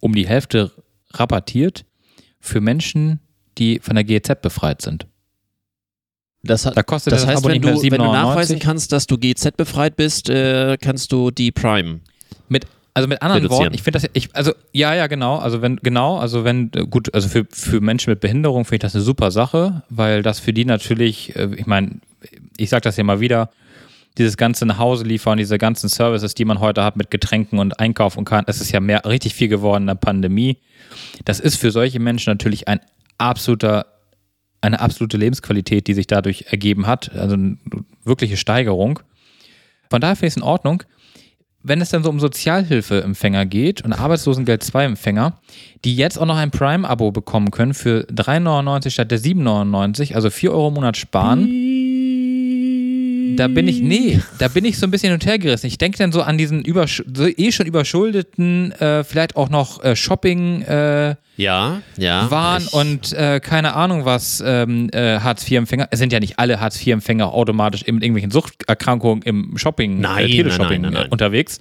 um 0.00 0.14
die 0.14 0.26
Hälfte 0.28 0.70
rabattiert 1.14 1.84
für 2.40 2.60
Menschen, 2.60 3.20
die 3.56 3.80
von 3.80 3.94
der 3.96 4.04
GEZ 4.04 4.40
befreit 4.42 4.82
sind. 4.82 5.06
Das, 6.44 6.64
hat, 6.66 6.76
Da 6.76 6.82
kostet 6.82 7.12
das 7.12 7.22
das, 7.22 7.30
heißt, 7.30 7.44
wenn 7.44 7.60
du, 7.60 7.68
wenn 7.68 7.74
du 7.74 7.80
7,99. 8.04 8.12
nachweisen 8.12 8.58
kannst, 8.60 8.92
dass 8.92 9.06
du 9.06 9.18
GZ 9.18 9.56
befreit 9.56 9.96
bist, 9.96 10.30
äh, 10.30 10.76
kannst 10.80 11.10
du 11.10 11.30
die 11.30 11.50
Prime. 11.50 12.00
Mit, 12.48 12.66
also 12.98 13.08
mit 13.08 13.22
anderen 13.22 13.42
Reduzieren. 13.42 13.64
Worten, 13.64 13.74
ich 13.74 13.82
finde 13.82 14.00
das, 14.00 14.10
ich, 14.12 14.34
also 14.34 14.52
ja, 14.72 14.94
ja, 14.94 15.06
genau, 15.06 15.36
also 15.36 15.62
wenn, 15.62 15.76
genau, 15.76 16.18
also 16.18 16.44
wenn, 16.44 16.70
äh, 16.74 16.84
gut, 16.86 17.14
also 17.14 17.28
für, 17.28 17.46
für 17.50 17.80
Menschen 17.80 18.10
mit 18.10 18.20
Behinderung 18.20 18.64
finde 18.64 18.76
ich 18.76 18.80
das 18.82 18.94
eine 18.94 19.04
super 19.04 19.30
Sache, 19.30 19.82
weil 19.88 20.22
das 20.22 20.40
für 20.40 20.52
die 20.52 20.64
natürlich, 20.64 21.34
äh, 21.36 21.48
ich 21.56 21.66
meine, 21.66 22.00
ich 22.56 22.70
sage 22.70 22.82
das 22.82 22.96
ja 22.96 23.04
mal 23.04 23.20
wieder, 23.20 23.50
dieses 24.18 24.36
ganze 24.36 24.66
nach 24.66 24.78
Hause 24.78 25.04
liefern, 25.04 25.38
diese 25.38 25.58
ganzen 25.58 25.88
Services, 25.88 26.34
die 26.34 26.44
man 26.44 26.60
heute 26.60 26.82
hat 26.82 26.96
mit 26.96 27.10
Getränken 27.10 27.58
und 27.58 27.78
Einkauf 27.78 28.16
und 28.16 28.24
kann, 28.24 28.44
es 28.48 28.60
ist 28.60 28.72
ja 28.72 28.80
mehr, 28.80 29.04
richtig 29.06 29.34
viel 29.34 29.48
geworden 29.48 29.84
in 29.84 29.88
der 29.88 29.94
Pandemie. 29.94 30.58
Das 31.24 31.38
ist 31.40 31.56
für 31.56 31.70
solche 31.70 32.00
Menschen 32.00 32.30
natürlich 32.30 32.66
ein 32.66 32.80
absoluter, 33.16 33.86
eine 34.60 34.80
absolute 34.80 35.16
Lebensqualität, 35.16 35.86
die 35.86 35.94
sich 35.94 36.08
dadurch 36.08 36.46
ergeben 36.48 36.86
hat, 36.86 37.12
also 37.14 37.34
eine 37.34 37.58
wirkliche 38.04 38.36
Steigerung. 38.36 38.98
Von 39.88 40.00
daher 40.00 40.16
finde 40.16 40.26
ich 40.26 40.32
es 40.32 40.36
in 40.36 40.42
Ordnung 40.42 40.82
wenn 41.62 41.80
es 41.80 41.90
dann 41.90 42.04
so 42.04 42.10
um 42.10 42.20
Sozialhilfeempfänger 42.20 43.46
geht 43.46 43.82
und 43.82 43.92
Arbeitslosengeld 43.92 44.62
2-Empfänger, 44.62 45.34
die 45.84 45.96
jetzt 45.96 46.18
auch 46.18 46.26
noch 46.26 46.36
ein 46.36 46.50
Prime-Abo 46.50 47.10
bekommen 47.10 47.50
können 47.50 47.74
für 47.74 48.06
3,99 48.12 48.90
statt 48.90 49.10
der 49.10 49.18
7,99, 49.18 50.14
also 50.14 50.30
4 50.30 50.52
Euro 50.52 50.68
im 50.68 50.74
Monat 50.74 50.96
sparen. 50.96 51.46
Da 53.38 53.46
bin 53.46 53.68
ich, 53.68 53.80
nee, 53.80 54.20
da 54.38 54.48
bin 54.48 54.64
ich 54.64 54.78
so 54.78 54.86
ein 54.86 54.90
bisschen 54.90 55.10
hin 55.10 55.14
und 55.14 55.24
her 55.26 55.38
gerissen. 55.38 55.66
Ich 55.66 55.78
denke 55.78 55.96
dann 55.98 56.10
so 56.10 56.22
an 56.22 56.38
diesen 56.38 56.62
übersch 56.64 57.04
so 57.14 57.26
eh 57.26 57.52
schon 57.52 57.66
überschuldeten, 57.66 58.72
äh, 58.72 59.04
vielleicht 59.04 59.36
auch 59.36 59.48
noch 59.48 59.82
äh, 59.84 59.94
Shopping, 59.94 60.62
äh, 60.62 61.14
Ja, 61.36 61.80
ja. 61.96 62.30
waren 62.30 62.62
ich- 62.64 62.72
und 62.72 63.12
äh, 63.12 63.38
keine 63.40 63.74
Ahnung 63.74 64.04
was 64.04 64.42
ähm, 64.44 64.90
äh, 64.92 65.20
Hartz-IV-Empfänger. 65.20 65.86
Es 65.92 66.00
sind 66.00 66.12
ja 66.12 66.18
nicht 66.18 66.38
alle 66.40 66.60
Hartz-IV-Empfänger 66.60 67.32
automatisch 67.32 67.82
in 67.82 67.96
irgendwelchen 68.00 68.30
Suchterkrankungen 68.32 69.22
im 69.22 69.56
Shopping, 69.56 70.00
Nein, 70.00 70.26
äh, 70.26 70.28
Teleshopping 70.30 70.68
nein, 70.68 70.80
nein, 70.82 70.92
nein, 70.92 71.02
nein. 71.04 71.12
unterwegs. 71.12 71.60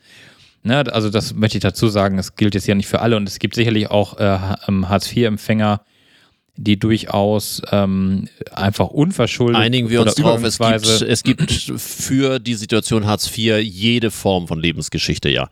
Ne, 0.63 0.83
also 0.91 1.09
das 1.11 1.35
möchte 1.35 1.57
ich 1.59 1.61
dazu 1.61 1.87
sagen, 1.87 2.17
es 2.17 2.35
gilt 2.35 2.55
jetzt 2.55 2.65
ja 2.67 2.73
nicht 2.75 2.87
für 2.87 3.01
alle 3.01 3.15
und 3.15 3.29
es 3.29 3.37
gibt 3.39 3.53
sicherlich 3.55 3.89
auch 3.91 4.17
äh, 4.19 4.37
ähm, 4.67 4.89
Hartz-IV-Empfänger, 4.89 5.81
die 6.57 6.77
durchaus 6.79 7.61
ähm, 7.71 8.27
einfach 8.51 8.87
unverschuldet 8.87 9.61
Einigen 9.61 9.89
wir 9.89 10.01
uns 10.01 10.15
drauf, 10.15 10.43
es 10.43 10.57
gibt, 10.57 11.01
es 11.01 11.23
gibt 11.23 11.51
für 11.79 12.39
die 12.39 12.55
Situation 12.55 13.05
Hartz 13.05 13.27
IV 13.37 13.59
jede 13.61 14.09
Form 14.11 14.47
von 14.47 14.59
Lebensgeschichte, 14.59 15.29
ja. 15.29 15.49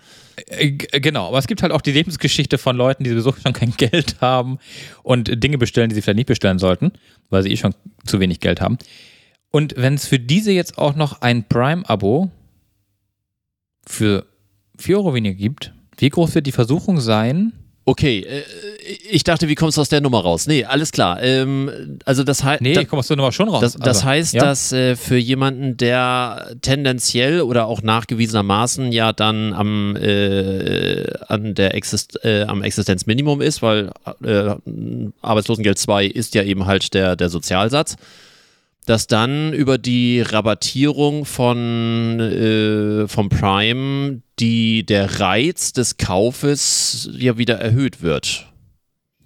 Äh, 0.47 0.71
g- 0.71 0.99
Genau, 0.99 1.27
aber 1.27 1.37
es 1.37 1.47
gibt 1.47 1.61
halt 1.61 1.71
auch 1.71 1.81
die 1.81 1.91
Lebensgeschichte 1.91 2.57
von 2.57 2.75
Leuten, 2.75 3.03
die 3.03 3.11
sowieso 3.11 3.33
schon 3.33 3.53
kein 3.53 3.71
Geld 3.77 4.17
haben 4.19 4.57
und 5.03 5.43
Dinge 5.43 5.57
bestellen, 5.59 5.89
die 5.89 5.95
sie 5.95 6.01
vielleicht 6.01 6.17
nicht 6.17 6.27
bestellen 6.27 6.59
sollten, 6.59 6.91
weil 7.29 7.43
sie 7.43 7.51
eh 7.51 7.57
schon 7.57 7.75
zu 8.05 8.19
wenig 8.19 8.39
Geld 8.39 8.59
haben. 8.59 8.77
Und 9.51 9.75
wenn 9.77 9.93
es 9.93 10.07
für 10.07 10.19
diese 10.19 10.51
jetzt 10.51 10.77
auch 10.77 10.95
noch 10.95 11.21
ein 11.21 11.47
Prime-Abo 11.47 12.31
für 13.87 14.25
4 14.77 14.97
Euro 14.97 15.13
weniger 15.13 15.35
gibt, 15.35 15.73
wie 15.97 16.09
groß 16.09 16.35
wird 16.35 16.47
die 16.47 16.51
Versuchung 16.51 16.99
sein? 16.99 17.53
Okay, 17.87 18.21
äh, 18.21 18.41
ich 19.09 19.23
dachte, 19.23 19.47
wie 19.47 19.53
kommst 19.53 19.77
du 19.77 19.81
aus 19.81 19.89
der 19.89 20.01
Nummer 20.01 20.21
raus? 20.21 20.47
Nee, 20.47 20.65
alles 20.65 20.91
klar. 20.91 21.21
Ähm, 21.21 21.99
also 22.03 22.23
das 22.23 22.43
heißt. 22.43 22.61
Nee, 22.61 22.83
kommst 22.85 23.11
du 23.11 23.15
nochmal 23.15 23.31
schon 23.31 23.47
raus. 23.47 23.61
Das, 23.61 23.73
das 23.73 23.97
Also, 23.97 24.03
heißt, 24.05 24.33
ja? 24.33 24.41
dass 24.41 24.71
äh, 24.71 24.95
für 24.95 25.17
jemanden, 25.17 25.77
der 25.77 26.55
tendenziell 26.61 27.41
oder 27.41 27.67
auch 27.67 27.83
nachgewiesenermaßen 27.83 28.91
ja 28.91 29.13
dann 29.13 29.53
am, 29.53 29.95
äh, 29.97 31.05
an 31.27 31.53
der 31.53 31.75
Exist 31.75 32.19
äh, 32.25 32.43
am 32.47 32.63
Existenzminimum 32.63 33.41
ist, 33.41 33.61
weil 33.61 33.91
äh, 34.23 34.55
Arbeitslosengeld 35.21 35.77
2 35.77 36.05
ist 36.07 36.33
ja 36.33 36.41
eben 36.41 36.65
halt 36.65 36.95
der, 36.95 37.15
der 37.15 37.29
Sozialsatz, 37.29 37.97
dass 38.85 39.07
dann 39.07 39.53
über 39.53 39.77
die 39.77 40.21
Rabattierung 40.21 41.25
von 41.25 42.19
äh, 42.19 43.07
vom 43.07 43.29
Prime 43.29 44.21
die 44.39 44.85
der 44.85 45.19
Reiz 45.19 45.73
des 45.73 45.97
Kaufes 45.97 47.09
ja 47.13 47.37
wieder 47.37 47.55
erhöht 47.55 48.01
wird. 48.01 48.47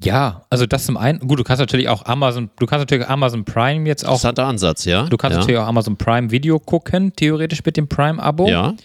Ja, 0.04 0.44
also 0.50 0.66
das 0.66 0.86
zum 0.86 0.98
einen. 0.98 1.20
Gut, 1.20 1.40
du 1.40 1.44
kannst 1.44 1.60
natürlich 1.60 1.90
auch 1.90 2.06
Amazon, 2.06 2.50
du 2.58 2.66
kannst 2.66 2.84
natürlich 2.84 3.08
Amazon 3.08 3.44
Prime 3.44 3.88
jetzt 3.88 4.06
auch, 4.06 4.12
Interessanter 4.12 4.46
Ansatz, 4.46 4.86
ja. 4.86 5.04
du 5.04 5.18
kannst 5.18 5.34
ja. 5.34 5.40
natürlich 5.40 5.60
auch 5.60 5.68
Amazon 5.68 5.98
Prime 5.98 6.32
Video 6.32 6.60
gucken, 6.60 7.14
theoretisch 7.16 7.64
mit 7.66 7.76
dem 7.76 7.88
Prime-Abo. 7.88 8.48
ja. 8.48 8.76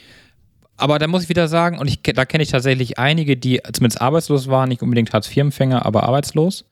Aber 0.76 0.98
da 0.98 1.06
muss 1.06 1.22
ich 1.22 1.28
wieder 1.28 1.46
sagen, 1.46 1.78
und 1.78 1.86
ich, 1.86 2.02
da 2.02 2.24
kenne 2.24 2.42
ich 2.42 2.50
tatsächlich 2.50 2.98
einige, 2.98 3.36
die 3.36 3.60
zumindest 3.72 4.00
arbeitslos 4.00 4.48
waren, 4.48 4.68
nicht 4.68 4.82
unbedingt 4.82 5.12
Hartz-IV-Empfänger, 5.12 5.86
aber 5.86 6.02
arbeitslos, 6.02 6.64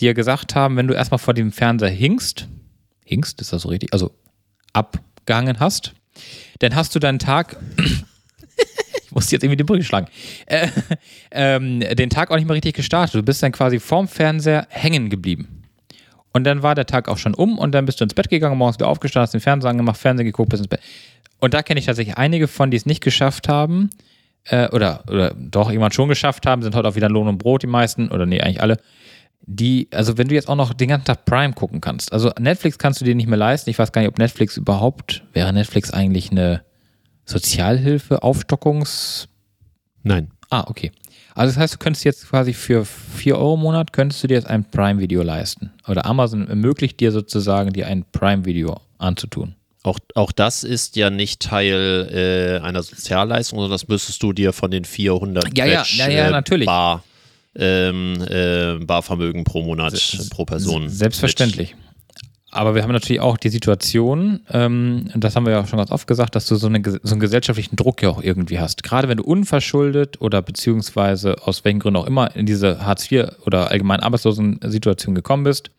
die 0.00 0.06
ja 0.06 0.14
gesagt 0.14 0.54
haben, 0.54 0.76
wenn 0.76 0.88
du 0.88 0.94
erstmal 0.94 1.18
vor 1.18 1.34
dem 1.34 1.52
Fernseher 1.52 1.90
hinkst, 1.90 2.48
hinkst, 3.08 3.40
ist 3.40 3.52
das 3.52 3.62
so 3.62 3.68
richtig, 3.68 3.92
also 3.92 4.12
abgehangen 4.72 5.60
hast, 5.60 5.94
dann 6.60 6.74
hast 6.74 6.94
du 6.94 6.98
deinen 6.98 7.18
Tag, 7.18 7.56
ich 9.04 9.12
muss 9.12 9.30
jetzt 9.30 9.42
irgendwie 9.42 9.56
die 9.56 9.64
Brücke 9.64 9.84
schlagen, 9.84 10.08
äh, 10.46 10.68
ähm, 11.30 11.80
den 11.80 12.10
Tag 12.10 12.30
auch 12.30 12.36
nicht 12.36 12.46
mehr 12.46 12.54
richtig 12.54 12.74
gestartet. 12.74 13.14
Du 13.14 13.22
bist 13.22 13.42
dann 13.42 13.52
quasi 13.52 13.80
vorm 13.80 14.08
Fernseher 14.08 14.66
hängen 14.70 15.10
geblieben. 15.10 15.62
Und 16.32 16.44
dann 16.44 16.62
war 16.62 16.74
der 16.74 16.86
Tag 16.86 17.08
auch 17.08 17.18
schon 17.18 17.34
um 17.34 17.58
und 17.58 17.72
dann 17.72 17.86
bist 17.86 18.00
du 18.00 18.04
ins 18.04 18.14
Bett 18.14 18.28
gegangen, 18.28 18.58
morgens 18.58 18.76
wieder 18.76 18.88
aufgestanden, 18.88 19.24
hast 19.24 19.34
den 19.34 19.40
Fernseher 19.40 19.70
angemacht, 19.70 19.96
Fernsehen 19.96 20.26
geguckt, 20.26 20.50
bist 20.50 20.60
ins 20.60 20.68
Bett. 20.68 20.80
Und 21.40 21.54
da 21.54 21.62
kenne 21.62 21.80
ich 21.80 21.86
tatsächlich 21.86 22.16
einige 22.16 22.48
von, 22.48 22.70
die 22.70 22.76
es 22.76 22.86
nicht 22.86 23.02
geschafft 23.02 23.48
haben, 23.48 23.90
äh, 24.44 24.68
oder, 24.70 25.04
oder 25.08 25.34
doch 25.34 25.68
irgendwann 25.70 25.92
schon 25.92 26.08
geschafft 26.08 26.46
haben, 26.46 26.62
sind 26.62 26.74
heute 26.74 26.88
auch 26.88 26.96
wieder 26.96 27.08
Lohn 27.08 27.28
und 27.28 27.38
Brot, 27.38 27.62
die 27.62 27.66
meisten, 27.66 28.08
oder 28.10 28.26
nee, 28.26 28.40
eigentlich 28.40 28.62
alle. 28.62 28.78
Die, 29.42 29.88
also 29.92 30.18
wenn 30.18 30.28
du 30.28 30.34
jetzt 30.34 30.48
auch 30.48 30.56
noch 30.56 30.74
den 30.74 30.88
ganzen 30.88 31.06
Tag 31.06 31.24
Prime 31.24 31.54
gucken 31.54 31.80
kannst, 31.80 32.12
also 32.12 32.30
Netflix 32.38 32.78
kannst 32.78 33.00
du 33.00 33.04
dir 33.04 33.14
nicht 33.14 33.28
mehr 33.28 33.38
leisten. 33.38 33.70
Ich 33.70 33.78
weiß 33.78 33.92
gar 33.92 34.02
nicht, 34.02 34.10
ob 34.10 34.18
Netflix 34.18 34.56
überhaupt, 34.56 35.22
wäre 35.32 35.52
Netflix 35.52 35.90
eigentlich 35.90 36.30
eine 36.30 36.62
Sozialhilfe, 37.24 38.22
Aufstockungs, 38.22 39.28
Nein. 40.02 40.30
Ah, 40.50 40.64
okay. 40.68 40.90
Also 41.34 41.52
das 41.52 41.60
heißt, 41.60 41.74
du 41.74 41.78
könntest 41.78 42.04
jetzt 42.04 42.28
quasi 42.28 42.52
für 42.52 42.84
4 42.84 43.36
Euro 43.36 43.54
im 43.54 43.60
Monat, 43.60 43.92
könntest 43.92 44.22
du 44.22 44.26
dir 44.26 44.34
jetzt 44.34 44.48
ein 44.48 44.64
Prime-Video 44.64 45.22
leisten. 45.22 45.72
Oder 45.86 46.06
Amazon 46.06 46.48
ermöglicht 46.48 46.98
dir 46.98 47.12
sozusagen, 47.12 47.72
dir 47.72 47.86
ein 47.86 48.04
Prime-Video 48.10 48.80
anzutun. 48.98 49.54
Auch, 49.84 49.98
auch 50.14 50.32
das 50.32 50.64
ist 50.64 50.96
ja 50.96 51.10
nicht 51.10 51.40
Teil 51.40 52.08
äh, 52.60 52.66
einer 52.66 52.82
Sozialleistung, 52.82 53.58
sondern 53.60 53.74
das 53.74 53.86
müsstest 53.86 54.22
du 54.22 54.32
dir 54.32 54.52
von 54.52 54.70
den 54.70 54.84
400 54.84 55.56
Ja, 55.56 55.66
ja, 55.66 55.82
Quetsch, 55.82 55.98
ja, 55.98 56.08
ja, 56.08 56.26
äh, 56.26 56.30
natürlich. 56.30 56.66
Bar, 56.66 57.04
ähm, 57.58 58.22
äh, 58.28 58.84
Barvermögen 58.84 59.44
pro 59.44 59.62
Monat, 59.62 59.94
pro 60.30 60.44
Person. 60.44 60.88
Selbstverständlich. 60.88 61.74
Aber 62.50 62.74
wir 62.74 62.82
haben 62.82 62.92
natürlich 62.92 63.20
auch 63.20 63.36
die 63.36 63.50
Situation, 63.50 64.40
ähm, 64.50 65.10
das 65.14 65.36
haben 65.36 65.44
wir 65.44 65.52
ja 65.52 65.60
auch 65.60 65.66
schon 65.66 65.78
ganz 65.78 65.90
oft 65.90 66.06
gesagt, 66.06 66.34
dass 66.34 66.46
du 66.46 66.56
so, 66.56 66.66
eine, 66.66 66.82
so 66.82 67.12
einen 67.12 67.20
gesellschaftlichen 67.20 67.76
Druck 67.76 68.02
ja 68.02 68.08
auch 68.08 68.22
irgendwie 68.22 68.58
hast. 68.58 68.82
Gerade 68.82 69.06
wenn 69.08 69.18
du 69.18 69.24
unverschuldet 69.24 70.20
oder 70.22 70.40
beziehungsweise 70.40 71.46
aus 71.46 71.64
welchen 71.64 71.80
Gründen 71.80 71.98
auch 71.98 72.06
immer 72.06 72.34
in 72.34 72.46
diese 72.46 72.86
Hartz-IV 72.86 73.26
oder 73.44 73.70
allgemein 73.70 74.00
Arbeitslosensituation 74.00 75.14
gekommen 75.14 75.44
bist, 75.44 75.70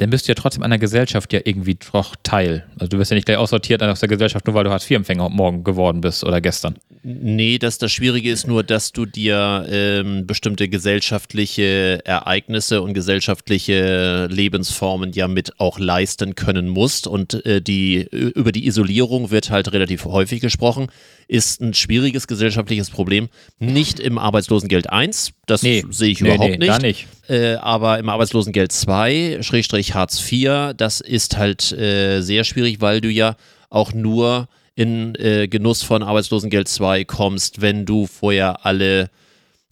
dann 0.00 0.10
bist 0.10 0.26
du 0.26 0.30
ja 0.32 0.34
trotzdem 0.34 0.62
einer 0.62 0.78
Gesellschaft 0.78 1.32
ja 1.32 1.40
irgendwie 1.44 1.76
doch 1.92 2.16
Teil. 2.22 2.66
Also 2.78 2.88
du 2.88 2.98
wirst 2.98 3.10
ja 3.10 3.14
nicht 3.14 3.26
gleich 3.26 3.36
aussortiert 3.38 3.82
aus 3.82 4.00
der 4.00 4.08
Gesellschaft, 4.08 4.46
nur 4.46 4.54
weil 4.54 4.64
du 4.64 4.70
Hartz-IV-Empfänger 4.70 5.28
morgen 5.28 5.62
geworden 5.64 6.00
bist 6.00 6.24
oder 6.24 6.40
gestern. 6.40 6.76
Nee, 7.02 7.58
das, 7.58 7.78
das 7.78 7.92
Schwierige 7.92 8.30
ist 8.30 8.46
nur, 8.46 8.62
dass 8.62 8.92
du 8.92 9.06
dir 9.06 9.66
ähm, 9.70 10.26
bestimmte 10.26 10.68
gesellschaftliche 10.68 12.00
Ereignisse 12.04 12.82
und 12.82 12.92
gesellschaftliche 12.94 14.26
Lebensformen 14.30 15.12
ja 15.12 15.28
mit 15.28 15.58
auch 15.60 15.78
leisten 15.78 16.34
können 16.34 16.68
musst. 16.68 17.06
Und 17.06 17.44
äh, 17.46 17.60
die, 17.60 18.06
über 18.10 18.52
die 18.52 18.66
Isolierung 18.66 19.30
wird 19.30 19.50
halt 19.50 19.72
relativ 19.72 20.04
häufig 20.04 20.40
gesprochen. 20.40 20.88
Ist 21.26 21.60
ein 21.60 21.74
schwieriges 21.74 22.26
gesellschaftliches 22.26 22.90
Problem. 22.90 23.28
Nicht 23.58 24.00
im 24.00 24.18
Arbeitslosengeld 24.18 24.90
1, 24.90 25.32
das 25.46 25.62
Nee. 25.62 25.84
sehe 25.90 26.10
ich 26.10 26.20
Nee, 26.20 26.34
überhaupt 26.34 26.50
nee, 26.50 26.56
nicht. 26.58 26.70
da 26.70 26.78
nicht. 26.78 27.06
Äh, 27.28 27.54
aber 27.54 27.98
im 27.98 28.08
Arbeitslosengeld 28.08 28.72
2, 28.72 29.38
Schrägstrich 29.42 29.89
Hartz 29.94 30.20
IV, 30.30 30.74
das 30.76 31.00
ist 31.00 31.36
halt 31.36 31.72
äh, 31.72 32.20
sehr 32.20 32.44
schwierig, 32.44 32.80
weil 32.80 33.00
du 33.00 33.08
ja 33.08 33.36
auch 33.68 33.92
nur 33.92 34.48
in 34.74 35.14
äh, 35.16 35.48
Genuss 35.48 35.82
von 35.82 36.02
Arbeitslosengeld 36.02 36.68
2 36.68 37.04
kommst, 37.04 37.60
wenn 37.60 37.84
du 37.84 38.06
vorher 38.06 38.64
alle 38.64 39.10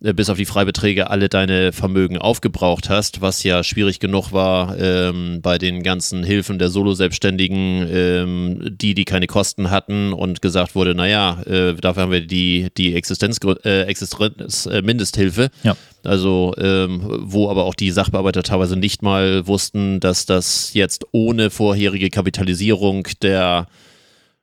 bis 0.01 0.30
auf 0.30 0.36
die 0.36 0.44
Freibeträge 0.44 1.11
alle 1.11 1.28
deine 1.28 1.72
Vermögen 1.72 2.18
aufgebraucht 2.18 2.88
hast, 2.88 3.20
was 3.20 3.42
ja 3.42 3.64
schwierig 3.64 3.99
genug 3.99 4.32
war 4.32 4.78
ähm, 4.78 5.40
bei 5.42 5.59
den 5.59 5.82
ganzen 5.82 6.22
Hilfen 6.22 6.59
der 6.59 6.68
Solo-Selbstständigen, 6.68 7.86
ähm, 7.90 8.76
die, 8.80 8.94
die 8.94 9.05
keine 9.05 9.26
Kosten 9.26 9.70
hatten 9.70 10.12
und 10.12 10.40
gesagt 10.40 10.76
wurde, 10.76 10.94
naja, 10.94 11.42
äh, 11.42 11.74
dafür 11.74 12.05
haben 12.05 12.12
wir 12.12 12.26
die, 12.26 12.68
die 12.76 12.94
Existenz, 12.94 13.38
äh, 13.64 13.82
Existenzmindesthilfe. 13.82 15.44
Äh, 15.44 15.66
ja. 15.66 15.76
Also, 16.05 16.55
ähm, 16.59 17.03
wo 17.22 17.51
aber 17.51 17.64
auch 17.64 17.74
die 17.74 17.90
Sachbearbeiter 17.90 18.44
teilweise 18.44 18.76
nicht 18.76 19.03
mal 19.03 19.49
wussten, 19.49 19.99
dass 19.99 20.26
das 20.26 20.74
jetzt 20.74 21.07
ohne 21.11 21.51
vorherige 21.51 22.09
Kapitalisierung 22.09 23.09
der 23.20 23.66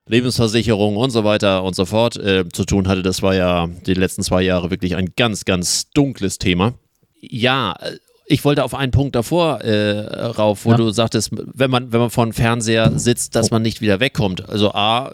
Lebensversicherung 0.08 0.98
und 0.98 1.10
so 1.10 1.24
weiter 1.24 1.64
und 1.64 1.76
so 1.76 1.86
fort 1.86 2.16
äh, 2.18 2.48
zu 2.50 2.66
tun 2.66 2.88
hatte. 2.88 3.02
Das 3.02 3.22
war 3.22 3.34
ja 3.34 3.68
die 3.86 3.94
letzten 3.94 4.24
zwei 4.24 4.42
Jahre 4.44 4.70
wirklich 4.70 4.96
ein 4.96 5.14
ganz, 5.16 5.46
ganz 5.46 5.90
dunkles 5.92 6.38
Thema. 6.38 6.74
Ja, 7.22 7.76
ich 8.28 8.44
wollte 8.44 8.64
auf 8.64 8.74
einen 8.74 8.92
Punkt 8.92 9.16
davor 9.16 9.62
äh, 9.62 10.00
rauf, 10.26 10.66
wo 10.66 10.72
ja. 10.72 10.78
du 10.78 10.90
sagtest, 10.90 11.30
wenn 11.32 11.70
man, 11.70 11.92
wenn 11.92 12.00
man 12.00 12.10
vor 12.10 12.26
dem 12.26 12.34
Fernseher 12.34 12.98
sitzt, 12.98 13.36
dass 13.36 13.52
man 13.52 13.62
nicht 13.62 13.82
wieder 13.82 14.00
wegkommt. 14.00 14.50
Also 14.50 14.72
A, 14.74 15.12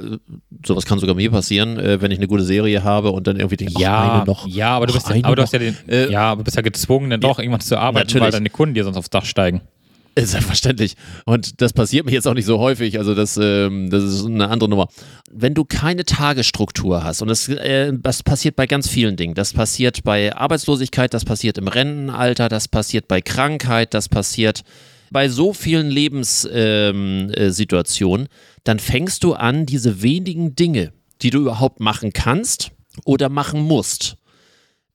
sowas 0.65 0.85
kann 0.85 0.99
sogar 0.99 1.15
mir 1.15 1.29
passieren, 1.29 1.77
äh, 1.77 2.01
wenn 2.01 2.11
ich 2.11 2.19
eine 2.19 2.27
gute 2.27 2.43
Serie 2.43 2.83
habe 2.83 3.11
und 3.11 3.27
dann 3.27 3.37
irgendwie 3.37 3.57
denke, 3.57 3.79
ja, 3.79 4.23
noch. 4.25 4.47
Ja, 4.47 4.77
aber 4.77 4.87
du 4.87 4.93
bist, 4.93 5.09
ja, 5.09 5.23
aber 5.23 5.35
du 5.35 5.41
hast 5.41 5.51
ja, 5.53 5.59
den, 5.59 5.77
äh, 5.89 6.09
ja, 6.09 6.31
aber 6.31 6.43
bist 6.43 6.55
ja 6.55 6.61
gezwungen, 6.61 7.09
dann 7.09 7.19
doch 7.19 7.39
irgendwann 7.39 7.59
zu 7.59 7.77
arbeiten, 7.77 8.07
natürlich. 8.07 8.23
weil 8.23 8.31
deine 8.31 8.49
Kunden 8.49 8.75
dir 8.75 8.85
sonst 8.85 8.97
aufs 8.97 9.09
Dach 9.09 9.25
steigen. 9.25 9.61
Selbstverständlich. 10.17 10.95
Und 11.25 11.61
das 11.61 11.73
passiert 11.73 12.05
mir 12.05 12.11
jetzt 12.11 12.27
auch 12.27 12.33
nicht 12.33 12.45
so 12.45 12.59
häufig. 12.59 12.97
Also 12.97 13.15
das, 13.15 13.39
ähm, 13.41 13.89
das 13.89 14.03
ist 14.03 14.25
eine 14.25 14.49
andere 14.49 14.69
Nummer. 14.69 14.89
Wenn 15.31 15.53
du 15.53 15.63
keine 15.63 16.03
Tagesstruktur 16.03 17.01
hast, 17.03 17.21
und 17.21 17.29
das, 17.29 17.47
äh, 17.47 17.93
das 17.93 18.23
passiert 18.23 18.57
bei 18.57 18.67
ganz 18.67 18.89
vielen 18.89 19.15
Dingen. 19.15 19.35
Das 19.35 19.53
passiert 19.53 20.03
bei 20.03 20.35
Arbeitslosigkeit, 20.35 21.13
das 21.13 21.23
passiert 21.23 21.57
im 21.57 21.69
Rentenalter, 21.69 22.49
das 22.49 22.67
passiert 22.67 23.07
bei 23.07 23.21
Krankheit, 23.21 23.93
das 23.93 24.09
passiert 24.09 24.63
bei 25.11 25.29
so 25.29 25.53
vielen 25.53 25.89
Lebenssituationen, 25.89 28.25
ähm, 28.25 28.31
äh, 28.31 28.35
dann 28.63 28.79
fängst 28.79 29.23
du 29.23 29.33
an, 29.33 29.65
diese 29.65 30.01
wenigen 30.01 30.55
Dinge, 30.55 30.91
die 31.21 31.29
du 31.29 31.41
überhaupt 31.41 31.79
machen 31.79 32.11
kannst 32.13 32.71
oder 33.05 33.29
machen 33.29 33.61
musst, 33.61 34.15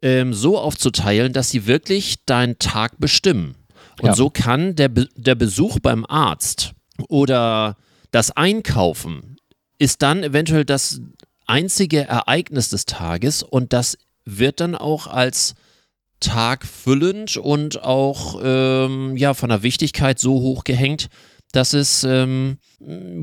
ähm, 0.03 0.35
so 0.35 0.59
aufzuteilen, 0.59 1.33
dass 1.33 1.51
sie 1.51 1.67
wirklich 1.67 2.17
deinen 2.27 2.59
Tag 2.59 2.99
bestimmen. 2.99 3.55
Und 4.01 4.09
ja. 4.09 4.15
so 4.15 4.31
kann 4.31 4.77
der, 4.77 4.89
Be 4.89 5.09
der 5.17 5.35
Besuch 5.35 5.79
beim 5.81 6.05
Arzt 6.07 6.73
oder 7.09 7.77
das 8.11 8.31
Einkaufen 8.31 9.37
ist 9.79 10.03
dann 10.03 10.23
eventuell 10.23 10.65
das 10.65 11.01
einzige 11.47 12.07
Ereignis 12.07 12.71
des 12.71 12.87
Tages 12.87 13.43
und 13.43 13.73
das 13.73 13.99
wird 14.25 14.61
dann 14.61 14.75
auch 14.75 15.07
als 15.07 15.55
Tag 16.21 16.65
füllend 16.67 17.37
und 17.37 17.83
auch 17.83 18.41
ähm, 18.43 19.17
ja 19.17 19.35
von 19.35 19.51
der 19.51 19.63
Wichtigkeit 19.63 20.19
so 20.19 20.41
hoch 20.41 20.65
gehängt, 20.65 21.09
dass 21.57 21.73
es 21.73 22.05
ähm, 22.05 22.59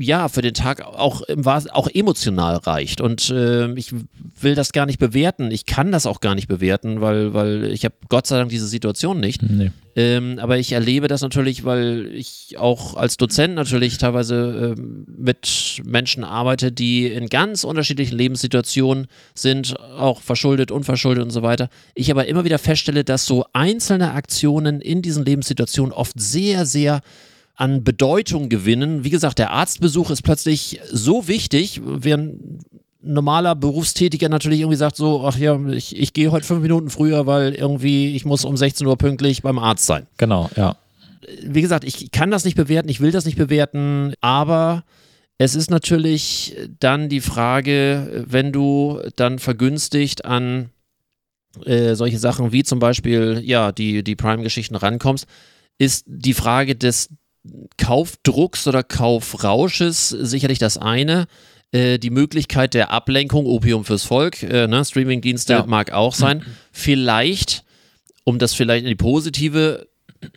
ja 0.00 0.28
für 0.28 0.42
den 0.42 0.54
Tag 0.54 0.84
auch, 0.84 1.22
auch 1.70 1.88
emotional 1.88 2.56
reicht. 2.56 3.00
Und 3.00 3.30
äh, 3.30 3.72
ich 3.74 3.94
will 4.40 4.56
das 4.56 4.72
gar 4.72 4.86
nicht 4.86 4.98
bewerten. 4.98 5.52
Ich 5.52 5.66
kann 5.66 5.92
das 5.92 6.04
auch 6.04 6.18
gar 6.18 6.34
nicht 6.34 6.48
bewerten, 6.48 7.00
weil, 7.00 7.32
weil 7.32 7.64
ich 7.70 7.84
habe 7.84 7.94
Gott 8.08 8.26
sei 8.26 8.38
Dank 8.38 8.50
diese 8.50 8.66
Situation 8.66 9.20
nicht. 9.20 9.40
Nee. 9.42 9.70
Ähm, 9.94 10.40
aber 10.40 10.58
ich 10.58 10.72
erlebe 10.72 11.06
das 11.06 11.22
natürlich, 11.22 11.64
weil 11.64 12.10
ich 12.12 12.56
auch 12.58 12.96
als 12.96 13.16
Dozent 13.16 13.54
natürlich 13.54 13.98
teilweise 13.98 14.74
äh, 14.76 14.80
mit 15.16 15.80
Menschen 15.84 16.24
arbeite, 16.24 16.72
die 16.72 17.06
in 17.06 17.28
ganz 17.28 17.62
unterschiedlichen 17.62 18.18
Lebenssituationen 18.18 19.06
sind, 19.34 19.78
auch 19.78 20.20
verschuldet, 20.20 20.72
unverschuldet 20.72 21.22
und 21.22 21.30
so 21.30 21.42
weiter. 21.42 21.68
Ich 21.94 22.10
aber 22.10 22.26
immer 22.26 22.44
wieder 22.44 22.58
feststelle, 22.58 23.04
dass 23.04 23.26
so 23.26 23.46
einzelne 23.52 24.10
Aktionen 24.12 24.80
in 24.80 25.02
diesen 25.02 25.24
Lebenssituationen 25.24 25.92
oft 25.92 26.18
sehr, 26.18 26.66
sehr 26.66 27.00
an 27.54 27.84
Bedeutung 27.84 28.48
gewinnen. 28.48 29.04
Wie 29.04 29.10
gesagt, 29.10 29.38
der 29.38 29.50
Arztbesuch 29.50 30.10
ist 30.10 30.22
plötzlich 30.22 30.80
so 30.90 31.28
wichtig, 31.28 31.80
während 31.84 32.64
normaler 33.00 33.54
Berufstätiger 33.54 34.28
natürlich 34.28 34.60
irgendwie 34.60 34.76
sagt 34.76 34.96
so, 34.96 35.24
ach 35.26 35.36
ja, 35.36 35.60
ich, 35.68 35.96
ich 35.96 36.12
gehe 36.12 36.30
heute 36.30 36.46
fünf 36.46 36.62
Minuten 36.62 36.90
früher, 36.90 37.26
weil 37.26 37.54
irgendwie 37.54 38.16
ich 38.16 38.24
muss 38.24 38.44
um 38.44 38.56
16 38.56 38.86
Uhr 38.86 38.96
pünktlich 38.96 39.42
beim 39.42 39.58
Arzt 39.58 39.86
sein. 39.86 40.06
Genau, 40.16 40.50
ja. 40.56 40.76
Wie 41.42 41.62
gesagt, 41.62 41.84
ich 41.84 42.10
kann 42.10 42.30
das 42.30 42.44
nicht 42.44 42.56
bewerten, 42.56 42.88
ich 42.88 43.00
will 43.00 43.10
das 43.10 43.24
nicht 43.24 43.38
bewerten, 43.38 44.14
aber 44.20 44.84
es 45.38 45.54
ist 45.54 45.70
natürlich 45.70 46.56
dann 46.80 47.08
die 47.08 47.20
Frage, 47.20 48.24
wenn 48.26 48.52
du 48.52 49.00
dann 49.16 49.38
vergünstigt 49.38 50.24
an 50.24 50.70
äh, 51.64 51.94
solche 51.94 52.18
Sachen 52.18 52.52
wie 52.52 52.64
zum 52.64 52.78
Beispiel, 52.78 53.40
ja, 53.44 53.72
die, 53.72 54.02
die 54.02 54.16
Prime-Geschichten 54.16 54.76
rankommst, 54.76 55.26
ist 55.78 56.04
die 56.06 56.34
Frage 56.34 56.76
des 56.76 57.10
Kaufdrucks 57.76 58.66
oder 58.66 58.82
Kaufrausches 58.82 60.08
sicherlich 60.08 60.58
das 60.58 60.78
eine. 60.78 61.26
Äh, 61.72 61.98
die 61.98 62.10
Möglichkeit 62.10 62.74
der 62.74 62.90
Ablenkung, 62.90 63.46
Opium 63.46 63.84
fürs 63.84 64.04
Volk, 64.04 64.42
äh, 64.42 64.66
ne? 64.66 64.84
Streamingdienste 64.84 65.52
ja. 65.54 65.66
mag 65.66 65.92
auch 65.92 66.14
sein. 66.14 66.38
Mhm. 66.38 66.44
Vielleicht, 66.72 67.64
um 68.22 68.38
das 68.38 68.54
vielleicht 68.54 68.84
in 68.84 68.90
die 68.90 68.94
positive 68.94 69.88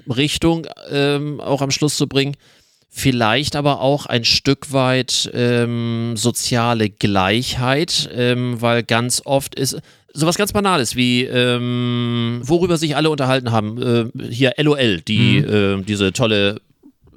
Richtung 0.10 0.68
ähm, 0.90 1.40
auch 1.40 1.62
am 1.62 1.72
Schluss 1.72 1.96
zu 1.96 2.08
bringen, 2.08 2.36
vielleicht 2.90 3.56
aber 3.56 3.82
auch 3.82 4.08
ein 4.08 4.26
Stück 4.26 4.74
weit 4.74 5.30
ähm, 5.34 6.14
soziale 6.18 6.90
Gleichheit, 6.90 8.10
ähm, 8.14 8.60
weil 8.60 8.84
ganz 8.84 9.22
oft 9.24 9.54
ist 9.56 9.78
sowas 10.14 10.38
ganz 10.38 10.52
Banales 10.52 10.96
wie 10.96 11.24
ähm, 11.24 12.42
worüber 12.44 12.78
sich 12.78 12.96
alle 12.96 13.12
unterhalten 13.12 13.52
haben. 13.52 14.12
Äh, 14.18 14.30
hier 14.32 14.54
LOL, 14.58 15.02
die 15.02 15.42
mhm. 15.42 15.82
äh, 15.82 15.84
diese 15.84 16.12
tolle 16.12 16.62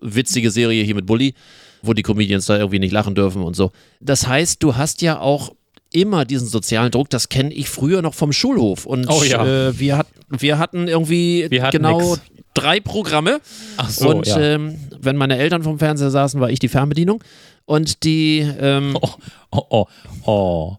witzige 0.00 0.50
Serie 0.50 0.82
hier 0.84 0.94
mit 0.94 1.06
Bully, 1.06 1.34
wo 1.82 1.92
die 1.92 2.02
Comedians 2.02 2.46
da 2.46 2.58
irgendwie 2.58 2.78
nicht 2.78 2.92
lachen 2.92 3.14
dürfen 3.14 3.42
und 3.42 3.56
so. 3.56 3.72
Das 4.00 4.26
heißt, 4.26 4.62
du 4.62 4.76
hast 4.76 5.02
ja 5.02 5.20
auch 5.20 5.52
immer 5.92 6.24
diesen 6.24 6.48
sozialen 6.48 6.90
Druck, 6.90 7.10
das 7.10 7.28
kenne 7.28 7.52
ich 7.52 7.68
früher 7.68 8.02
noch 8.02 8.14
vom 8.14 8.32
Schulhof. 8.32 8.86
Und 8.86 9.08
oh, 9.08 9.22
ja. 9.22 9.68
äh, 9.68 9.78
wir, 9.78 9.96
hat, 9.96 10.06
wir 10.28 10.58
hatten 10.58 10.88
irgendwie 10.88 11.46
wir 11.50 11.62
hatten 11.62 11.76
genau 11.78 12.12
nix. 12.12 12.20
drei 12.54 12.80
Programme. 12.80 13.40
Ach 13.76 13.90
so, 13.90 14.10
und 14.10 14.26
ja. 14.26 14.38
ähm, 14.38 14.78
wenn 15.00 15.16
meine 15.16 15.38
Eltern 15.38 15.62
vom 15.62 15.78
Fernseher 15.78 16.10
saßen, 16.10 16.40
war 16.40 16.50
ich 16.50 16.58
die 16.58 16.68
Fernbedienung. 16.68 17.22
Und 17.64 18.04
die. 18.04 18.38
Ähm, 18.38 18.96
oh, 19.02 19.14
oh, 19.50 19.64
oh. 19.70 19.86
oh. 20.26 20.76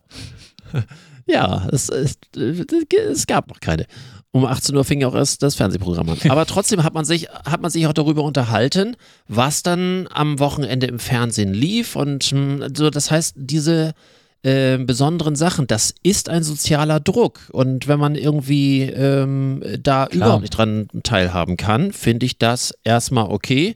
ja, 1.25 1.67
es, 1.71 1.89
es, 1.89 2.17
es 2.35 3.27
gab 3.27 3.49
noch 3.49 3.59
keine 3.59 3.85
um 4.33 4.45
18 4.45 4.75
Uhr 4.75 4.85
fing 4.85 5.01
ja 5.01 5.07
auch 5.07 5.15
erst 5.15 5.43
das 5.43 5.55
Fernsehprogramm 5.55 6.09
an. 6.09 6.17
Aber 6.29 6.45
trotzdem 6.45 6.83
hat 6.83 6.93
man 6.93 7.03
sich, 7.03 7.27
hat 7.29 7.61
man 7.61 7.69
sich 7.69 7.85
auch 7.87 7.93
darüber 7.93 8.23
unterhalten, 8.23 8.95
was 9.27 9.61
dann 9.61 10.07
am 10.11 10.39
Wochenende 10.39 10.87
im 10.87 10.99
Fernsehen 10.99 11.53
lief. 11.53 11.95
Und 11.95 12.23
hm, 12.23 12.73
so, 12.73 12.89
das 12.89 13.11
heißt, 13.11 13.35
diese 13.37 13.93
äh, 14.43 14.77
besonderen 14.77 15.35
Sachen, 15.35 15.67
das 15.67 15.93
ist 16.01 16.29
ein 16.29 16.43
sozialer 16.43 17.01
Druck. 17.01 17.41
Und 17.51 17.89
wenn 17.89 17.99
man 17.99 18.15
irgendwie 18.15 18.83
ähm, 18.83 19.61
da 19.81 20.05
Klar. 20.05 20.13
überhaupt 20.13 20.41
nicht 20.41 20.57
dran 20.57 20.87
teilhaben 21.03 21.57
kann, 21.57 21.91
finde 21.91 22.25
ich 22.25 22.37
das 22.37 22.73
erstmal 22.85 23.29
okay. 23.29 23.75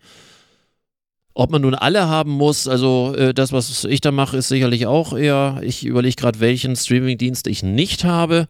Ob 1.34 1.52
man 1.52 1.64
nun 1.64 1.76
alle 1.76 2.08
haben 2.08 2.32
muss, 2.32 2.66
also 2.66 3.14
äh, 3.14 3.34
das, 3.34 3.52
was 3.52 3.84
ich 3.84 4.00
da 4.00 4.12
mache, 4.12 4.38
ist 4.38 4.48
sicherlich 4.48 4.88
auch 4.88 5.12
eher, 5.12 5.60
ich 5.64 5.86
überlege 5.86 6.16
gerade, 6.16 6.40
welchen 6.40 6.78
Streamingdienst 6.78 7.48
ich 7.48 7.62
nicht 7.62 8.06
habe. 8.06 8.48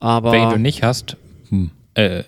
Aber 0.00 0.32
Welchen 0.32 0.50
du 0.50 0.58
nicht 0.58 0.82
hast, 0.82 1.16
hm. 1.48 1.70
Äh, 1.94 2.24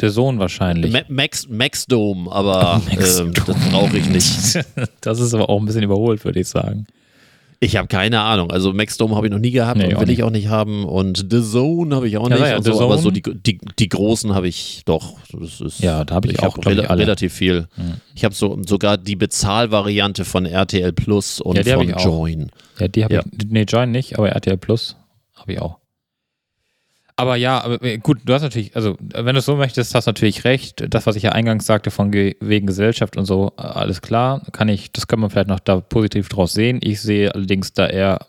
der 0.00 0.10
Sohn 0.10 0.38
wahrscheinlich. 0.38 0.92
Ma 0.92 1.00
Max, 1.08 1.48
Max 1.48 1.86
Dome, 1.86 2.30
aber 2.30 2.82
Max 2.90 3.18
äh, 3.18 3.30
das 3.30 3.56
brauche 3.70 3.96
ich 3.96 4.08
nicht. 4.08 4.64
das 5.00 5.20
ist 5.20 5.34
aber 5.34 5.48
auch 5.48 5.58
ein 5.58 5.66
bisschen 5.66 5.82
überholt, 5.82 6.24
würde 6.24 6.40
ich 6.40 6.48
sagen. 6.48 6.86
Ich 7.58 7.76
habe 7.76 7.88
keine 7.88 8.20
Ahnung. 8.20 8.50
Also 8.50 8.74
Max 8.74 8.98
Dome 8.98 9.16
habe 9.16 9.28
ich 9.28 9.32
noch 9.32 9.38
nie 9.38 9.50
gehabt 9.50 9.78
nee, 9.78 9.94
und 9.94 10.00
will 10.00 10.10
ich 10.10 10.22
auch 10.22 10.30
nicht 10.30 10.48
haben. 10.48 10.84
Und 10.84 11.26
The 11.30 11.42
Zone 11.42 11.94
habe 11.96 12.06
ich 12.06 12.18
auch 12.18 12.28
ja, 12.28 12.36
nicht. 12.36 12.46
Ja, 12.46 12.62
so, 12.62 12.82
aber 12.82 12.98
so 12.98 13.10
die, 13.10 13.22
die, 13.22 13.58
die 13.78 13.88
großen 13.88 14.34
habe 14.34 14.46
ich 14.46 14.82
doch. 14.84 15.16
Das 15.32 15.62
ist, 15.62 15.80
ja, 15.80 16.04
da 16.04 16.16
habe 16.16 16.28
ich, 16.28 16.34
ich, 16.34 16.40
auch 16.40 16.58
hab 16.58 16.66
rel 16.66 16.80
relativ 16.80 17.32
viel. 17.32 17.66
Mhm. 17.76 17.94
Ich 18.14 18.24
habe 18.24 18.34
so, 18.34 18.60
sogar 18.66 18.98
die 18.98 19.16
Bezahlvariante 19.16 20.26
von 20.26 20.44
RTL 20.44 20.92
Plus 20.92 21.40
und 21.40 21.56
ja, 21.64 21.76
von 21.76 21.88
Join. 21.88 22.50
Ja, 22.78 22.88
die 22.88 23.04
habe 23.04 23.14
ja. 23.14 23.22
ich. 23.24 23.48
Nee, 23.48 23.62
Join 23.62 23.90
nicht, 23.90 24.18
aber 24.18 24.28
RTL 24.28 24.58
Plus 24.58 24.96
habe 25.34 25.54
ich 25.54 25.60
auch. 25.60 25.78
Aber 27.18 27.36
ja, 27.36 27.78
äh, 27.80 27.96
gut, 27.96 28.20
du 28.26 28.34
hast 28.34 28.42
natürlich, 28.42 28.76
also 28.76 28.96
wenn 29.00 29.34
du 29.34 29.38
es 29.38 29.46
so 29.46 29.56
möchtest, 29.56 29.94
hast 29.94 30.06
du 30.06 30.10
natürlich 30.10 30.44
recht. 30.44 30.84
Das, 30.90 31.06
was 31.06 31.16
ich 31.16 31.22
ja 31.22 31.32
eingangs 31.32 31.64
sagte, 31.64 31.90
von 31.90 32.12
wegen 32.12 32.66
Gesellschaft 32.66 33.16
und 33.16 33.24
so, 33.24 33.52
äh, 33.56 33.62
alles 33.62 34.02
klar, 34.02 34.42
kann 34.52 34.68
ich, 34.68 34.92
das 34.92 35.06
kann 35.06 35.20
man 35.20 35.30
vielleicht 35.30 35.48
noch 35.48 35.60
da 35.60 35.80
positiv 35.80 36.28
draus 36.28 36.52
sehen. 36.52 36.78
Ich 36.82 37.00
sehe 37.00 37.34
allerdings 37.34 37.72
da 37.72 37.86
eher, 37.86 38.26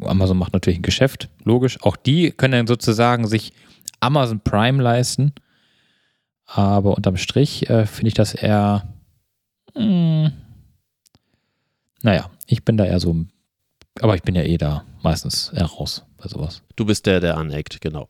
Amazon 0.00 0.38
macht 0.38 0.54
natürlich 0.54 0.78
ein 0.78 0.82
Geschäft, 0.82 1.28
logisch. 1.44 1.82
Auch 1.82 1.96
die 1.96 2.30
können 2.30 2.52
dann 2.52 2.66
sozusagen 2.66 3.26
sich 3.28 3.52
Amazon 4.00 4.40
Prime 4.40 4.82
leisten. 4.82 5.34
Aber 6.46 6.96
unterm 6.96 7.18
Strich 7.18 7.68
äh, 7.68 7.84
finde 7.84 8.08
ich 8.08 8.14
das 8.14 8.32
eher, 8.32 8.88
mh, 9.74 9.82
hm, 9.82 10.32
naja, 12.02 12.30
ich 12.46 12.64
bin 12.64 12.78
da 12.78 12.84
eher 12.84 13.00
so, 13.00 13.24
aber 14.00 14.14
ich 14.14 14.22
bin 14.22 14.34
ja 14.34 14.42
eh 14.42 14.56
da 14.56 14.84
meistens 15.02 15.50
eher 15.54 15.66
raus 15.66 16.04
bei 16.24 16.28
sowas. 16.28 16.62
Du 16.76 16.84
bist 16.84 17.06
der, 17.06 17.20
der 17.20 17.36
aneckt, 17.36 17.80
genau. 17.80 18.08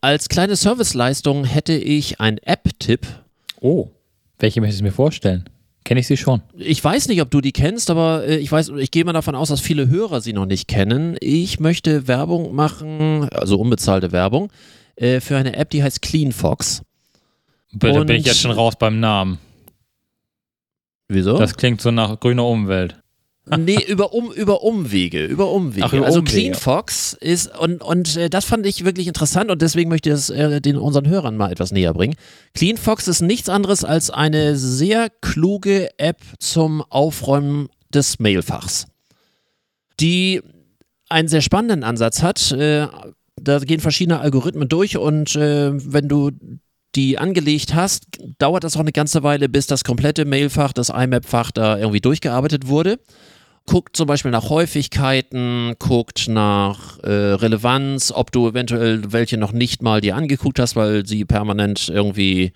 Als 0.00 0.28
kleine 0.28 0.56
Serviceleistung 0.56 1.44
hätte 1.44 1.74
ich 1.74 2.20
einen 2.20 2.38
App-Tipp. 2.38 3.06
Oh, 3.60 3.88
welche 4.38 4.60
möchtest 4.60 4.80
du 4.80 4.84
mir 4.84 4.92
vorstellen? 4.92 5.48
Kenne 5.84 6.00
ich 6.00 6.06
sie 6.06 6.16
schon? 6.16 6.42
Ich 6.56 6.82
weiß 6.82 7.08
nicht, 7.08 7.22
ob 7.22 7.30
du 7.30 7.40
die 7.40 7.52
kennst, 7.52 7.90
aber 7.90 8.24
äh, 8.26 8.36
ich 8.36 8.50
weiß, 8.50 8.70
ich 8.70 8.90
gehe 8.90 9.04
mal 9.04 9.12
davon 9.12 9.34
aus, 9.34 9.48
dass 9.48 9.60
viele 9.60 9.88
Hörer 9.88 10.20
sie 10.20 10.32
noch 10.32 10.46
nicht 10.46 10.68
kennen. 10.68 11.16
Ich 11.20 11.60
möchte 11.60 12.08
Werbung 12.08 12.54
machen, 12.54 13.28
also 13.30 13.58
unbezahlte 13.58 14.12
Werbung, 14.12 14.50
äh, 14.96 15.20
für 15.20 15.36
eine 15.36 15.56
App, 15.56 15.70
die 15.70 15.82
heißt 15.82 16.02
CleanFox. 16.02 16.82
Da 17.72 18.04
bin 18.04 18.16
ich 18.16 18.26
jetzt 18.26 18.40
schon 18.40 18.50
raus 18.50 18.74
beim 18.78 19.00
Namen. 19.00 19.38
Wieso? 21.08 21.38
Das 21.38 21.56
klingt 21.56 21.80
so 21.80 21.90
nach 21.90 22.18
grüner 22.18 22.46
Umwelt. 22.46 22.96
Nee, 23.46 23.78
über, 23.86 24.12
um, 24.12 24.32
über 24.32 24.62
Umwege, 24.62 25.24
über 25.24 25.50
Umwege. 25.50 25.86
Ach, 25.86 25.92
über 25.92 26.06
also 26.06 26.18
Umwege. 26.20 26.50
CleanFox 26.50 27.14
ist, 27.14 27.56
und, 27.58 27.82
und 27.82 28.16
äh, 28.16 28.28
das 28.28 28.44
fand 28.44 28.66
ich 28.66 28.84
wirklich 28.84 29.06
interessant 29.06 29.50
und 29.50 29.62
deswegen 29.62 29.88
möchte 29.88 30.08
ich 30.08 30.14
das 30.14 30.30
äh, 30.30 30.60
den 30.60 30.76
unseren 30.76 31.08
Hörern 31.08 31.36
mal 31.36 31.52
etwas 31.52 31.72
näher 31.72 31.94
bringen. 31.94 32.14
CleanFox 32.54 33.08
ist 33.08 33.20
nichts 33.20 33.48
anderes 33.48 33.84
als 33.84 34.10
eine 34.10 34.56
sehr 34.56 35.10
kluge 35.20 35.90
App 35.98 36.20
zum 36.38 36.82
Aufräumen 36.82 37.68
des 37.92 38.18
Mailfachs, 38.18 38.86
die 40.00 40.42
einen 41.08 41.28
sehr 41.28 41.42
spannenden 41.42 41.84
Ansatz 41.84 42.22
hat. 42.22 42.52
Äh, 42.52 42.88
da 43.40 43.58
gehen 43.60 43.80
verschiedene 43.80 44.20
Algorithmen 44.20 44.68
durch 44.68 44.96
und 44.96 45.36
äh, 45.36 45.70
wenn 45.72 46.08
du 46.08 46.30
die 46.96 47.18
angelegt 47.18 47.74
hast, 47.74 48.06
dauert 48.38 48.64
das 48.64 48.76
auch 48.76 48.80
eine 48.80 48.92
ganze 48.92 49.22
Weile, 49.22 49.48
bis 49.48 49.66
das 49.66 49.84
komplette 49.84 50.24
Mailfach, 50.24 50.72
das 50.72 50.88
IMAP-Fach 50.88 51.50
da 51.52 51.78
irgendwie 51.78 52.00
durchgearbeitet 52.00 52.66
wurde. 52.66 52.98
Guckt 53.66 53.96
zum 53.96 54.06
Beispiel 54.06 54.30
nach 54.30 54.48
Häufigkeiten, 54.48 55.74
guckt 55.80 56.28
nach 56.28 56.98
äh, 57.00 57.10
Relevanz, 57.10 58.12
ob 58.12 58.30
du 58.30 58.48
eventuell 58.48 59.12
welche 59.12 59.38
noch 59.38 59.52
nicht 59.52 59.82
mal 59.82 60.00
dir 60.00 60.14
angeguckt 60.14 60.60
hast, 60.60 60.76
weil 60.76 61.04
sie 61.04 61.24
permanent 61.24 61.88
irgendwie, 61.88 62.52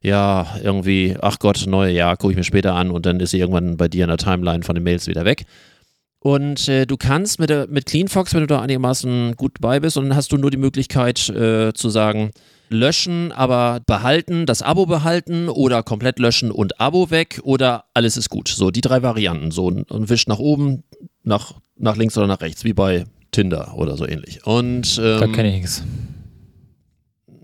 ja, 0.00 0.46
irgendwie, 0.62 1.16
ach 1.20 1.40
Gott, 1.40 1.64
neue, 1.66 1.92
ja, 1.92 2.14
gucke 2.14 2.32
ich 2.32 2.36
mir 2.36 2.44
später 2.44 2.74
an 2.74 2.92
und 2.92 3.04
dann 3.04 3.18
ist 3.18 3.32
sie 3.32 3.40
irgendwann 3.40 3.76
bei 3.76 3.88
dir 3.88 4.04
in 4.04 4.08
der 4.08 4.16
Timeline 4.16 4.62
von 4.62 4.76
den 4.76 4.84
Mails 4.84 5.08
wieder 5.08 5.24
weg. 5.24 5.44
Und 6.20 6.68
äh, 6.68 6.86
du 6.86 6.96
kannst 6.96 7.40
mit, 7.40 7.50
mit 7.70 7.86
CleanFox, 7.86 8.34
wenn 8.34 8.40
du 8.40 8.46
da 8.46 8.60
einigermaßen 8.60 9.34
gut 9.36 9.60
bei 9.60 9.80
bist, 9.80 9.96
und 9.96 10.08
dann 10.08 10.16
hast 10.16 10.30
du 10.32 10.36
nur 10.36 10.50
die 10.50 10.56
Möglichkeit 10.56 11.28
äh, 11.30 11.72
zu 11.72 11.90
sagen, 11.90 12.30
löschen, 12.70 13.32
aber 13.32 13.80
behalten, 13.86 14.46
das 14.46 14.62
Abo 14.62 14.86
behalten 14.86 15.48
oder 15.48 15.82
komplett 15.82 16.18
löschen 16.18 16.50
und 16.50 16.80
Abo 16.80 17.10
weg 17.10 17.40
oder 17.42 17.84
alles 17.94 18.16
ist 18.16 18.30
gut. 18.30 18.48
So, 18.48 18.70
die 18.70 18.80
drei 18.80 19.02
Varianten. 19.02 19.50
So, 19.50 19.66
und 19.66 20.08
wischt 20.08 20.28
nach 20.28 20.38
oben, 20.38 20.84
nach, 21.22 21.54
nach 21.76 21.96
links 21.96 22.16
oder 22.16 22.26
nach 22.26 22.40
rechts, 22.40 22.64
wie 22.64 22.72
bei 22.72 23.04
Tinder 23.30 23.74
oder 23.76 23.96
so 23.96 24.06
ähnlich. 24.06 24.46
Und 24.46 24.98
Da 24.98 25.22
ähm, 25.22 25.32
kenne 25.32 25.48
ich 25.48 25.54
nichts. 25.56 25.82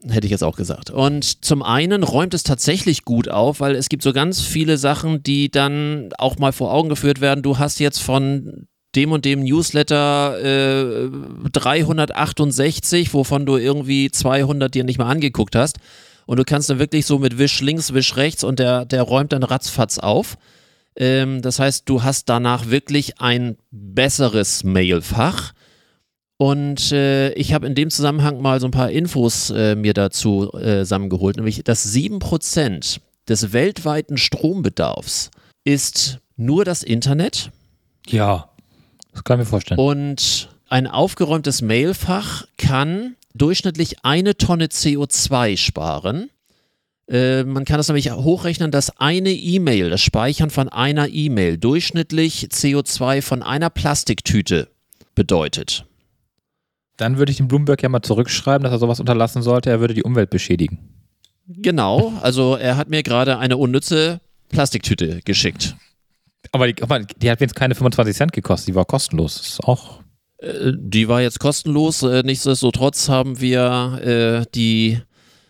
hätte 0.08 0.26
ich 0.26 0.30
jetzt 0.30 0.44
auch 0.44 0.56
gesagt. 0.56 0.90
Und 0.90 1.44
zum 1.44 1.62
einen 1.62 2.02
räumt 2.02 2.34
es 2.34 2.42
tatsächlich 2.42 3.04
gut 3.04 3.28
auf, 3.28 3.60
weil 3.60 3.74
es 3.74 3.88
gibt 3.88 4.02
so 4.02 4.12
ganz 4.12 4.40
viele 4.40 4.76
Sachen, 4.78 5.22
die 5.22 5.50
dann 5.50 6.10
auch 6.18 6.38
mal 6.38 6.52
vor 6.52 6.72
Augen 6.72 6.88
geführt 6.88 7.20
werden. 7.20 7.42
Du 7.42 7.58
hast 7.58 7.80
jetzt 7.80 8.00
von 8.00 8.66
dem 8.96 9.12
und 9.12 9.24
dem 9.24 9.42
Newsletter 9.42 10.38
äh, 10.42 11.10
368, 11.52 13.14
wovon 13.14 13.46
du 13.46 13.56
irgendwie 13.56 14.10
200 14.10 14.74
dir 14.74 14.84
nicht 14.84 14.98
mal 14.98 15.10
angeguckt 15.10 15.56
hast. 15.56 15.78
Und 16.26 16.38
du 16.38 16.44
kannst 16.44 16.70
dann 16.70 16.78
wirklich 16.78 17.06
so 17.06 17.18
mit 17.18 17.38
Wisch 17.38 17.60
links, 17.60 17.92
Wisch 17.92 18.16
rechts 18.16 18.44
und 18.44 18.58
der, 18.58 18.84
der 18.84 19.02
räumt 19.02 19.32
dann 19.32 19.42
ratzfatz 19.42 19.98
auf. 19.98 20.36
Ähm, 20.96 21.42
das 21.42 21.58
heißt, 21.58 21.88
du 21.88 22.02
hast 22.02 22.28
danach 22.28 22.70
wirklich 22.70 23.20
ein 23.20 23.56
besseres 23.70 24.64
Mailfach. 24.64 25.52
Und 26.36 26.92
äh, 26.92 27.32
ich 27.34 27.52
habe 27.52 27.66
in 27.66 27.74
dem 27.74 27.90
Zusammenhang 27.90 28.40
mal 28.40 28.60
so 28.60 28.66
ein 28.66 28.72
paar 28.72 28.90
Infos 28.90 29.50
äh, 29.50 29.76
mir 29.76 29.94
dazu 29.94 30.52
äh, 30.54 30.80
zusammengeholt, 30.80 31.36
nämlich 31.36 31.62
dass 31.62 31.86
7% 31.92 33.00
des 33.28 33.52
weltweiten 33.52 34.18
Strombedarfs 34.18 35.30
ist 35.64 36.18
nur 36.36 36.64
das 36.64 36.82
Internet 36.82 37.50
Ja, 38.06 38.50
das 39.14 39.24
kann 39.24 39.40
ich 39.40 39.46
mir 39.46 39.50
vorstellen. 39.50 39.80
und 39.80 40.48
ein 40.68 40.86
aufgeräumtes 40.86 41.62
Mailfach 41.62 42.46
kann 42.58 43.16
durchschnittlich 43.34 44.04
eine 44.04 44.36
Tonne 44.36 44.66
CO2 44.66 45.56
sparen. 45.56 46.30
Äh, 47.08 47.44
man 47.44 47.64
kann 47.64 47.76
das 47.76 47.88
nämlich 47.88 48.10
hochrechnen, 48.10 48.70
dass 48.70 48.98
eine 48.98 49.30
E-Mail, 49.30 49.90
das 49.90 50.00
Speichern 50.00 50.50
von 50.50 50.68
einer 50.68 51.08
E-Mail 51.08 51.58
durchschnittlich 51.58 52.48
CO2 52.50 53.22
von 53.22 53.42
einer 53.42 53.70
Plastiktüte 53.70 54.68
bedeutet. 55.14 55.84
Dann 56.96 57.18
würde 57.18 57.32
ich 57.32 57.38
dem 57.38 57.48
Bloomberg 57.48 57.82
ja 57.82 57.88
mal 57.88 58.02
zurückschreiben, 58.02 58.64
dass 58.64 58.72
er 58.72 58.78
sowas 58.78 59.00
unterlassen 59.00 59.42
sollte. 59.42 59.70
Er 59.70 59.80
würde 59.80 59.94
die 59.94 60.04
Umwelt 60.04 60.30
beschädigen. 60.30 60.78
Genau, 61.46 62.14
also 62.22 62.56
er 62.56 62.76
hat 62.76 62.88
mir 62.88 63.02
gerade 63.02 63.38
eine 63.38 63.56
unnütze 63.56 64.20
Plastiktüte 64.48 65.20
geschickt. 65.24 65.76
Aber 66.52 66.70
die, 66.72 66.82
aber 66.82 67.00
die 67.00 67.30
hat 67.30 67.40
jetzt 67.40 67.56
keine 67.56 67.74
25 67.74 68.16
Cent 68.16 68.32
gekostet, 68.32 68.68
die 68.68 68.74
war 68.74 68.84
kostenlos. 68.84 69.36
Das 69.38 69.46
ist 69.48 69.64
auch. 69.64 70.00
Äh, 70.38 70.72
Die 70.76 71.08
war 71.08 71.20
jetzt 71.22 71.38
kostenlos, 71.40 72.02
äh, 72.02 72.22
nichtsdestotrotz 72.24 73.08
haben 73.08 73.40
wir 73.40 74.00
äh, 74.44 74.46
die 74.54 74.98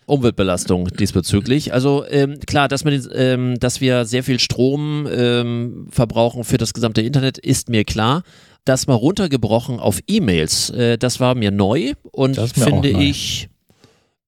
Umweltbelastung 0.06 0.88
diesbezüglich. 0.88 1.72
Also 1.72 2.04
ähm, 2.08 2.38
klar, 2.46 2.68
dass, 2.68 2.84
man, 2.84 3.02
ähm, 3.14 3.58
dass 3.58 3.80
wir 3.80 4.04
sehr 4.04 4.22
viel 4.22 4.38
Strom 4.38 5.08
ähm, 5.10 5.86
verbrauchen 5.90 6.44
für 6.44 6.58
das 6.58 6.74
gesamte 6.74 7.00
Internet, 7.00 7.38
ist 7.38 7.68
mir 7.70 7.84
klar. 7.84 8.22
Das 8.66 8.86
mal 8.86 8.94
runtergebrochen 8.94 9.78
auf 9.80 10.00
E-Mails, 10.06 10.70
äh, 10.70 10.98
das 10.98 11.20
war 11.20 11.34
mir 11.34 11.50
neu 11.50 11.92
und 12.12 12.36
mir 12.36 12.46
finde 12.48 12.92
neu. 12.92 13.00
ich, 13.00 13.48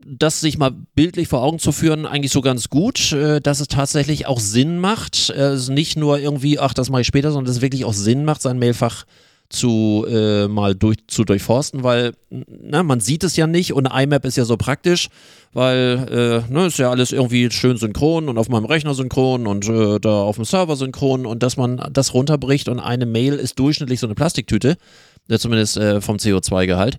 das 0.07 0.41
sich 0.41 0.59
mal 0.59 0.73
bildlich 0.95 1.29
vor 1.29 1.43
Augen 1.43 1.59
zu 1.59 1.73
führen, 1.73 2.07
eigentlich 2.07 2.33
so 2.33 2.41
ganz 2.41 2.69
gut, 2.69 3.13
äh, 3.13 3.41
dass 3.41 3.61
es 3.61 3.69
tatsächlich 3.69 4.27
auch 4.27 4.41
Sinn 4.41 4.79
macht. 4.79 5.31
Äh, 5.31 5.53
es 5.53 5.69
nicht 5.69 5.97
nur 5.97 6.19
irgendwie, 6.19 6.59
ach, 6.59 6.75
das 6.75 6.91
mache 6.91 7.03
ich 7.03 7.07
später, 7.07 7.31
sondern 7.31 7.47
dass 7.47 7.57
es 7.57 7.63
wirklich 7.63 7.85
auch 7.85 7.93
Sinn 7.93 8.25
macht, 8.25 8.43
sein 8.43 8.59
Mailfach 8.59 9.05
zu 9.49 10.05
äh, 10.09 10.49
mal 10.49 10.75
durch, 10.75 10.99
zu 11.07 11.25
durchforsten, 11.25 11.85
weil 11.85 12.15
na, 12.31 12.83
man 12.83 13.01
sieht 13.01 13.23
es 13.23 13.37
ja 13.37 13.47
nicht 13.47 13.73
und 13.73 13.87
IMAP 13.87 14.25
ist 14.25 14.37
ja 14.37 14.45
so 14.45 14.57
praktisch, 14.57 15.09
weil 15.53 16.45
äh, 16.49 16.53
ne, 16.53 16.67
ist 16.67 16.79
ja 16.79 16.91
alles 16.91 17.13
irgendwie 17.13 17.49
schön 17.51 17.77
synchron 17.77 18.29
und 18.29 18.39
auf 18.39 18.49
meinem 18.49 18.65
Rechner 18.65 18.95
synchron 18.95 19.47
und 19.47 19.69
äh, 19.69 20.01
da 20.01 20.23
auf 20.23 20.37
dem 20.37 20.45
Server 20.45 20.75
synchron 20.75 21.27
und 21.27 21.43
dass 21.43 21.57
man 21.57 21.81
das 21.93 22.13
runterbricht 22.13 22.69
und 22.69 22.81
eine 22.81 23.07
Mail 23.07 23.35
ist 23.35 23.59
durchschnittlich 23.59 24.01
so 24.01 24.09
eine 24.09 24.15
Plastiktüte, 24.15 24.77
zumindest 25.39 25.77
äh, 25.77 26.01
vom 26.01 26.17
CO2-Gehalt. 26.17 26.97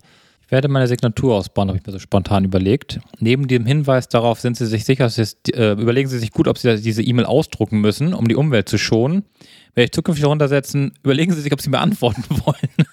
Ich 0.48 0.52
werde 0.52 0.68
meine 0.68 0.88
Signatur 0.88 1.34
ausbauen, 1.34 1.68
habe 1.68 1.76
ich 1.78 1.84
mir 1.84 1.92
so 1.92 1.98
spontan 1.98 2.42
überlegt. 2.42 3.00
Neben 3.20 3.48
dem 3.48 3.66
Hinweis 3.66 4.08
darauf 4.08 4.40
sind 4.40 4.56
Sie 4.56 4.64
sich 4.64 4.86
sicher, 4.86 5.04
es, 5.04 5.36
äh, 5.52 5.72
überlegen 5.72 6.08
Sie 6.08 6.18
sich 6.18 6.30
gut, 6.30 6.48
ob 6.48 6.56
Sie 6.56 6.80
diese 6.80 7.02
E-Mail 7.02 7.26
ausdrucken 7.26 7.82
müssen, 7.82 8.14
um 8.14 8.28
die 8.28 8.34
Umwelt 8.34 8.66
zu 8.66 8.78
schonen. 8.78 9.26
Werde 9.74 9.84
ich 9.84 9.92
zukünftig 9.92 10.24
runtersetzen, 10.24 10.94
überlegen 11.02 11.34
Sie 11.34 11.42
sich, 11.42 11.52
ob 11.52 11.60
Sie 11.60 11.68
mir 11.68 11.80
antworten 11.80 12.24
wollen. 12.46 12.88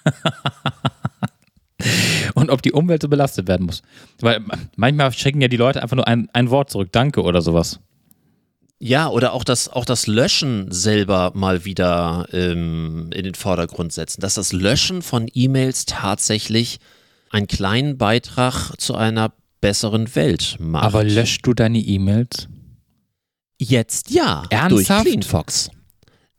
Und 2.34 2.50
ob 2.50 2.60
die 2.60 2.72
Umwelt 2.72 3.00
so 3.00 3.08
belastet 3.08 3.48
werden 3.48 3.64
muss. 3.64 3.80
Weil 4.20 4.42
manchmal 4.76 5.10
schicken 5.14 5.40
ja 5.40 5.48
die 5.48 5.56
Leute 5.56 5.82
einfach 5.82 5.96
nur 5.96 6.06
ein, 6.06 6.28
ein 6.34 6.50
Wort 6.50 6.68
zurück, 6.68 6.90
danke 6.92 7.22
oder 7.22 7.40
sowas. 7.40 7.80
Ja, 8.78 9.08
oder 9.08 9.32
auch 9.32 9.44
das, 9.44 9.70
auch 9.70 9.86
das 9.86 10.06
Löschen 10.06 10.70
selber 10.70 11.32
mal 11.34 11.64
wieder 11.64 12.28
ähm, 12.32 13.08
in 13.14 13.24
den 13.24 13.34
Vordergrund 13.34 13.94
setzen. 13.94 14.20
Dass 14.20 14.34
das 14.34 14.52
Löschen 14.52 15.00
von 15.00 15.26
E-Mails 15.32 15.86
tatsächlich 15.86 16.80
einen 17.30 17.46
kleinen 17.46 17.98
Beitrag 17.98 18.72
zu 18.78 18.94
einer 18.94 19.32
besseren 19.60 20.14
Welt 20.14 20.56
macht. 20.60 20.84
Aber 20.84 21.04
löscht 21.04 21.46
du 21.46 21.54
deine 21.54 21.78
E-Mails? 21.78 22.48
Jetzt 23.58 24.10
ja. 24.10 24.44
Ernsthaft? 24.50 25.04
Durch 25.06 25.12
CleanFox. 25.12 25.70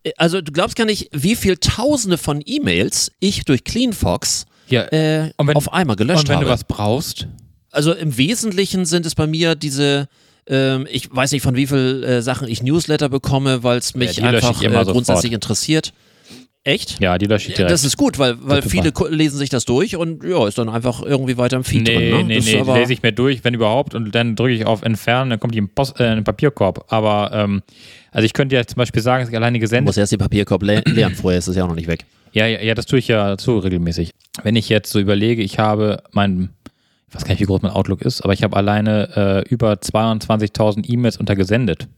Äh, 0.04 0.12
Also 0.16 0.40
du 0.40 0.52
glaubst 0.52 0.76
gar 0.76 0.84
nicht, 0.86 1.08
wie 1.12 1.34
viel 1.36 1.56
Tausende 1.56 2.16
von 2.18 2.42
E-Mails 2.44 3.12
ich 3.20 3.44
durch 3.44 3.64
CleanFox 3.64 4.46
Ja. 4.68 4.82
äh, 4.92 5.32
wenn- 5.38 5.56
auf 5.56 5.72
einmal 5.72 5.96
gelöscht 5.96 6.20
Und 6.22 6.28
wenn 6.28 6.36
habe. 6.36 6.46
du 6.46 6.50
was 6.52 6.64
brauchst? 6.64 7.26
Also 7.70 7.92
im 7.92 8.16
Wesentlichen 8.16 8.86
sind 8.86 9.04
es 9.04 9.14
bei 9.14 9.26
mir 9.26 9.54
diese, 9.56 10.08
ähm, 10.46 10.86
ich 10.90 11.14
weiß 11.14 11.32
nicht 11.32 11.42
von 11.42 11.54
wie 11.56 11.66
viel 11.66 12.02
äh, 12.04 12.22
Sachen 12.22 12.48
ich 12.48 12.62
Newsletter 12.62 13.08
bekomme, 13.08 13.62
weil 13.62 13.78
es 13.78 13.94
mich 13.94 14.16
lösche 14.18 14.26
einfach 14.48 14.62
äh, 14.62 14.84
grundsätzlich 14.84 15.32
interessiert. 15.32 15.92
Echt? 16.68 17.00
Ja, 17.00 17.16
die 17.16 17.24
lösche 17.24 17.48
ich 17.48 17.54
direkt. 17.54 17.72
Das 17.72 17.82
ist 17.82 17.96
gut, 17.96 18.18
weil, 18.18 18.36
weil 18.40 18.60
viele 18.60 18.92
lesen 19.08 19.38
sich 19.38 19.48
das 19.48 19.64
durch 19.64 19.96
und 19.96 20.22
ja, 20.22 20.46
ist 20.46 20.58
dann 20.58 20.68
einfach 20.68 21.02
irgendwie 21.02 21.38
weiter 21.38 21.56
im 21.56 21.64
Feed 21.64 21.84
nee, 21.84 21.94
drin. 21.94 22.10
Ne? 22.10 22.24
nee, 22.24 22.36
das 22.36 22.44
nee, 22.44 22.60
aber, 22.60 22.78
lese 22.78 22.92
ich 22.92 23.02
mir 23.02 23.12
durch, 23.12 23.42
wenn 23.42 23.54
überhaupt, 23.54 23.94
und 23.94 24.14
dann 24.14 24.36
drücke 24.36 24.52
ich 24.52 24.66
auf 24.66 24.82
Entfernen, 24.82 25.30
dann 25.30 25.40
kommt 25.40 25.54
die 25.54 25.58
im, 25.58 25.70
Post, 25.70 25.98
äh, 25.98 26.10
in 26.10 26.16
den 26.16 26.24
Papierkorb. 26.24 26.84
Aber, 26.92 27.30
ähm, 27.32 27.62
also 28.10 28.26
ich 28.26 28.34
könnte 28.34 28.54
ja 28.56 28.66
zum 28.66 28.76
Beispiel 28.76 29.00
sagen, 29.00 29.22
dass 29.22 29.30
ich 29.30 29.36
alleine 29.36 29.56
du 29.56 29.60
gesendet 29.60 29.86
musst 29.86 29.96
erst 29.96 30.12
den 30.12 30.18
Papierkorb 30.18 30.62
le 30.62 30.82
leeren, 30.84 31.14
vorher 31.14 31.38
ist 31.38 31.48
es 31.48 31.56
ja 31.56 31.64
auch 31.64 31.68
noch 31.68 31.74
nicht 31.74 31.88
weg. 31.88 32.04
Ja, 32.32 32.46
ja, 32.46 32.60
ja, 32.60 32.74
das 32.74 32.84
tue 32.84 32.98
ich 32.98 33.08
ja 33.08 33.38
zu 33.38 33.58
regelmäßig. 33.58 34.10
Wenn 34.42 34.54
ich 34.54 34.68
jetzt 34.68 34.92
so 34.92 34.98
überlege, 34.98 35.42
ich 35.42 35.58
habe 35.58 36.02
mein, 36.12 36.50
ich 37.08 37.14
weiß 37.14 37.24
gar 37.24 37.30
nicht, 37.30 37.40
wie 37.40 37.46
groß 37.46 37.62
mein 37.62 37.72
Outlook 37.72 38.02
ist, 38.02 38.20
aber 38.20 38.34
ich 38.34 38.42
habe 38.42 38.54
alleine 38.54 39.44
äh, 39.46 39.48
über 39.48 39.72
22.000 39.72 40.84
E-Mails 40.86 41.16
untergesendet. 41.16 41.88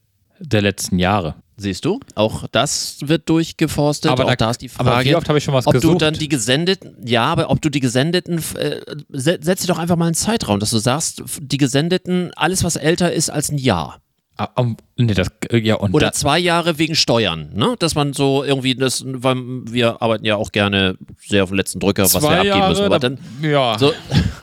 Der 0.41 0.63
letzten 0.63 0.99
Jahre. 0.99 1.35
Siehst 1.57 1.85
du? 1.85 2.01
Auch 2.15 2.47
das 2.51 2.97
wird 3.03 3.29
durchgeforstet. 3.29 4.11
Aber 4.11 4.25
da- 4.25 4.37
da, 4.37 4.51
ist 4.51 4.63
die 4.63 4.71
aber 4.79 4.93
Frage, 4.93 5.11
wie 5.11 5.15
oft 5.15 5.29
habe 5.29 5.37
ich 5.39 5.45
schon 5.45 5.53
was 5.53 5.67
ob 5.67 5.75
du 5.75 5.81
gesucht? 5.81 6.01
dann 6.03 6.15
die 6.15 6.29
gesendeten, 6.29 6.97
ja, 7.05 7.25
aber 7.25 7.51
ob 7.51 7.61
du 7.61 7.69
die 7.69 7.81
gesendeten, 7.81 8.39
äh, 8.57 8.81
se- 9.11 9.39
setz 9.43 9.61
dir 9.61 9.67
doch 9.69 9.79
einfach 9.79 9.97
mal 9.97 10.07
einen 10.07 10.15
Zeitraum, 10.15 10.59
dass 10.59 10.71
du 10.71 10.79
sagst, 10.79 11.23
die 11.39 11.59
gesendeten, 11.59 12.31
alles 12.35 12.65
was 12.65 12.77
älter 12.77 13.13
ist 13.13 13.29
als 13.29 13.51
ein 13.51 13.59
Jahr. 13.59 14.01
Ah, 14.39 14.49
um, 14.57 14.79
nee, 14.97 15.13
das, 15.13 15.29
äh, 15.51 15.59
ja, 15.59 15.75
und 15.75 15.93
Oder 15.93 16.07
da, 16.07 16.13
zwei 16.13 16.39
Jahre 16.39 16.79
wegen 16.79 16.95
Steuern, 16.95 17.51
ne? 17.55 17.75
Dass 17.79 17.95
man 17.95 18.15
so 18.15 18.43
irgendwie 18.43 18.75
das, 18.75 19.05
weil 19.07 19.37
wir 19.71 20.01
arbeiten 20.01 20.25
ja 20.25 20.37
auch 20.37 20.53
gerne 20.53 20.97
sehr 21.19 21.43
auf 21.43 21.51
den 21.51 21.57
letzten 21.59 21.79
Drücker, 21.79 22.05
was 22.05 22.15
wir 22.23 22.31
abgeben 22.31 22.69
müssen. 22.69 22.81
Jahre, 22.81 22.87
Aber 22.87 22.99
da, 22.99 23.09
dann, 23.11 23.19
ja. 23.43 23.79
so, 23.79 23.93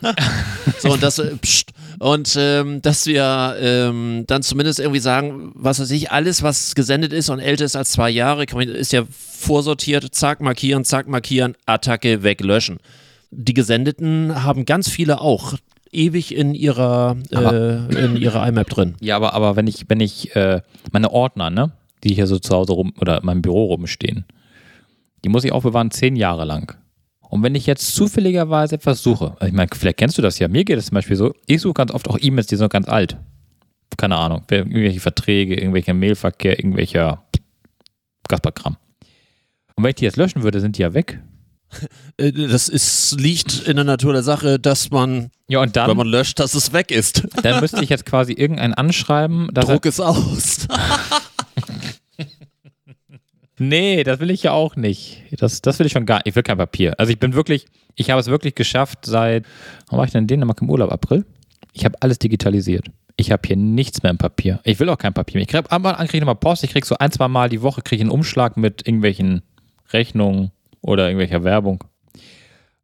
so 0.78 0.92
und 0.92 1.02
das, 1.02 1.18
äh, 1.18 1.34
pst, 1.36 1.70
und 1.98 2.36
ähm, 2.38 2.82
dass 2.82 3.06
wir 3.06 3.56
ähm, 3.60 4.24
dann 4.26 4.42
zumindest 4.42 4.78
irgendwie 4.78 5.00
sagen, 5.00 5.52
was 5.54 5.80
weiß 5.80 5.90
ich, 5.90 6.10
alles, 6.10 6.42
was 6.42 6.74
gesendet 6.74 7.12
ist 7.12 7.28
und 7.28 7.40
älter 7.40 7.64
ist 7.64 7.76
als 7.76 7.92
zwei 7.92 8.10
Jahre, 8.10 8.44
ist 8.44 8.92
ja 8.92 9.02
vorsortiert, 9.10 10.14
zack, 10.14 10.40
markieren, 10.40 10.84
zack, 10.84 11.08
markieren, 11.08 11.54
Attacke, 11.66 12.22
weglöschen. 12.22 12.78
Die 13.30 13.54
Gesendeten 13.54 14.44
haben 14.44 14.64
ganz 14.64 14.88
viele 14.88 15.20
auch 15.20 15.54
ewig 15.92 16.34
in 16.34 16.54
ihrer, 16.54 17.16
äh, 17.30 18.04
in 18.04 18.16
ihrer 18.16 18.46
IMAP 18.46 18.68
drin. 18.68 18.94
Ja, 19.00 19.16
aber, 19.16 19.34
aber 19.34 19.56
wenn 19.56 19.66
ich, 19.66 19.84
wenn 19.88 20.00
ich, 20.00 20.34
äh, 20.36 20.60
meine 20.92 21.10
Ordner, 21.10 21.50
ne, 21.50 21.72
die 22.04 22.14
hier 22.14 22.26
so 22.26 22.38
zu 22.38 22.54
Hause 22.54 22.72
rum 22.72 22.92
oder 23.00 23.18
in 23.18 23.26
meinem 23.26 23.42
Büro 23.42 23.66
rumstehen, 23.66 24.24
die 25.24 25.28
muss 25.28 25.44
ich 25.44 25.52
aufbewahren 25.52 25.90
zehn 25.90 26.16
Jahre 26.16 26.44
lang. 26.44 26.76
Und 27.30 27.42
wenn 27.42 27.54
ich 27.54 27.66
jetzt 27.66 27.94
zufälligerweise 27.94 28.76
etwas 28.76 29.02
suche, 29.02 29.32
also 29.38 29.46
ich 29.46 29.52
meine, 29.52 29.68
vielleicht 29.74 29.98
kennst 29.98 30.16
du 30.18 30.22
das 30.22 30.38
ja, 30.38 30.48
mir 30.48 30.64
geht 30.64 30.78
es 30.78 30.86
zum 30.86 30.94
Beispiel 30.94 31.16
so, 31.16 31.34
ich 31.46 31.60
suche 31.60 31.74
ganz 31.74 31.90
oft 31.92 32.08
auch 32.08 32.18
E-Mails, 32.20 32.46
die 32.46 32.56
sind 32.56 32.72
ganz 32.72 32.88
alt. 32.88 33.16
Keine 33.96 34.16
Ahnung, 34.16 34.42
irgendwelche 34.50 35.00
Verträge, 35.00 35.54
irgendwelcher 35.56 35.94
Mailverkehr, 35.94 36.58
irgendwelcher 36.58 37.24
Kasperkram. 38.28 38.76
Und 39.74 39.84
wenn 39.84 39.90
ich 39.90 39.96
die 39.96 40.04
jetzt 40.04 40.16
löschen 40.16 40.42
würde, 40.42 40.60
sind 40.60 40.76
die 40.78 40.82
ja 40.82 40.94
weg. 40.94 41.20
Äh, 42.16 42.32
Das 42.32 42.68
ist, 42.68 43.20
liegt 43.20 43.68
in 43.68 43.76
der 43.76 43.84
Natur 43.84 44.12
der 44.12 44.22
Sache, 44.22 44.58
dass 44.58 44.90
man, 44.90 45.30
Ja, 45.48 45.60
und 45.60 45.66
wenn 45.66 45.72
dann, 45.86 45.96
man 45.96 46.06
löscht, 46.08 46.40
dass 46.40 46.54
es 46.54 46.72
weg 46.72 46.90
ist. 46.90 47.28
dann 47.42 47.60
müsste 47.60 47.82
ich 47.84 47.90
jetzt 47.90 48.06
quasi 48.06 48.32
irgendeinen 48.32 48.74
anschreiben, 48.74 49.48
dass 49.52 49.66
er, 49.68 49.74
Druck 49.74 49.86
es 49.86 50.00
aus. 50.00 50.66
Nee, 53.58 54.04
das 54.04 54.20
will 54.20 54.30
ich 54.30 54.42
ja 54.44 54.52
auch 54.52 54.76
nicht. 54.76 55.22
Das, 55.38 55.62
das 55.62 55.78
will 55.78 55.86
ich 55.86 55.92
schon 55.92 56.06
gar 56.06 56.16
nicht. 56.16 56.28
Ich 56.28 56.36
will 56.36 56.42
kein 56.42 56.58
Papier. 56.58 56.94
Also 56.98 57.12
ich 57.12 57.18
bin 57.18 57.34
wirklich, 57.34 57.66
ich 57.96 58.10
habe 58.10 58.20
es 58.20 58.28
wirklich 58.28 58.54
geschafft 58.54 59.04
seit, 59.04 59.44
wann 59.88 59.98
war 59.98 60.04
ich 60.04 60.12
denn 60.12 60.24
in 60.24 60.28
Dänemark 60.28 60.60
im 60.62 60.70
Urlaub? 60.70 60.92
April? 60.92 61.24
Ich 61.72 61.84
habe 61.84 61.96
alles 62.00 62.18
digitalisiert. 62.18 62.86
Ich 63.16 63.32
habe 63.32 63.42
hier 63.44 63.56
nichts 63.56 64.02
mehr 64.02 64.10
im 64.10 64.18
Papier. 64.18 64.60
Ich 64.62 64.78
will 64.78 64.88
auch 64.88 64.98
kein 64.98 65.12
Papier 65.12 65.38
mehr. 65.38 65.42
Ich 65.42 65.48
kriege 65.48 65.70
einmal 65.70 65.94
kriege 65.96 66.18
ich 66.18 66.20
nochmal 66.20 66.36
Post. 66.36 66.62
Ich 66.62 66.70
kriege 66.70 66.86
so 66.86 66.96
ein, 66.98 67.10
zwei 67.10 67.26
Mal 67.26 67.48
die 67.48 67.62
Woche 67.62 67.82
kriege 67.82 67.96
ich 67.96 68.02
einen 68.02 68.10
Umschlag 68.10 68.56
mit 68.56 68.86
irgendwelchen 68.86 69.42
Rechnungen 69.92 70.52
oder 70.80 71.08
irgendwelcher 71.08 71.42
Werbung. 71.42 71.82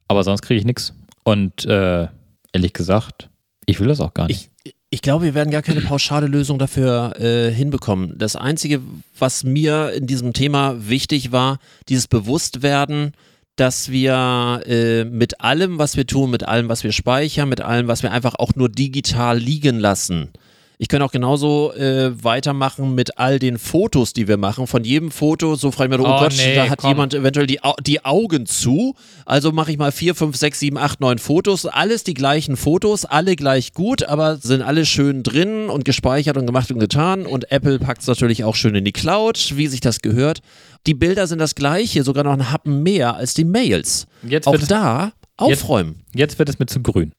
Aber 0.09 0.25
sonst 0.25 0.43
kriege 0.43 0.59
ich 0.59 0.64
nichts. 0.64 0.93
Und 1.22 1.64
äh, 1.66 2.09
ehrlich 2.53 2.72
gesagt, 2.72 3.31
ich 3.66 3.81
will 3.81 3.89
das 3.89 4.01
auch 4.01 4.12
gar 4.12 4.27
nicht. 4.27 4.43
Ich, 4.43 4.51
ich 4.95 5.03
glaube, 5.03 5.24
wir 5.24 5.34
werden 5.34 5.51
gar 5.51 5.62
keine 5.62 5.80
pauschale 5.80 6.28
Lösung 6.28 6.57
dafür 6.57 7.20
äh, 7.20 7.51
hinbekommen. 7.51 8.16
Das 8.16 8.36
Einzige, 8.36 8.80
was 9.18 9.42
mir 9.42 9.90
in 9.92 10.07
diesem 10.07 10.32
Thema 10.32 10.88
wichtig 10.88 11.32
war, 11.32 11.59
dieses 11.88 12.07
Bewusstwerden, 12.07 13.11
dass 13.57 13.90
wir 13.90 14.62
äh, 14.66 15.03
mit 15.03 15.40
allem, 15.40 15.78
was 15.78 15.97
wir 15.97 16.07
tun, 16.07 16.30
mit 16.30 16.47
allem, 16.47 16.68
was 16.68 16.84
wir 16.84 16.92
speichern, 16.92 17.49
mit 17.49 17.61
allem, 17.61 17.88
was 17.88 18.05
wir 18.05 18.12
einfach 18.12 18.36
auch 18.36 18.55
nur 18.55 18.68
digital 18.68 19.36
liegen 19.36 19.80
lassen. 19.80 20.30
Ich 20.77 20.89
kann 20.89 21.01
auch 21.03 21.12
genauso 21.12 21.72
äh, 21.75 22.11
weitermachen 22.25 22.97
mit 22.97 23.16
all 23.16 23.39
den 23.39 23.59
Fotos, 23.59 24.12
die 24.12 24.27
wir 24.27 24.37
machen. 24.37 24.66
Von 24.66 24.83
jedem 24.83 25.12
Foto, 25.12 25.55
so 25.55 25.70
frage 25.70 25.93
ich 25.95 25.99
mir, 26.01 26.05
oh, 26.05 26.12
Oh, 26.16 26.18
Gott, 26.18 26.35
nee, 26.37 26.55
da 26.57 26.68
hat 26.68 26.79
komm. 26.81 26.91
jemand 26.91 27.14
eventuell 27.14 27.47
die, 27.47 27.62
Au 27.62 27.75
die 27.81 28.05
Augen 28.05 28.45
zu. 28.47 28.95
Also 29.25 29.53
mache 29.53 29.70
ich 29.70 29.79
mal 29.79 29.93
vier, 29.93 30.16
fünf, 30.16 30.37
sechs, 30.37 30.59
sieben, 30.59 30.77
acht, 30.77 31.01
neun 31.01 31.18
Fotos. 31.18 31.64
Alles 31.66 32.03
die 32.03 32.14
gleichen 32.14 32.57
Fotos, 32.57 33.05
alle 33.05 33.37
gleich 33.37 33.72
gut, 33.72 34.03
aber 34.03 34.37
sind 34.39 34.62
alle 34.62 34.85
schön 34.85 35.22
drin 35.22 35.68
und 35.68 35.85
gespeichert 35.85 36.37
und 36.37 36.47
gemacht 36.47 36.70
und 36.72 36.81
getan. 36.81 37.25
Und 37.25 37.53
Apple 37.53 37.79
packt 37.79 38.01
es 38.03 38.09
natürlich 38.09 38.43
auch 38.43 38.57
schön 38.57 38.75
in 38.75 38.85
die 38.85 38.93
Cloud, 38.93 39.53
wie 39.57 39.68
sich 39.68 39.81
das 39.81 40.01
gehört. 40.01 40.41
Die 40.89 40.95
Bilder 40.95 41.29
sind 41.29 41.39
das 41.39 41.55
gleiche, 41.55 42.03
sogar 42.03 42.25
noch 42.25 42.33
ein 42.33 42.51
Happen 42.51 42.83
mehr 42.83 43.14
als 43.14 43.33
die 43.35 43.45
Mails. 43.45 44.07
Jetzt 44.27 44.49
Auch 44.49 44.53
wird 44.53 44.62
es- 44.62 44.68
da 44.68 45.12
aufräumen. 45.37 46.01
Jetzt 46.14 46.39
wird 46.39 46.49
es 46.49 46.59
mir 46.59 46.66
zu 46.66 46.81
grün. 46.83 47.12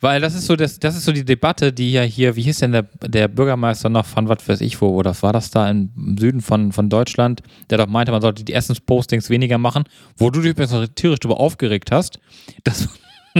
Weil 0.00 0.20
das 0.20 0.34
ist 0.34 0.46
so, 0.46 0.54
das, 0.54 0.78
das 0.78 0.96
ist 0.96 1.04
so 1.04 1.12
die 1.12 1.24
Debatte, 1.24 1.72
die 1.72 1.90
ja 1.90 2.02
hier, 2.02 2.36
wie 2.36 2.42
hieß 2.42 2.58
denn 2.60 2.72
der, 2.72 2.84
der 3.04 3.26
Bürgermeister 3.26 3.88
noch 3.88 4.06
von 4.06 4.28
was 4.28 4.48
weiß 4.48 4.60
ich 4.60 4.80
wo, 4.80 4.88
oder 4.88 5.14
war 5.22 5.32
das 5.32 5.50
da 5.50 5.68
im 5.68 6.16
Süden 6.18 6.40
von, 6.40 6.70
von 6.70 6.88
Deutschland, 6.88 7.42
der 7.68 7.78
doch 7.78 7.88
meinte, 7.88 8.12
man 8.12 8.22
sollte 8.22 8.44
die 8.44 8.54
Essens-Postings 8.54 9.28
weniger 9.28 9.58
machen, 9.58 9.84
wo 10.16 10.30
du 10.30 10.40
dich 10.40 10.52
übrigens 10.52 10.72
noch 10.72 10.86
tierisch 10.86 11.18
darüber 11.18 11.40
aufgeregt 11.40 11.90
hast, 11.90 12.20
dass, 12.62 12.88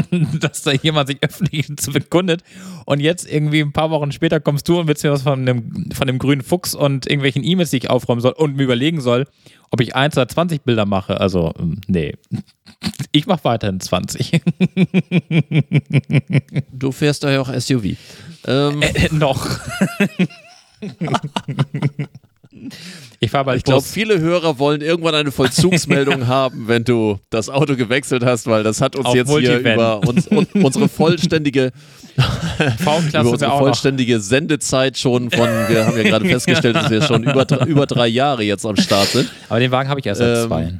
dass 0.40 0.62
da 0.62 0.72
jemand 0.72 1.09
sich 1.09 1.18
öffentlich 1.22 1.76
zu 1.76 1.92
bekundet 1.92 2.42
und 2.84 3.01
jetzt 3.01 3.30
irgendwie 3.30 3.61
ein 3.61 3.72
paar 3.72 3.90
Wochen 3.90 4.12
später 4.12 4.40
kommst 4.40 4.68
du 4.68 4.80
und 4.80 4.88
willst 4.88 5.05
mir 5.05 5.11
was 5.11 5.22
von 5.22 5.44
dem, 5.46 5.90
von 5.92 6.07
dem 6.07 6.18
grünen 6.18 6.42
Fuchs 6.42 6.74
und 6.74 7.07
irgendwelchen 7.07 7.44
E-Mails, 7.44 7.70
die 7.70 7.78
ich 7.78 7.90
aufräumen 7.90 8.20
soll 8.20 8.32
und 8.32 8.57
mir 8.57 8.64
überlegen 8.64 9.01
soll, 9.01 9.26
ob 9.70 9.80
ich 9.80 9.94
1 9.94 10.16
oder 10.16 10.28
20 10.28 10.62
Bilder 10.62 10.86
mache. 10.86 11.20
Also, 11.20 11.53
ähm, 11.59 11.80
nee. 11.86 12.14
Ich 13.11 13.26
mache 13.26 13.42
weiterhin 13.44 13.80
20. 13.80 14.42
Du 16.70 16.92
fährst 16.92 17.24
da 17.24 17.30
ja 17.30 17.40
auch 17.40 17.53
SUV. 17.53 17.96
Ähm, 18.46 18.82
Äh, 18.82 19.09
noch. 19.11 19.59
Ich 23.20 23.30
fahre 23.30 23.44
bald 23.46 23.59
Ich 23.59 23.64
glaube, 23.64 23.82
viele 23.84 24.20
Hörer 24.20 24.59
wollen 24.59 24.80
irgendwann 24.80 25.14
eine 25.14 25.32
Vollzugsmeldung 25.32 26.26
haben, 26.26 26.68
wenn 26.68 26.84
du 26.84 27.18
das 27.30 27.48
Auto 27.48 27.74
gewechselt 27.76 28.24
hast, 28.24 28.46
weil 28.46 28.62
das 28.62 28.80
hat 28.80 28.94
uns 28.96 29.06
Auf 29.06 29.14
jetzt 29.14 29.28
hier 29.30 29.50
Multivan. 29.52 29.74
über 29.74 30.00
uns, 30.09 30.28
un, 30.28 30.46
unsere 30.62 30.88
vollständige, 30.88 31.72
über 32.59 32.70
V-Klasse 32.78 33.28
unsere 33.28 33.50
vollständige 33.59 34.20
Sendezeit 34.20 34.96
schon 34.98 35.30
von, 35.30 35.48
wir 35.68 35.86
haben 35.86 35.96
ja 35.96 36.02
gerade 36.04 36.24
festgestellt, 36.28 36.76
dass 36.76 36.90
wir 36.90 37.02
schon 37.02 37.22
über, 37.24 37.44
drei- 37.44 37.66
über 37.66 37.86
drei 37.86 38.06
Jahre 38.09 38.42
jetzt 38.44 38.64
am 38.66 38.76
Start 38.76 39.09
sind. 39.09 39.30
Aber 39.48 39.61
den 39.61 39.70
Wagen 39.70 39.88
habe 39.88 40.00
ich 40.00 40.06
erst 40.06 40.20
seit 40.20 40.38
Ähm, 40.38 40.46
zwei. 40.48 40.72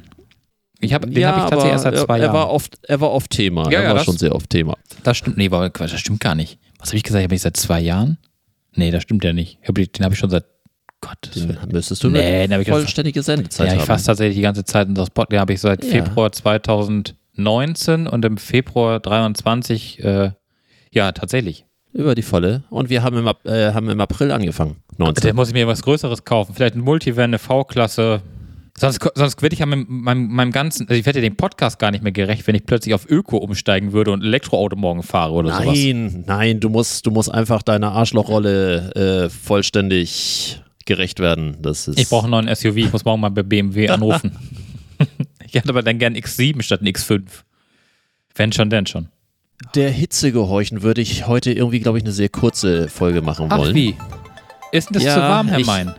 Ich 0.81 0.93
hab, 0.93 1.01
den 1.01 1.25
habe 1.25 1.39
ich 1.39 1.49
tatsächlich 1.49 1.71
erst 1.73 1.83
seit 1.83 1.93
er, 1.95 2.05
zwei 2.05 2.19
er 2.19 2.27
war 2.29 2.35
Jahren. 2.45 2.49
oft, 2.51 2.77
er 2.83 3.01
war 3.01 3.11
oft 3.11 3.29
Thema. 3.31 3.65
Ja, 3.65 3.79
er 3.79 3.81
ja, 3.83 3.87
war 3.89 3.95
das- 3.95 4.05
schon 4.05 4.17
sehr 4.17 4.33
oft 4.33 4.49
Thema. 4.49 4.77
Das 5.03 5.17
stimmt, 5.17 5.35
nee, 5.37 5.51
Quatsch, 5.71 5.91
das 5.93 5.99
stimmt 5.99 6.21
gar 6.21 6.35
nicht. 6.35 6.57
Was 6.79 6.89
habe 6.89 6.97
ich 6.97 7.03
gesagt? 7.03 7.23
Habe 7.23 7.35
ich 7.35 7.41
seit 7.41 7.57
zwei 7.57 7.81
Jahren? 7.81 8.17
Nee, 8.75 8.91
das 8.91 9.03
stimmt 9.03 9.23
ja 9.25 9.33
nicht. 9.33 9.57
Ich 9.61 9.67
den 9.91 10.05
habe 10.05 10.13
ich 10.13 10.19
schon 10.19 10.29
seit 10.29 10.45
Gott. 11.01 11.29
Müsstest 11.71 12.03
du 12.03 12.09
Nee, 12.09 12.43
eine 12.43 12.61
ich 12.61 12.67
vollständige 12.69 13.23
Sendezeit 13.23 13.67
Ja, 13.67 13.73
ich 13.73 13.79
haben. 13.79 13.87
fasse 13.87 14.05
tatsächlich 14.07 14.35
die 14.35 14.41
ganze 14.41 14.63
Zeit 14.65 14.87
in 14.87 14.95
das 14.95 15.09
Pod. 15.09 15.31
Den 15.31 15.39
habe 15.39 15.53
ich 15.53 15.61
seit 15.61 15.83
Ja. 15.83 15.91
Februar 15.91 16.31
2019 16.31 18.07
und 18.07 18.25
im 18.25 18.37
Februar 18.37 18.99
23, 18.99 20.03
äh, 20.03 20.31
ja, 20.91 21.11
tatsächlich. 21.11 21.65
Über 21.93 22.13
die 22.15 22.21
volle. 22.21 22.63
Und 22.69 22.89
wir 22.89 23.01
haben 23.01 23.17
im, 23.17 23.27
äh, 23.51 23.73
haben 23.73 23.89
im 23.89 23.99
April 23.99 24.31
angefangen. 24.31 24.77
19. 24.97 25.29
Da 25.29 25.33
muss 25.33 25.47
ich 25.47 25.53
mir 25.53 25.67
was 25.67 25.81
Größeres 25.81 26.23
kaufen. 26.23 26.53
Vielleicht 26.53 26.75
ein 26.75 26.81
Multivan, 26.81 27.23
eine 27.25 27.39
V-Klasse. 27.39 28.21
Sonst, 28.77 28.99
sonst 29.15 29.41
werde 29.41 29.53
ich 29.53 29.59
ja 29.59 29.65
mit 29.65 29.89
meinem, 29.89 30.27
meinem 30.27 30.51
ganzen, 30.51 30.87
also 30.87 30.97
ich 30.97 31.05
werde 31.05 31.19
ja 31.19 31.23
dem 31.23 31.35
Podcast 31.35 31.79
gar 31.79 31.91
nicht 31.91 32.01
mehr 32.03 32.13
gerecht, 32.13 32.47
wenn 32.47 32.55
ich 32.55 32.65
plötzlich 32.65 32.93
auf 32.93 33.09
Öko 33.09 33.37
umsteigen 33.37 33.91
würde 33.91 34.11
und 34.11 34.23
Elektroauto 34.23 34.75
morgen 34.77 35.03
fahre 35.03 35.33
oder 35.33 35.49
sowas. 35.51 35.65
Nein, 35.65 36.23
nein, 36.27 36.59
du 36.61 36.69
musst, 36.69 37.05
du 37.05 37.11
musst 37.11 37.33
einfach 37.33 37.61
deiner 37.61 37.91
Arschlochrolle 37.91 39.25
äh, 39.25 39.29
vollständig 39.29 40.61
gerecht 40.89 41.19
werden. 41.19 41.55
Das 41.61 41.87
ist 41.87 41.97
Ich 41.97 42.09
brauche 42.09 42.23
einen 42.25 42.31
neuen 42.31 42.53
SUV, 42.55 42.75
ich 42.75 42.91
muss 42.91 43.05
morgen 43.05 43.21
mal 43.21 43.29
bei 43.29 43.43
BMW 43.43 43.87
anrufen. 43.89 44.35
ich 45.45 45.53
hätte 45.53 45.69
aber 45.69 45.83
dann 45.83 45.99
gern 45.99 46.15
X7 46.15 46.61
statt 46.61 46.81
ein 46.81 46.87
X5. 46.87 47.21
Wenn 48.35 48.51
schon, 48.51 48.69
denn 48.69 48.85
schon. 48.85 49.07
der 49.75 49.91
Hitze 49.91 50.31
gehorchen 50.31 50.81
würde 50.81 51.01
ich 51.01 51.27
heute 51.27 51.51
irgendwie, 51.53 51.79
glaube 51.79 51.97
ich, 51.99 52.03
eine 52.03 52.11
sehr 52.13 52.29
kurze 52.29 52.89
Folge 52.89 53.21
machen 53.21 53.49
wollen. 53.51 53.69
Ach 53.71 53.73
wie? 53.73 53.95
Ist 54.71 54.89
denn 54.89 54.95
das 54.95 55.03
Ja, 55.03 55.13
zu 55.15 55.21
warm, 55.21 55.47
Herr 55.47 55.59
ich- 55.59 55.67
Mein? 55.67 55.93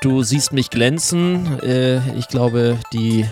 Du 0.00 0.22
siehst 0.22 0.52
mich 0.52 0.70
glänzen. 0.70 1.60
Äh, 1.60 1.98
ich 2.18 2.28
glaube, 2.28 2.78
die 2.94 3.26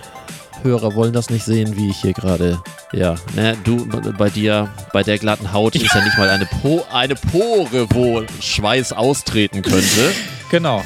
Hörer 0.63 0.95
wollen 0.95 1.13
das 1.13 1.31
nicht 1.31 1.45
sehen, 1.45 1.77
wie 1.77 1.91
ich 1.91 1.97
hier 1.99 2.13
gerade. 2.13 2.61
Ja, 2.93 3.15
ne, 3.35 3.57
du 3.65 3.87
bei 4.19 4.31
dir, 4.31 4.69
bei 4.93 5.03
der 5.03 5.19
glatten 5.19 5.53
Haut 5.53 5.75
ist 5.77 5.95
ja 5.95 6.05
nicht 6.05 6.17
mal 6.19 6.29
eine, 6.29 6.47
po 6.47 6.85
eine 6.93 7.15
Pore, 7.15 7.87
wo 7.91 8.23
Schweiß 8.41 8.93
austreten 8.93 9.63
könnte. 9.63 9.83
Genau, 10.51 10.83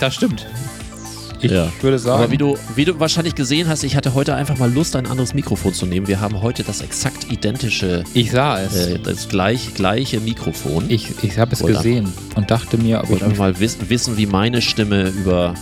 das 0.00 0.14
stimmt. 0.14 0.46
Ich 1.42 1.50
Ja. 1.50 1.70
würde 1.82 1.98
sagen, 1.98 2.22
Aber 2.22 2.30
wie 2.32 2.38
du, 2.38 2.56
wie 2.74 2.86
du 2.86 2.98
wahrscheinlich 2.98 3.34
gesehen 3.34 3.68
hast, 3.68 3.84
ich 3.84 3.96
hatte 3.96 4.14
heute 4.14 4.34
einfach 4.34 4.56
mal 4.56 4.72
Lust, 4.72 4.96
ein 4.96 5.06
anderes 5.06 5.34
Mikrofon 5.34 5.74
zu 5.74 5.84
nehmen. 5.84 6.08
Wir 6.08 6.20
haben 6.20 6.40
heute 6.40 6.64
das 6.64 6.80
exakt 6.80 7.30
identische, 7.30 8.02
ich 8.14 8.30
sah 8.30 8.58
es. 8.62 8.74
äh, 8.86 8.98
das 8.98 9.28
gleich, 9.28 9.74
gleiche 9.74 10.20
Mikrofon. 10.20 10.86
ich 10.88 11.22
ich 11.22 11.38
habe 11.38 11.52
es 11.52 11.60
Wollte 11.60 11.76
gesehen 11.76 12.10
und 12.34 12.50
dachte 12.50 12.78
mir, 12.78 13.00
ob 13.00 13.10
Ich 13.10 13.10
wollte 13.20 13.36
mal 13.36 13.60
wiss 13.60 13.76
wissen, 13.90 14.16
wie 14.16 14.24
meine 14.24 14.62
Stimme 14.62 15.08
über 15.10 15.52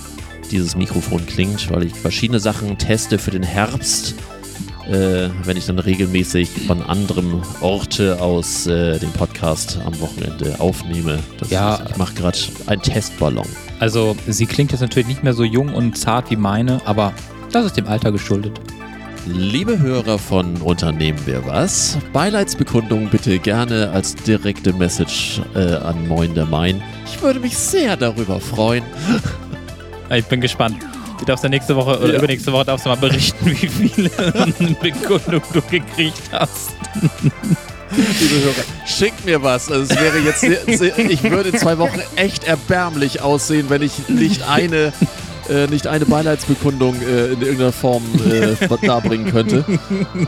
dieses 0.53 0.77
Mikrofon 0.77 1.27
klingt, 1.27 1.71
weil 1.73 1.83
ich 1.85 1.95
verschiedene 1.95 2.39
Sachen 2.41 2.79
teste 2.79 3.19
für 3.19 3.31
den 3.33 3.43
Herbst. 3.43 4.15
äh, 4.91 5.29
wenn 5.45 5.57
ich 5.57 5.67
dann 5.67 5.79
regelmäßig 5.79 6.51
von 6.67 6.83
anderem 6.83 7.41
Orte 7.61 8.21
aus 8.21 8.67
äh, 8.67 8.99
den 8.99 9.13
Podcast 9.13 9.79
am 9.87 9.99
Wochenende 10.01 10.57
aufnehme. 10.59 11.21
Das 11.39 11.51
Ja. 11.51 11.77
ist, 11.77 11.91
ich 11.93 11.97
mache 11.99 12.15
gerade 12.15 12.37
einen 12.67 12.83
Testballon. 12.83 13.47
Also, 13.79 14.17
sie 14.27 14.45
klingt 14.47 14.73
jetzt 14.73 14.81
natürlich 14.81 15.07
nicht 15.07 15.23
mehr 15.23 15.35
so 15.35 15.45
jung 15.45 15.73
und 15.73 15.97
zart 15.97 16.31
wie 16.33 16.37
meine, 16.37 16.81
aber 16.85 17.13
das 17.53 17.67
ist 17.67 17.77
dem 17.77 17.87
Alter 17.87 18.11
geschuldet. 18.11 18.61
Liebe 19.25 19.79
Hörer 19.79 20.19
von 20.19 20.57
Unternehmen 20.57 21.19
wir 21.27 21.47
was, 21.47 21.97
Beileidsbekundung 22.13 23.09
bitte 23.09 23.39
gerne 23.39 23.91
als 23.91 24.17
direkte 24.17 24.73
Message 24.73 25.41
äh, 25.55 25.75
an 25.77 26.09
Moin 26.09 26.35
der 26.35 26.47
Main. 26.47 26.83
Ich 27.07 27.23
würde 27.23 27.39
mich 27.39 27.57
sehr 27.57 27.97
darüber 27.97 28.41
freuen. 28.41 28.83
Ich 30.11 30.25
bin 30.27 30.41
gespannt. 30.41 30.77
Du 31.19 31.25
darfst 31.25 31.45
ja 31.45 31.51
nächste 31.51 31.77
Woche 31.77 31.99
oder 31.99 32.13
Ja. 32.13 32.19
übernächste 32.19 32.53
Woche 32.53 32.65
darfst 32.65 32.85
du 32.85 32.91
mal 32.91 32.97
berichten, 32.97 33.47
wie 33.51 33.69
viele 33.69 34.11
Bekundungen 34.81 35.43
du 35.53 35.63
gekriegt 35.63 36.23
hast. 36.33 36.73
Liebe 37.91 38.45
Hörer, 38.45 38.65
schickt 38.87 39.25
mir 39.25 39.43
was. 39.43 39.71
Also 39.71 39.93
es 39.95 40.01
wäre 40.01 40.19
jetzt 40.19 40.41
sehr, 40.41 40.59
sehr, 40.77 40.99
ich 40.99 41.23
würde 41.23 41.53
zwei 41.53 41.79
Wochen 41.79 42.01
echt 42.17 42.45
erbärmlich 42.45 43.21
aussehen, 43.23 43.67
wenn 43.69 43.83
ich 43.83 44.09
nicht 44.09 44.49
eine 44.49 44.93
äh, 45.51 45.67
nicht 45.67 45.87
eine 45.87 46.07
Beileidsbekundung 46.07 46.95
äh, 47.03 47.33
in 47.33 47.41
irgendeiner 47.43 47.73
Form 47.73 48.03
äh, 48.31 48.57
darbringen 48.87 49.31
könnte. 49.31 49.65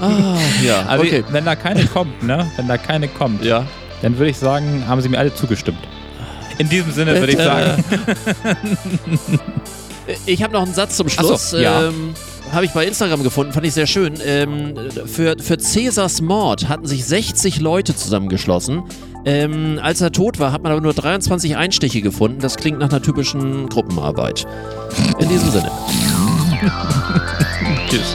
Ah, 0.00 0.36
ja, 0.64 0.82
Aber 0.88 1.02
okay. 1.04 1.24
wenn 1.30 1.44
da 1.44 1.54
keine 1.56 1.86
kommt, 1.86 2.22
ne? 2.22 2.50
Wenn 2.56 2.66
da 2.68 2.76
keine 2.78 3.08
kommt, 3.08 3.44
Ja. 3.44 3.64
dann 4.02 4.18
würde 4.18 4.30
ich 4.30 4.36
sagen, 4.36 4.84
haben 4.88 5.00
sie 5.00 5.08
mir 5.08 5.18
alle 5.18 5.32
zugestimmt. 5.34 5.78
In 6.58 6.68
diesem 6.68 6.92
Sinne 6.92 7.14
würde 7.18 7.32
ich 7.32 7.38
sagen, 7.38 7.84
Ich 10.26 10.42
habe 10.42 10.52
noch 10.52 10.62
einen 10.62 10.74
Satz 10.74 10.96
zum 10.96 11.06
Ach 11.08 11.22
so, 11.22 11.28
Schluss. 11.28 11.52
ja. 11.58 11.88
ähm, 11.88 12.14
habe 12.52 12.66
ich 12.66 12.72
bei 12.72 12.86
Instagram 12.86 13.22
gefunden, 13.22 13.52
fand 13.52 13.66
ich 13.66 13.72
sehr 13.72 13.86
schön. 13.86 14.14
Ähm, 14.24 14.74
für, 15.06 15.36
für 15.40 15.58
Cäsars 15.58 16.20
Mord 16.20 16.68
hatten 16.68 16.86
sich 16.86 17.04
60 17.04 17.60
Leute 17.60 17.96
zusammengeschlossen. 17.96 18.82
Ähm, 19.24 19.80
als 19.82 20.02
er 20.02 20.12
tot 20.12 20.38
war, 20.38 20.52
hat 20.52 20.62
man 20.62 20.72
aber 20.72 20.82
nur 20.82 20.92
23 20.92 21.56
Einstiche 21.56 22.02
gefunden. 22.02 22.40
Das 22.40 22.56
klingt 22.56 22.78
nach 22.78 22.90
einer 22.90 23.00
typischen 23.00 23.68
Gruppenarbeit. 23.70 24.44
In 25.18 25.28
diesem 25.30 25.50
Sinne. 25.50 25.70
tschüss. 27.88 28.14